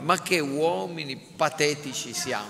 Ma 0.00 0.20
che 0.20 0.40
uomini 0.40 1.16
patetici 1.36 2.12
siamo. 2.12 2.48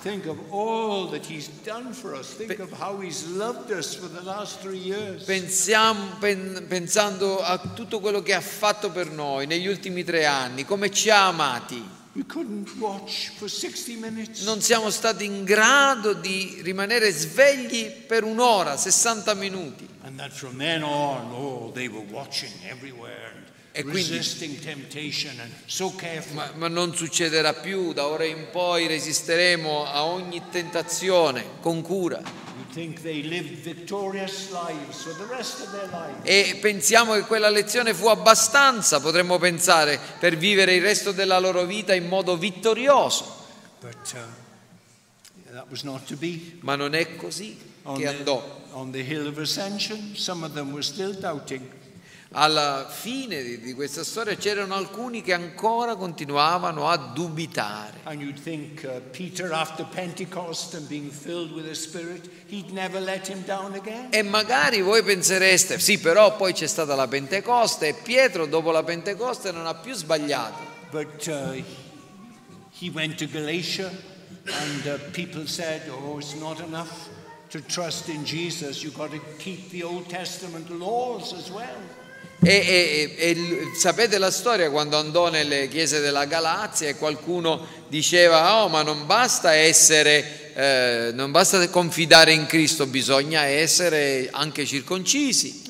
Pensiamo, 5.25 6.17
pen- 6.19 6.65
pensando 6.69 7.41
a 7.41 7.59
tutto 7.59 8.01
quello 8.01 8.23
che 8.23 8.35
ha 8.35 8.41
fatto 8.41 8.91
per 8.91 9.11
noi 9.11 9.47
negli 9.47 9.67
ultimi 9.69 9.98
tre 10.05 10.27
anni, 10.27 10.65
come 10.65 10.91
ci 10.91 11.11
ha 11.11 11.27
amati. 11.27 11.97
We 12.13 12.25
couldn't 12.27 12.71
watch 12.79 13.31
for 13.37 13.49
60 13.49 13.95
minutes. 13.97 14.43
Non 14.43 14.61
siamo 14.61 14.91
stati 14.91 15.25
in 15.25 15.45
grado 15.45 16.15
di 16.15 16.61
rimanere 16.63 17.13
svegli 17.13 17.91
per 17.91 18.25
un'ora, 18.25 18.77
60 18.77 19.35
minuti. 19.35 19.87
On, 20.05 21.33
oh, 21.33 21.73
E 23.71 23.83
quindi- 23.85 24.21
so. 26.27 26.35
Ma, 26.35 26.51
ma 26.57 26.67
non 26.69 26.97
succederà 26.97 27.53
più, 27.53 27.93
da 27.93 28.07
ora 28.07 28.25
in 28.25 28.49
poi 28.51 28.89
resisteremo 28.89 29.85
a 29.85 30.05
ogni 30.05 30.43
tentazione 30.51 31.45
con 31.61 31.83
cura. 31.83 32.21
The. 32.73 33.25
E 36.23 36.59
pensiamo 36.61 37.15
che 37.15 37.23
quella 37.23 37.49
lezione 37.49 37.95
fu 37.95 38.07
abbastanza, 38.07 39.01
potremmo 39.01 39.39
pensare, 39.39 39.99
per 40.19 40.37
vivere 40.37 40.75
il 40.75 40.83
resto 40.83 41.13
della 41.13 41.39
loro 41.39 41.65
vita 41.65 41.95
in 41.95 42.07
modo 42.07 42.37
vittorioso. 42.37 43.47
But 43.81 44.15
uh, 44.15 45.53
that 45.53 45.67
was 45.71 45.83
not 45.83 46.05
to 46.07 46.17
be. 46.17 46.59
Ma 46.61 46.77
non 46.77 46.95
è 46.95 47.17
così 47.17 47.59
On 47.85 47.97
che 47.97 48.03
the, 48.03 48.09
andò. 48.09 48.61
on 48.73 48.91
the 48.91 49.03
hill 49.03 49.27
of 49.27 49.39
ascension, 49.39 50.15
some 50.15 50.45
of 50.45 50.53
them 50.53 50.73
were 50.73 50.83
still 50.83 51.13
doubting. 51.13 51.63
Alla 52.33 52.87
fine 52.91 53.43
di, 53.43 53.73
questa 53.73 54.05
storia 54.05 54.37
c'erano 54.37 54.75
alcuni 54.75 55.23
che 55.23 55.33
ancora 55.33 55.97
continuavano 55.97 56.87
a 56.87 56.97
dubitare. 56.97 58.01
Think 58.43 58.83
uh, 58.85 59.01
Peter, 59.11 59.51
Spirit. 61.73 62.31
E 64.11 64.23
magari 64.23 64.83
voi 64.83 65.03
pensereste, 65.03 65.79
sì, 65.79 65.99
però 65.99 66.37
poi 66.37 66.53
c'è 66.53 66.67
stata 66.67 66.95
la 66.95 67.09
Pentecoste 67.09 67.89
e 67.89 67.95
Pietro 67.95 68.45
dopo 68.45 68.73
la 68.73 68.83
Pentecoste 68.83 69.51
non 69.51 69.67
ha 69.67 69.75
più 69.75 69.95
sbagliato. 69.95 70.77
But 70.91 71.27
uh, 71.29 71.63
he 72.79 72.91
went 72.91 73.17
to 73.17 73.27
Galatia, 73.27 73.91
and 74.45 74.87
uh, 74.87 74.99
people 75.13 75.47
said, 75.47 75.89
Oh, 75.89 76.19
it's 76.19 76.35
not 76.35 76.61
enough 76.61 77.09
to 77.51 77.61
trust 77.63 78.09
in 78.09 78.25
Jesus. 78.25 78.83
You've 78.83 78.97
got 78.97 79.13
to 79.13 79.21
keep 79.39 79.71
the 79.71 79.83
Old 79.83 80.09
Testament 80.09 80.71
laws 80.71 81.33
as 81.33 81.51
well. 81.51 81.81
E, 82.41 82.53
e- 82.53 83.15
e- 83.19 83.71
sapete 83.75 84.17
la 84.17 84.31
storia 84.31 84.71
quando 84.71 84.97
andò 84.97 85.29
nelle 85.29 85.67
chiese 85.69 85.99
della 86.01 86.25
Galazia 86.25 86.89
e 86.89 86.95
qualcuno 86.97 87.67
diceva, 87.89 88.63
oh 88.63 88.69
ma 88.69 88.83
non 88.83 89.07
basta 89.07 89.55
essere, 89.55 90.55
eh, 90.55 91.11
non 91.15 91.33
basta 91.33 91.69
confidare 91.69 92.33
in 92.33 92.47
Cristo, 92.47 92.87
bisogna 92.87 93.43
essere 93.43 94.29
anche 94.31 94.65
circoncisi. 94.65 95.63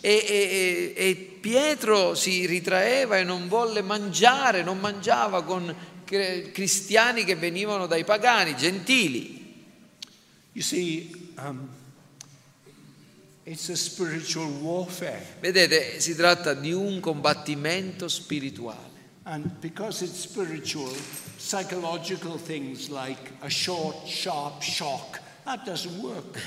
E, 0.00 0.92
e- 0.96 1.28
Pietro 1.44 2.14
si 2.14 2.46
ritraeva 2.46 3.18
e 3.18 3.22
non 3.22 3.48
volle 3.48 3.82
mangiare, 3.82 4.62
non 4.62 4.78
mangiava 4.78 5.44
con 5.44 5.74
cristiani 6.04 7.24
che 7.24 7.36
venivano 7.36 7.86
dai 7.86 8.02
pagani, 8.02 8.56
gentili. 8.56 9.42
You 10.52 10.62
see, 10.62 11.10
um, 11.36 11.68
Vedete, 15.40 16.00
si 16.00 16.14
tratta 16.14 16.54
di 16.54 16.72
un 16.72 16.98
combattimento 17.00 18.08
spirituale. 18.08 18.92
And 19.24 19.46
because 19.60 20.02
it's 20.04 20.20
spiritual, 20.20 20.94
psychological 21.36 22.38
things 22.42 22.88
like 22.88 23.32
a 23.40 23.48
short, 23.50 24.06
sharp 24.06 24.62
shock, 24.62 25.20
that 25.44 25.62
doesn't 25.64 25.98
work. 26.00 26.38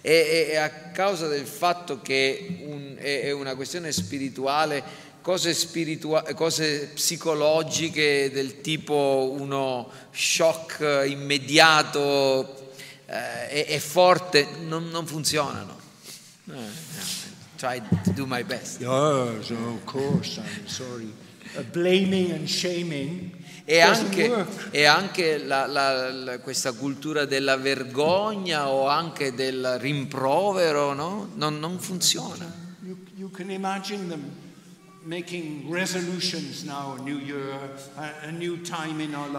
E, 0.00 0.48
e- 0.50 0.56
a 0.56 0.70
causa 0.90 1.26
del 1.28 1.44
fatto 1.46 2.00
che 2.00 2.60
un- 2.64 2.96
è, 2.98 3.22
è 3.24 3.30
una 3.32 3.54
questione 3.54 3.92
spirituale, 3.92 4.82
cose, 5.20 5.52
spiritua- 5.52 6.22
cose 6.34 6.92
psicologiche 6.94 8.30
del 8.30 8.62
tipo 8.62 9.34
uno 9.38 9.90
shock 10.12 11.04
immediato 11.06 12.72
eh, 13.06 13.64
e, 13.66 13.74
e 13.74 13.80
forte 13.80 14.46
non, 14.62 14.88
non 14.88 15.06
funzionano. 15.06 15.79
Eh, 16.52 16.56
no, 16.56 17.02
Try 17.56 17.80
to 18.04 18.12
do 18.14 18.26
my 18.26 18.42
best. 18.42 18.80
Yes, 18.80 19.50
of 19.50 19.84
course, 19.84 20.38
I'm 20.38 20.66
sorry. 20.66 21.12
Uh, 21.56 21.62
blaming 21.72 22.30
and 22.32 22.46
shaming 22.48 23.32
E 23.66 23.80
anche, 23.80 24.46
e 24.70 24.84
anche 24.84 25.38
la- 25.38 25.66
la- 25.66 26.10
la- 26.10 26.38
questa 26.38 26.72
cultura 26.72 27.24
della 27.24 27.56
vergogna 27.56 28.68
o 28.68 28.88
anche 28.88 29.34
del 29.34 29.76
rimprovero 29.78 30.92
no? 30.94 31.28
non, 31.34 31.58
non 31.58 31.78
funziona. 31.78 32.50
You, 32.82 32.96
you 33.16 33.30
now, 36.64 36.98
year. 37.18 37.58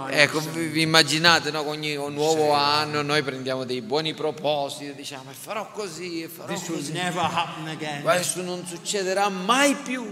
Ecco, 0.10 0.40
vi 0.52 0.82
immaginate, 0.82 1.52
no? 1.52 1.68
ogni 1.68 1.94
nuovo 1.94 2.52
anno 2.52 3.04
noi 3.04 3.22
prendiamo 3.22 3.64
dei 3.64 3.82
buoni 3.82 4.16
propositi 4.16 4.96
diciamo 4.96 5.30
"E 5.30 5.34
farò 5.34 5.70
così, 5.72 6.24
e 6.24 6.28
farò 6.28 6.52
This 6.52 6.68
will 6.68 6.80
così. 6.80 6.92
never 6.94 7.24
happen 7.24 7.68
again. 7.68 8.02
Questo 8.02 8.42
non 8.42 8.66
succederà 8.66 9.30
mai 9.30 9.76
più. 9.76 10.12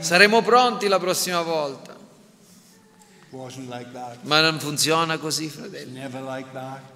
Saremo 0.00 0.42
pronti 0.42 0.86
la 0.86 0.98
prossima 0.98 1.42
volta. 1.42 1.97
Ma 4.22 4.40
non 4.40 4.58
funziona 4.58 5.18
così, 5.18 5.48
fratelli. 5.48 6.00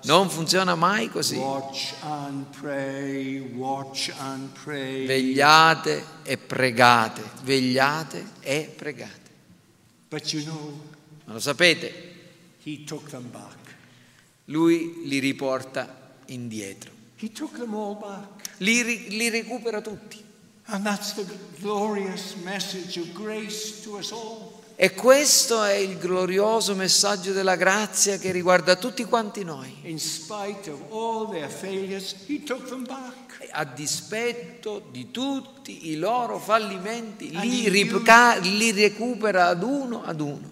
Non 0.05 0.31
funziona 0.31 0.75
mai 0.75 1.09
così. 1.11 1.39
Vegliate 5.07 6.05
e 6.23 6.39
pregate, 6.39 7.23
vegliate 7.43 8.27
e 8.41 8.73
pregate. 8.75 9.31
Ma 11.25 11.33
lo 11.35 11.41
sapete, 11.41 12.11
lui 14.47 15.03
li 15.05 15.19
riporta 15.19 16.15
indietro. 16.27 16.91
Li, 18.59 19.09
li 19.17 19.29
recupera 19.29 19.81
tutti. 19.81 20.23
And 20.67 20.85
that's 20.85 21.13
the 21.15 21.25
glorious 21.61 22.37
message 22.37 22.97
of 22.97 23.13
grace 23.13 23.83
to 23.83 23.97
us 23.99 24.13
all. 24.13 24.62
E 24.83 24.95
questo 24.95 25.63
è 25.63 25.75
il 25.75 25.97
glorioso 25.97 26.75
messaggio 26.75 27.33
della 27.33 27.55
grazia 27.55 28.19
che 28.19 28.33
riguarda 28.33 28.75
tutti 28.75 29.05
quanti 29.05 29.45
noi. 29.45 29.73
Failures. 31.47 32.17
A 33.53 33.65
dispetto 33.65 34.85
di 34.91 35.13
tutti 35.13 35.91
i 35.91 35.95
loro 35.95 36.41
fallimenti, 36.41 37.31
li, 37.31 37.69
rica- 37.69 38.35
li 38.39 38.73
recupera 38.73 39.47
ad 39.47 39.63
uno 39.63 40.03
ad 40.03 40.21
uno 40.21 40.51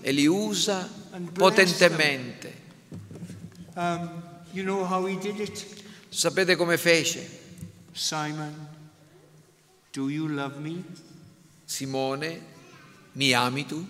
e 0.00 0.10
li 0.10 0.26
usa 0.26 0.90
potentemente. 1.32 2.54
Um, 3.76 4.22
you 4.50 4.64
know? 4.64 4.84
Sapete 6.08 6.56
come 6.56 6.76
fece? 6.76 7.24
Simon, 7.92 8.66
do 9.92 10.08
you 10.10 10.26
love 10.26 10.58
me? 10.58 11.05
Simone, 11.66 12.40
mi 13.12 13.32
ami 13.34 13.66
tu? 13.66 13.84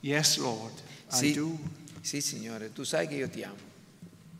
Yes, 0.00 0.36
Lord, 0.38 0.72
I 1.10 1.16
Sì, 1.16 1.32
do. 1.34 1.58
sì, 2.00 2.20
Signore, 2.20 2.72
tu 2.72 2.84
sai 2.84 3.08
che 3.08 3.14
io 3.16 3.28
ti 3.28 3.42
amo. 3.42 3.56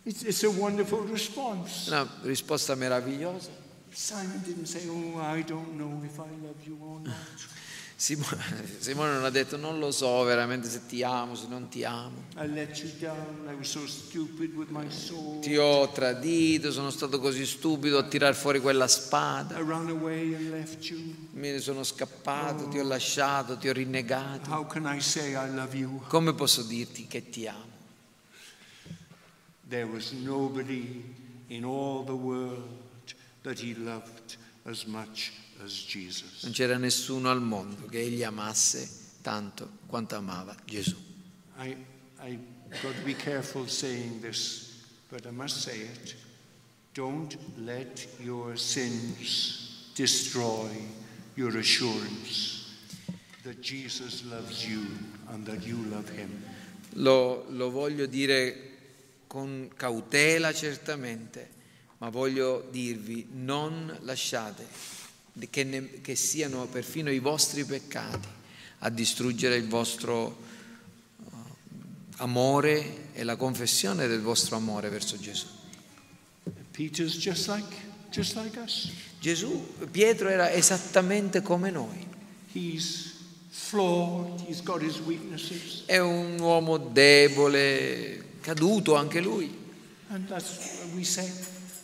It's, 0.05 0.23
it's 0.23 0.43
a 0.45 0.49
wonderful 0.49 1.05
response. 1.11 1.91
Una 1.91 2.09
risposta 2.23 2.75
meravigliosa. 2.77 3.51
Simon 3.91 4.41
didn't 4.45 4.67
say, 4.67 4.87
Oh, 4.89 5.19
I 5.19 5.43
don't 5.43 5.77
know 5.77 6.01
if 6.05 6.19
I 6.19 6.31
love 6.41 6.65
you 6.65 6.79
or 6.81 7.01
not. 7.01 7.15
Simone, 8.01 8.45
Simone 8.79 9.13
non 9.15 9.25
ha 9.25 9.31
detto 9.31 9.57
non 9.57 9.81
lo 9.81 9.91
so 9.91 10.23
veramente 10.23 10.69
se 10.69 10.87
ti 10.87 11.03
amo, 11.03 11.35
se 11.35 11.49
non 11.49 11.69
ti 11.69 11.83
amo. 11.83 12.27
Down. 13.01 13.61
So. 14.93 15.39
Ti 15.41 15.57
ho 15.57 15.91
tradito, 15.91 16.71
sono 16.71 16.91
stato 16.91 17.19
così 17.19 17.45
stupido 17.45 17.99
a 17.99 18.05
tirar 18.05 18.37
fuori 18.37 18.61
quella 18.61 18.87
spada. 18.87 19.59
I 19.59 19.65
ran 19.67 19.89
away 19.89 20.33
and 20.33 20.51
left 20.51 20.89
you. 20.89 21.13
Me 21.33 21.51
ne 21.51 21.59
sono 21.59 21.83
scappato, 21.83 22.69
ti 22.69 22.79
ho 22.79 22.85
lasciato, 22.85 23.57
ti 23.57 23.69
ho 23.69 23.73
rinnegato. 23.73 24.49
How 24.49 24.65
can 24.65 24.87
I 24.87 25.01
say 25.01 25.31
I 25.35 25.53
love 25.53 25.77
you? 25.77 26.01
Come 26.07 26.35
posso 26.35 26.63
dirti 26.63 27.09
che 27.09 27.29
ti 27.29 27.49
amo? 27.49 27.67
There 29.69 29.87
was 29.87 30.13
nobody 30.13 31.03
in 31.49 31.65
all 31.65 32.05
the 32.05 32.13
world 32.13 32.63
that 33.43 33.59
he 33.59 33.75
loved 33.75 34.37
as 34.63 34.85
much. 34.85 35.33
Non 35.61 36.53
c'era 36.53 36.77
nessuno 36.77 37.31
al 37.31 37.43
mondo 37.43 37.87
che 37.87 37.99
egli 37.99 38.23
amasse 38.23 38.89
tanto 39.23 39.79
quanto 39.87 40.15
amava 40.15 40.55
Gesù. 40.65 40.97
I, 41.59 41.77
I 42.21 42.39
got 42.81 42.95
to 42.95 43.03
be 43.05 43.15
careful 43.15 43.69
saying 43.69 44.21
this, 44.21 44.85
but 45.11 45.27
I 45.27 45.31
must 45.31 45.61
say 45.61 45.81
it. 45.81 46.15
Don't 46.95 47.37
let 47.57 48.07
your 48.21 48.57
sins 48.57 49.91
destroy 49.95 50.71
your 51.35 51.57
assurance 51.57 52.67
that 53.43 53.61
Jesus 53.61 54.25
loves 54.25 54.65
you 54.65 54.87
and 55.29 55.45
that 55.47 55.67
you 55.67 55.77
love 55.91 56.09
him. 56.09 56.41
Lo, 56.95 57.47
lo 57.51 57.71
voglio 57.71 58.07
dire 58.07 58.77
con 59.27 59.71
cautela 59.75 60.53
certamente, 60.53 61.51
ma 61.99 62.11
voglio 62.11 62.69
dirvi, 62.71 63.27
non 63.33 63.97
lasciate 64.03 64.99
che, 65.51 65.65
ne, 65.65 66.01
che 66.01 66.15
siano 66.15 66.67
perfino 66.67 67.11
i 67.11 67.19
vostri 67.19 67.65
peccati 67.65 68.29
a 68.81 68.91
distruggere 68.91 69.57
il 69.57 69.67
vostro 69.67 70.37
uh, 71.17 71.31
amore 72.17 73.13
e 73.13 73.25
la 73.25 73.37
confessione 73.37 74.07
del 74.07 74.21
vostro 74.21 74.57
amore 74.57 74.89
verso 74.89 75.19
Gesù. 75.19 75.47
Just 76.77 77.49
like, 77.49 77.75
just 78.11 78.37
like. 78.37 78.59
Gesù, 79.21 79.67
Pietro 79.91 80.29
era 80.29 80.53
esattamente 80.53 81.43
come 81.43 81.71
noi. 81.71 82.07
Flawed. 83.51 84.47
È 85.87 85.99
un 85.99 86.39
uomo 86.39 86.79
debole, 86.79 88.25
caduto 88.41 88.95
anche 88.95 89.21
lui. 89.21 89.53
And 90.11 90.27
that's 90.27 90.79
what 90.81 90.95
we 90.95 91.05
say, 91.05 91.31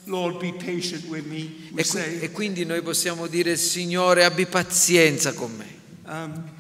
Lord, 0.04 0.38
be 0.38 0.52
patient 0.52 1.06
with 1.08 1.24
me. 1.26 1.50
E, 1.70 1.72
qui- 1.72 1.84
say, 1.84 2.20
e 2.20 2.30
quindi 2.30 2.64
noi 2.64 2.82
possiamo 2.82 3.26
dire, 3.26 3.56
Signore, 3.56 4.24
abbi 4.24 4.46
pazienza 4.46 5.32
con 5.32 5.54
me. 5.56 5.66
um, 6.06 6.52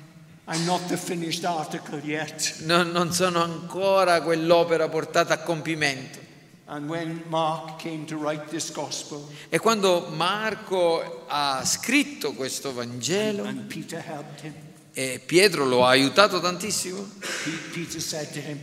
I'm 0.46 0.64
not 0.66 0.86
the 0.88 0.96
finished 0.96 1.44
article 1.44 2.00
yet. 2.04 2.56
Non, 2.64 2.90
non 2.90 3.12
sono 3.12 3.42
ancora 3.42 4.20
quell'opera 4.20 4.88
portata 4.88 5.34
a 5.34 5.38
compimento. 5.38 6.18
And 6.66 6.88
when 6.88 7.22
Mark 7.28 7.78
came 7.82 8.04
to 8.06 8.16
write 8.16 8.46
this 8.48 8.70
gospel, 8.72 9.28
E 9.50 9.58
quando 9.58 10.08
Marco 10.14 11.24
ha 11.28 11.62
scritto 11.64 12.32
questo 12.32 12.72
Vangelo, 12.72 13.44
and 13.44 13.70
him, 13.70 14.54
e 14.92 15.20
Pietro 15.24 15.66
lo 15.66 15.84
ha 15.84 15.90
aiutato 15.90 16.40
tantissimo, 16.40 17.06
Pe- 17.18 17.50
Peter 17.72 18.00
said 18.00 18.30
to 18.32 18.38
him, 18.38 18.58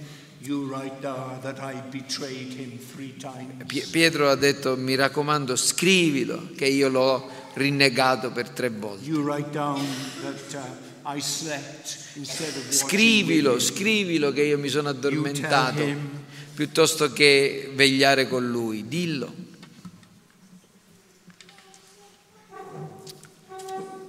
Pie- 3.66 3.86
Pietro 3.92 4.30
ha 4.30 4.36
detto, 4.36 4.76
mi 4.76 4.96
raccomando, 4.96 5.56
scrivilo 5.56 6.50
che 6.56 6.66
io 6.66 6.90
l'ho 6.90 7.30
rinnegato 7.54 8.32
per 8.32 8.50
tre 8.50 8.70
volte. 8.70 9.06
Uh, 9.10 9.78
Scrivilo, 12.70 13.60
scrivilo 13.60 14.32
che 14.32 14.44
io 14.44 14.58
mi 14.58 14.70
sono 14.70 14.90
addormentato 14.90 15.84
piuttosto 16.54 17.12
che 17.12 17.72
vegliare 17.74 18.28
con 18.28 18.50
lui. 18.50 18.88
Dillo. 18.88 19.34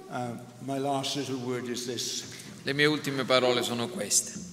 Uh, 0.09 0.37
Le 2.63 2.73
mie 2.73 2.85
ultime 2.85 3.23
parole 3.23 3.61
sono 3.63 3.87
queste. 3.87 4.52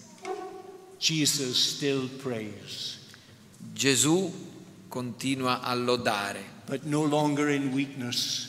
Jesus 1.01 1.57
still 1.57 2.09
prays, 2.23 2.99
Gesù 3.73 4.31
continua 4.89 5.61
a 5.63 5.75
lodare, 5.75 6.43
but 6.67 6.85
no 6.85 7.03
longer 7.05 7.49
in 7.49 7.73
weakness 7.73 8.49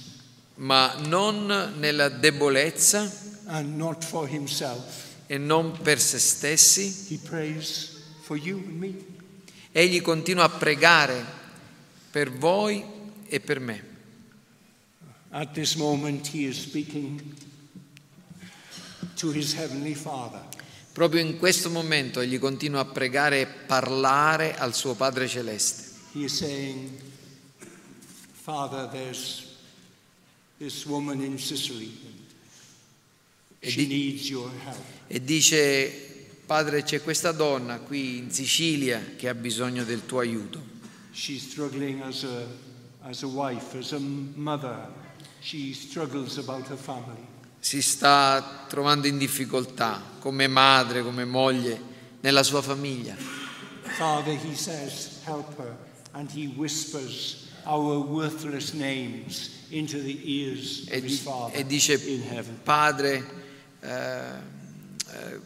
ma 0.62 0.94
non 1.08 1.76
nella 1.78 2.10
debolezza 2.10 3.12
and 3.48 3.78
not 3.78 4.04
for 4.04 4.28
himself. 4.28 5.10
e 5.28 5.38
non 5.38 5.80
per 5.82 6.00
se 6.00 6.20
stessi. 6.20 7.06
He 7.08 7.18
prays 7.18 8.04
for 8.22 8.38
you 8.38 8.58
and 8.58 8.78
me. 8.78 8.96
Egli 9.72 10.02
continua 10.02 10.44
a 10.44 10.50
pregare 10.50 11.24
per 12.12 12.30
voi 12.30 12.84
e 13.28 13.40
per 13.40 13.60
me. 13.60 13.90
At 15.30 15.54
this 15.54 15.76
moment, 15.76 16.28
he 16.28 16.46
is 16.46 16.60
speaking 16.60 17.22
to 19.16 19.32
his 19.32 19.54
heavenly 19.54 19.94
Father. 19.94 20.42
Proprio 20.94 21.22
in 21.22 21.38
questo 21.38 21.70
momento 21.70 22.20
egli 22.20 22.38
continua 22.38 22.82
a 22.82 22.86
pregare 22.86 23.42
e 23.42 23.48
parlare 23.48 24.58
al 24.58 24.76
suo 24.76 24.94
Padre 24.94 25.28
Celeste. 25.28 25.90
Saying, 26.28 26.90
Sicily. 31.38 31.92
E, 33.60 33.72
di- 33.72 33.88
e 35.08 35.24
dice, 35.24 36.28
Padre, 36.46 36.84
c'è 36.84 37.02
questa 37.02 37.32
donna 37.32 37.80
qui 37.80 38.18
in 38.18 38.32
Sicilia 38.32 39.14
che 39.16 39.30
ha 39.30 39.34
bisogno 39.34 39.84
del 39.86 40.06
tuo 40.06 40.20
aiuto. 40.20 40.62
As 42.04 42.24
a, 42.24 42.46
as 43.08 43.24
a 43.24 43.28
wife, 43.28 43.78
as 43.78 43.94
a 43.94 44.00
mother. 44.00 44.88
She 45.40 45.74
struggles 45.74 46.38
about 46.38 46.68
her 46.68 46.78
family. 46.78 47.31
Si 47.64 47.82
sta 47.84 48.66
trovando 48.68 49.06
in 49.06 49.20
difficoltà 49.20 50.02
come 50.20 50.48
madre, 50.48 51.04
come 51.04 51.26
moglie, 51.26 51.80
nella 52.22 52.42
sua 52.42 52.62
famiglia. 52.64 53.16
Father, 53.84 54.36
he 54.36 54.56
says, 54.56 55.20
help 55.26 55.56
her. 55.58 55.76
And 56.14 56.30
he 56.32 56.48
whispers 56.58 57.50
our 57.66 58.00
worthless 58.00 58.74
names 58.74 59.52
into 59.70 60.00
the 60.02 60.20
ears 60.24 60.88
E, 60.90 60.98
of 60.98 61.04
his 61.04 61.20
Father 61.20 61.60
e 61.60 61.66
dice. 61.66 62.00
Padre, 62.64 63.24
eh, 63.80 63.90
eh, 63.90 65.40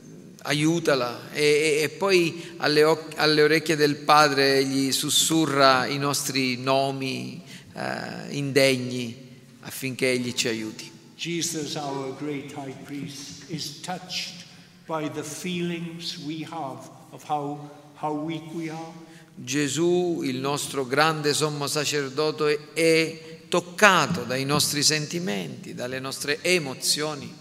aiutala. 0.43 1.29
E, 1.33 1.41
e- 1.43 1.81
e 1.83 1.89
poi 1.89 2.53
alle, 2.57 2.83
oc- 2.85 3.13
alle 3.17 3.41
orecchie 3.43 3.75
del 3.75 3.97
Padre 3.97 4.63
gli 4.63 4.91
sussurra 4.93 5.85
i 5.85 5.97
nostri 5.97 6.55
nomi 6.57 7.43
eh, 7.73 8.27
indegni 8.29 9.15
affinché 9.61 10.11
egli 10.11 10.33
ci 10.33 10.47
aiuti. 10.47 10.93
Jesus, 11.15 11.75
our 11.77 12.11
great 12.17 12.51
high 12.51 12.75
priest, 12.83 13.49
is 13.49 13.81
touched 13.81 14.45
by 14.87 15.07
the 15.07 15.23
feelings 15.23 16.17
we 16.25 16.43
have 16.43 16.89
of 17.11 17.23
how, 17.23 17.59
how 17.95 18.13
weak 18.13 18.43
we 18.53 18.69
are. 18.69 18.93
Gesù, 19.37 20.21
il 20.23 20.37
nostro 20.37 20.85
grande 20.85 21.33
sommo 21.33 21.67
sacerdote, 21.67 22.73
è 22.73 23.47
toccato 23.49 24.23
dai 24.23 24.45
nostri 24.45 24.81
sentimenti, 24.81 25.73
dalle 25.73 25.99
nostre 25.99 26.41
emozioni. 26.41 27.33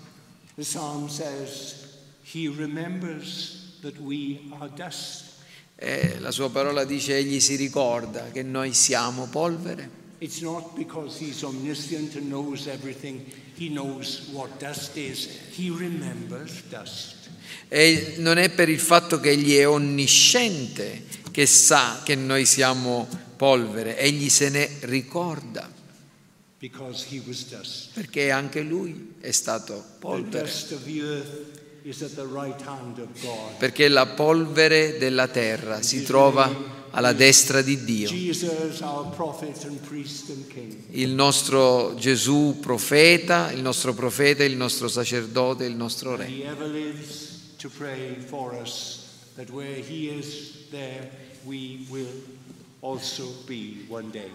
The 0.56 0.62
psalm 0.62 1.08
says, 1.08 1.74
He 2.22 2.48
remembers 2.48 3.78
that 3.80 3.98
we 3.98 4.40
are 4.58 4.70
dust. 4.74 5.32
E 5.76 6.18
la 6.20 6.30
sua 6.30 6.50
parola 6.50 6.84
dice, 6.84 7.16
egli 7.16 7.40
si 7.40 7.56
ricorda 7.56 8.30
che 8.30 8.42
noi 8.42 8.72
siamo 8.72 9.26
polvere. 9.26 10.02
It's 10.18 10.40
not 10.40 10.74
because 10.76 11.18
He's 11.22 11.42
omniscient 11.42 12.14
and 12.16 12.28
knows 12.28 12.66
everything, 12.66 13.24
He 13.56 13.68
knows 13.68 14.28
what 14.32 14.58
dust 14.58 14.96
is. 14.96 15.28
He 15.56 15.70
remembers 15.70 16.62
dust. 16.68 17.14
E 17.68 18.14
non 18.18 18.38
è 18.38 18.50
per 18.50 18.68
il 18.68 18.78
fatto 18.80 19.20
che 19.20 19.30
egli 19.30 19.56
è 19.56 19.68
onnisciente 19.68 21.04
che 21.30 21.46
sa 21.46 22.02
che 22.04 22.14
noi 22.14 22.46
siamo 22.46 23.08
polvere, 23.36 23.98
egli 23.98 24.28
se 24.28 24.48
ne 24.48 24.68
ricorda, 24.82 25.70
Because 26.58 27.06
he 27.10 27.20
was 27.26 27.46
dust. 27.48 27.90
perché 27.92 28.30
anche 28.30 28.60
lui 28.62 29.14
è 29.20 29.32
stato 29.32 29.84
polvere. 29.98 30.50
Perché 33.58 33.88
la 33.88 34.06
polvere 34.06 34.96
della 34.96 35.28
terra 35.28 35.82
si 35.82 36.02
trova 36.02 36.73
alla 36.94 37.12
destra 37.12 37.60
di 37.60 37.82
Dio. 37.84 38.08
Il 40.90 41.10
nostro 41.10 41.94
Gesù 41.96 42.58
profeta, 42.60 43.50
il 43.50 43.60
nostro 43.60 43.92
profeta, 43.94 44.44
il 44.44 44.56
nostro 44.56 44.86
sacerdote, 44.86 45.64
il 45.64 45.74
nostro 45.74 46.14
re. 46.14 46.28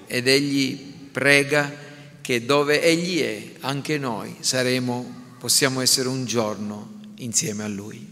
Ed 0.07 0.27
egli 0.27 0.93
prega 1.11 1.73
che 2.21 2.45
dove 2.45 2.81
egli 2.81 3.21
è, 3.21 3.51
anche 3.61 3.97
noi 3.97 4.35
saremo, 4.41 5.35
possiamo 5.39 5.79
essere 5.79 6.09
un 6.09 6.25
giorno 6.25 6.97
insieme 7.19 7.63
a 7.63 7.67
lui. 7.67 8.07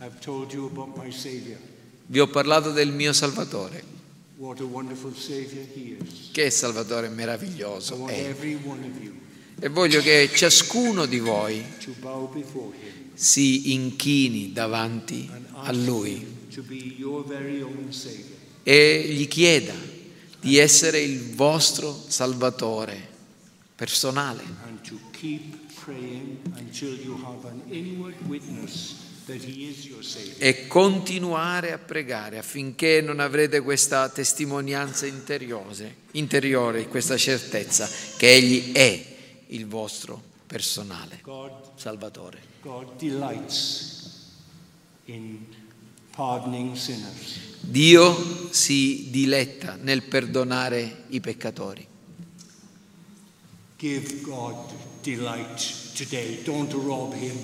I've 0.00 0.18
told 0.18 0.52
you 0.52 0.66
about 0.66 0.96
my 0.96 1.12
Savior. 1.12 1.69
Vi 2.10 2.18
ho 2.18 2.26
parlato 2.26 2.72
del 2.72 2.90
mio 2.90 3.12
Salvatore. 3.12 3.84
Che 6.32 6.50
Salvatore 6.50 7.08
meraviglioso 7.08 8.08
è. 8.08 8.34
you 8.98 9.14
E 9.60 9.68
voglio 9.68 10.00
che 10.00 10.28
ciascuno 10.34 11.06
di 11.06 11.20
voi 11.20 11.64
si 13.14 13.74
inchini 13.74 14.50
davanti 14.52 15.30
and 15.32 15.46
a 15.52 15.70
Lui. 15.70 16.26
e 18.64 19.06
gli 19.08 19.28
chieda 19.28 19.74
di 20.40 20.56
essere 20.56 21.00
il 21.00 21.36
vostro 21.36 21.96
Salvatore 22.08 23.08
personale 23.76 24.42
e 30.38 30.66
continuare 30.66 31.72
a 31.72 31.78
pregare 31.78 32.38
affinché 32.38 33.00
non 33.00 33.20
avrete 33.20 33.60
questa 33.60 34.08
testimonianza 34.08 35.06
interiore, 35.06 35.96
interiore, 36.12 36.88
questa 36.88 37.16
certezza 37.16 37.88
che 38.16 38.32
Egli 38.32 38.72
è 38.72 39.06
il 39.48 39.66
vostro 39.66 40.22
personale 40.46 41.20
Salvatore. 41.76 42.40
Dio 47.60 48.52
si 48.52 49.08
diletta 49.10 49.76
nel 49.80 50.02
perdonare 50.02 51.04
i 51.08 51.20
peccatori. 51.20 51.86
Give 53.76 54.20
God 54.20 54.89
delight 55.02 55.58
today. 55.94 56.42
Don't 56.44 56.72
rob 56.72 57.12
him 57.14 57.36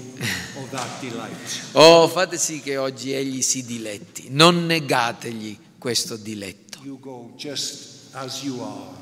of 0.56 0.70
that 0.70 1.00
delight. 1.00 1.62
Oh, 1.72 2.08
fate 2.08 2.38
sì 2.38 2.60
che 2.60 2.76
oggi 2.76 3.12
egli 3.12 3.42
si 3.42 3.64
diletti, 3.64 4.28
non 4.30 4.66
negategli 4.66 5.56
questo 5.78 6.16
diletto. 6.16 6.78
You 6.82 6.98
go 6.98 7.32
just 7.36 8.14
as 8.14 8.42
you 8.42 8.62
are 8.62 8.94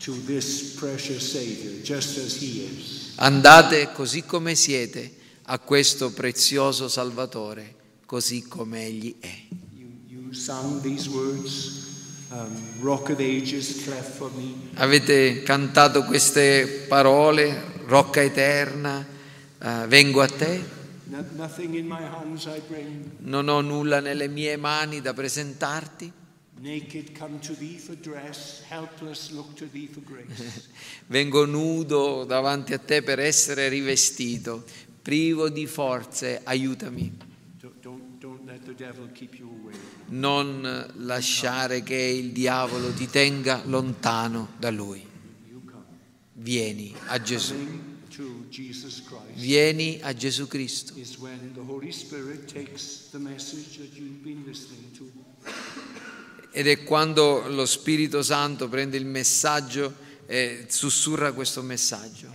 to 0.00 0.12
this 0.24 0.74
precious 0.78 1.30
Savior, 1.32 1.82
just 1.82 2.18
as 2.18 2.40
he 2.40 2.62
is. 2.64 3.12
Andate 3.16 3.92
così 3.92 4.22
come 4.22 4.54
siete 4.54 5.16
a 5.44 5.58
questo 5.58 6.12
prezioso 6.12 6.88
Salvatore, 6.88 7.74
così 8.06 8.46
come 8.46 8.86
egli 8.86 9.14
è. 9.18 9.34
You, 9.74 9.90
you 10.06 10.32
um, 12.30 12.80
Rock 12.80 13.10
of 13.10 13.20
Ages, 13.20 13.82
cleft 13.84 14.16
for 14.16 14.30
me. 14.36 14.70
Avete 14.74 15.42
cantato 15.42 16.04
queste 16.04 16.84
parole, 16.88 17.62
rocca 17.86 18.20
eterna, 18.22 19.06
eh, 19.60 19.86
vengo 19.86 20.20
a 20.20 20.26
te, 20.26 20.76
No- 21.04 21.24
nothing 21.36 21.74
in 21.74 21.86
my 21.86 22.02
hands 22.02 22.44
I 22.46 22.60
bring. 22.68 23.10
non 23.20 23.48
ho 23.48 23.60
nulla 23.62 24.00
nelle 24.00 24.28
mie 24.28 24.56
mani 24.56 25.00
da 25.00 25.14
presentarti, 25.14 26.12
vengo 31.06 31.44
nudo 31.46 32.24
davanti 32.24 32.72
a 32.74 32.78
te 32.78 33.02
per 33.02 33.20
essere 33.20 33.68
rivestito, 33.68 34.64
privo 35.00 35.48
di 35.48 35.66
forze, 35.66 36.40
aiutami. 36.44 37.16
don't, 37.60 37.80
don't, 37.80 38.18
don't 38.18 38.40
Non 40.10 40.92
lasciare 40.96 41.82
che 41.82 41.94
il 41.94 42.32
diavolo 42.32 42.92
ti 42.92 43.08
tenga 43.08 43.62
lontano 43.64 44.52
da 44.58 44.70
lui. 44.70 45.06
Vieni 46.32 46.94
a 47.06 47.20
Gesù. 47.20 47.54
Vieni 49.34 49.98
a 50.02 50.14
Gesù 50.14 50.46
Cristo. 50.46 50.94
Ed 56.50 56.66
è 56.66 56.84
quando 56.84 57.48
lo 57.48 57.66
Spirito 57.66 58.22
Santo 58.22 58.68
prende 58.68 58.96
il 58.96 59.06
messaggio 59.06 59.94
e 60.26 60.66
sussurra 60.68 61.32
questo 61.32 61.62
messaggio 61.62 62.34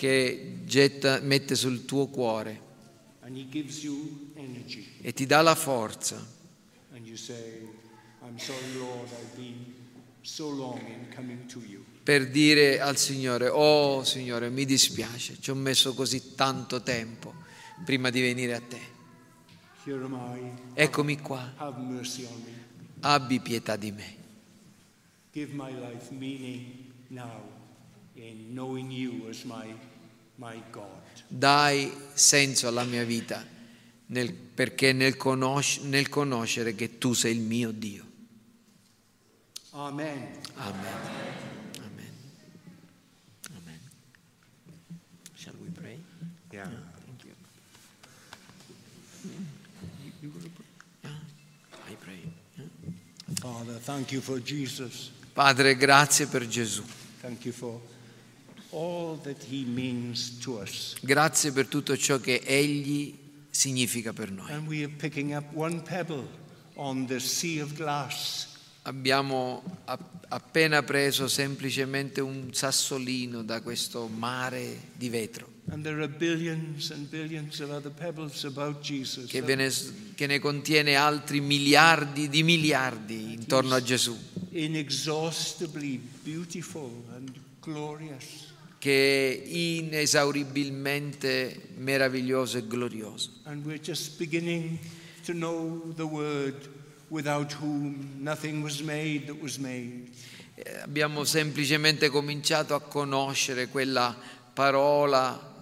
che 0.00 0.60
getta, 0.64 1.20
mette 1.20 1.54
sul 1.54 1.84
tuo 1.84 2.06
cuore 2.06 2.68
e 5.02 5.12
ti 5.12 5.26
dà 5.26 5.40
la 5.42 5.54
forza 5.54 6.38
say, 7.14 7.68
sorry, 8.36 8.74
Lord, 8.78 9.08
so 10.22 10.48
per 12.02 12.28
dire 12.30 12.80
al 12.80 12.96
Signore, 12.96 13.48
oh 13.48 14.04
Signore, 14.04 14.50
mi 14.50 14.64
dispiace, 14.64 15.38
ci 15.40 15.50
ho 15.50 15.54
messo 15.54 15.94
così 15.94 16.34
tanto 16.34 16.82
tempo 16.82 17.34
prima 17.84 18.10
di 18.10 18.20
venire 18.20 18.54
a 18.54 18.60
te. 18.60 18.98
Here 19.84 20.02
am 20.04 20.14
I. 20.14 20.52
Eccomi 20.74 21.20
qua, 21.20 21.54
Have 21.56 21.80
mercy 21.80 22.24
on 22.24 22.42
me. 22.44 22.52
abbi 23.00 23.40
pietà 23.40 23.76
di 23.76 23.92
me. 23.92 24.16
Give 25.32 25.52
my 25.54 25.72
life 25.72 26.10
meaning 26.10 26.92
now 27.08 27.40
in 28.14 28.52
knowing 28.52 28.90
you 28.90 29.28
as 29.28 29.44
my, 29.44 29.74
my 30.36 30.60
God. 30.70 30.99
Dai 31.32 31.92
senso 32.12 32.66
alla 32.66 32.82
mia 32.82 33.04
vita 33.04 33.46
nel- 34.06 34.32
perché 34.32 34.92
nel, 34.92 35.16
conosc- 35.16 35.80
nel 35.84 36.08
conoscere 36.08 36.74
che 36.74 36.98
tu 36.98 37.12
sei 37.12 37.34
il 37.36 37.40
mio 37.40 37.70
Dio. 37.70 38.04
Amen. 39.70 40.40
Amen. 40.54 40.94
Amen. 41.78 42.12
Amen. 43.56 43.78
Shall 45.34 45.54
we 45.62 45.68
pray? 45.70 46.02
Yeah. 46.50 46.68
Thank 47.04 47.22
you. 47.24 47.34
Yeah, 51.02 51.10
I 51.88 51.94
pray. 51.94 52.32
Yeah. 52.56 52.66
Father, 53.40 53.78
thank 53.78 54.10
you 54.10 54.20
for 54.20 54.40
Jesus. 54.42 55.12
Padre, 55.32 55.76
grazie 55.76 56.26
per 56.26 56.46
Gesù. 56.48 56.82
Thank 57.20 57.44
you 57.44 57.52
for 57.54 57.80
Grazie 61.00 61.52
per 61.52 61.66
tutto 61.66 61.96
ciò 61.96 62.20
che 62.20 62.42
Egli 62.44 63.16
significa 63.50 64.12
per 64.12 64.30
noi. 64.30 64.50
Abbiamo 68.82 69.62
app- 69.84 70.24
appena 70.28 70.82
preso 70.82 71.28
semplicemente 71.28 72.20
un 72.20 72.52
sassolino 72.52 73.42
da 73.42 73.60
questo 73.60 74.06
mare 74.06 74.88
di 74.94 75.08
vetro 75.08 75.58
billions 76.08 76.92
billions 77.08 77.60
che, 79.26 79.40
ne, 79.54 79.70
che 80.14 80.26
ne 80.26 80.38
contiene 80.38 80.96
altri 80.96 81.40
miliardi 81.40 82.28
di 82.28 82.42
miliardi 82.42 83.32
intorno 83.34 83.74
a 83.74 83.82
Gesù, 83.82 84.16
Inexhaustibly 84.50 86.00
beautiful 86.24 87.04
and 87.14 87.30
glorious. 87.60 88.49
Che 88.80 89.30
è 89.30 89.42
inesauribilmente 89.46 91.68
meraviglioso 91.76 92.56
e 92.56 92.66
glorioso. 92.66 93.30
Abbiamo 100.82 101.24
semplicemente 101.24 102.08
cominciato 102.08 102.74
a 102.74 102.80
conoscere 102.80 103.68
quella 103.68 104.16
parola 104.54 105.60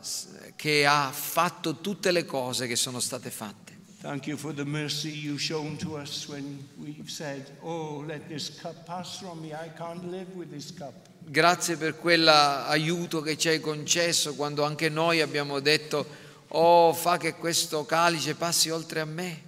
che 0.55 0.87
ha 0.87 1.11
fatto 1.11 1.81
tutte 1.81 2.13
le 2.13 2.25
cose 2.25 2.69
che 2.69 2.77
sono 2.77 3.01
state 3.01 3.31
fatte. 3.31 3.67
Thank 4.01 4.29
you 4.29 4.37
for 4.37 4.55
the 4.55 4.65
mercy 4.65 5.11
you've 5.11 5.43
shown 5.43 5.77
to 5.79 5.97
us 5.97 6.29
when 6.29 6.69
we've 6.77 7.11
said, 7.11 7.51
Oh, 7.63 8.05
let 8.07 8.29
this 8.29 8.61
cup 8.61 8.87
pass 8.87 9.19
from 9.19 9.41
me. 9.41 9.53
I 9.53 9.73
can't 9.77 10.09
live 10.09 10.37
with 10.37 10.53
this 10.53 10.73
cup. 10.73 11.08
Grazie 11.31 11.77
per 11.77 11.99
quell'aiuto 11.99 13.21
che 13.21 13.37
ci 13.37 13.49
hai 13.49 13.61
concesso 13.61 14.35
quando 14.35 14.65
anche 14.65 14.89
noi 14.89 15.21
abbiamo 15.21 15.61
detto, 15.61 16.07
oh, 16.49 16.95
fa 16.95 17.19
che 17.19 17.35
questo 17.35 17.85
calice 17.85 18.35
passi 18.35 18.71
oltre 18.71 19.01
a 19.01 19.05
me. 19.05 19.43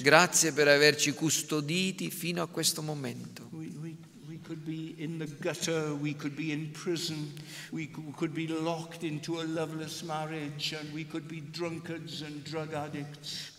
Grazie 0.00 0.52
per 0.52 0.66
averci 0.66 1.12
custoditi 1.12 2.10
fino 2.10 2.42
a 2.42 2.48
questo 2.48 2.82
momento. 2.82 3.46
We, 3.52 3.70
we, 3.80 3.94
we 4.26 4.40
could 4.42 4.64
be 4.64 4.94
in 5.00 5.18
the 5.18 5.28
gutter, 5.38 5.92
we 5.92 6.16
could 6.16 6.34
be 6.34 6.52
in 6.52 6.72
prison, 6.72 7.32
we 7.70 7.88
cou- 7.90 8.12
could 8.16 8.32
be 8.32 8.48
locked 8.48 9.04
into 9.04 9.38
a 9.38 9.44
loveless 9.44 10.02
marriage, 10.02 10.76
and 10.76 10.92
we 10.92 11.06
could 11.06 11.28
be 11.28 11.40
drunkards 11.52 12.22
and 12.22 12.42
drug 12.42 12.72
addicts. 12.72 13.52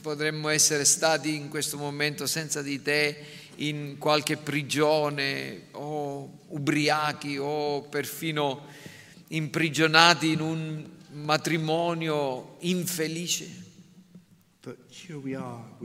Potremmo 0.00 0.48
essere 0.48 0.84
stati 0.84 1.34
in 1.34 1.48
questo 1.48 1.78
momento 1.78 2.26
senza 2.26 2.60
di 2.60 2.82
te 2.82 3.42
in 3.56 3.96
qualche 3.98 4.36
prigione 4.36 5.66
o 5.72 6.40
ubriachi 6.48 7.36
o 7.38 7.82
perfino 7.82 8.66
imprigionati 9.28 10.32
in 10.32 10.40
un 10.40 10.84
matrimonio 11.12 12.56
infelice, 12.60 13.62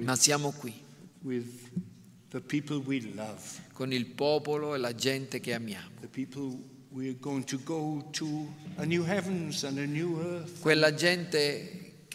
ma 0.06 0.16
siamo 0.16 0.52
qui 0.52 0.74
con 3.74 3.92
il 3.92 4.06
popolo 4.06 4.76
e 4.76 4.78
la 4.78 4.94
gente 4.96 5.40
che 5.40 5.54
amiamo. 5.54 5.90
quella 10.60 10.94
gente 10.94 12.06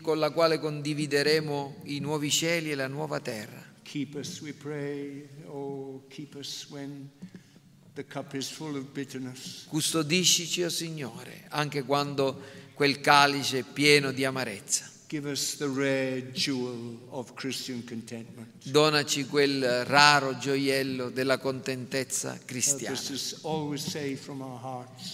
con 0.00 0.18
la 0.18 0.30
quale 0.30 0.58
condivideremo 0.58 1.76
i 1.84 2.00
nuovi 2.00 2.30
cieli 2.30 2.72
e 2.72 2.74
la 2.74 2.88
nuova 2.88 3.20
terra. 3.20 3.67
Keep 3.90 4.16
us, 4.16 4.42
we 4.42 4.52
pray. 4.52 5.26
Oh, 5.50 6.02
keep 6.10 6.34
us 6.34 6.66
when 6.68 7.08
the 7.94 8.04
cup 8.04 8.34
is 8.34 8.50
full 8.50 8.76
of 8.76 8.92
bitterness. 8.92 9.64
Custodiscici, 9.66 10.62
o 10.62 10.68
Signore, 10.68 11.46
anche 11.48 11.84
quando 11.84 12.38
quel 12.74 13.00
calice 13.00 13.60
è 13.60 13.62
pieno 13.62 14.12
di 14.12 14.26
amarezza. 14.26 14.90
Give 15.06 15.30
us 15.30 15.56
the 15.56 15.66
rare 15.66 16.32
jewel 16.32 16.98
of 17.08 17.32
Christian 17.32 17.82
contentment. 17.82 18.68
Donaci 18.68 19.24
quel 19.24 19.86
raro 19.86 20.36
gioiello 20.36 21.08
della 21.08 21.38
contentezza 21.38 22.38
cristiana. 22.44 22.94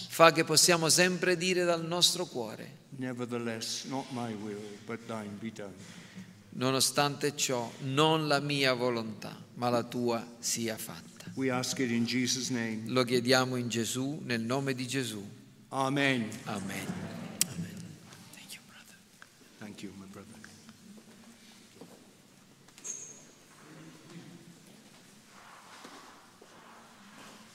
Fa 0.09 0.33
che 0.33 0.43
possiamo 0.43 0.89
sempre 0.89 1.37
dire 1.37 1.63
dal 1.63 1.85
nostro 1.85 2.25
cuore, 2.25 2.83
Nevertheless, 2.97 3.85
not 3.85 4.05
my 4.11 4.33
will, 4.33 4.59
but 4.85 4.99
thine 5.07 5.37
be 5.39 5.49
done. 5.49 5.73
Nonostante 6.55 7.35
ciò, 7.35 7.71
non 7.81 8.27
la 8.27 8.39
mia 8.39 8.73
volontà, 8.73 9.35
ma 9.55 9.69
la 9.69 9.83
tua 9.83 10.25
sia 10.39 10.77
fatta. 10.77 11.31
We 11.35 11.49
ask 11.49 11.79
it 11.79 11.91
in 11.91 12.05
Jesus' 12.05 12.49
name. 12.49 12.83
Lo 12.85 13.03
chiediamo 13.03 13.55
in 13.55 13.67
Gesù, 13.67 14.21
nel 14.23 14.41
nome 14.41 14.73
di 14.73 14.87
Gesù. 14.87 15.23
Amen. 15.69 16.29
Amen. 16.45 17.24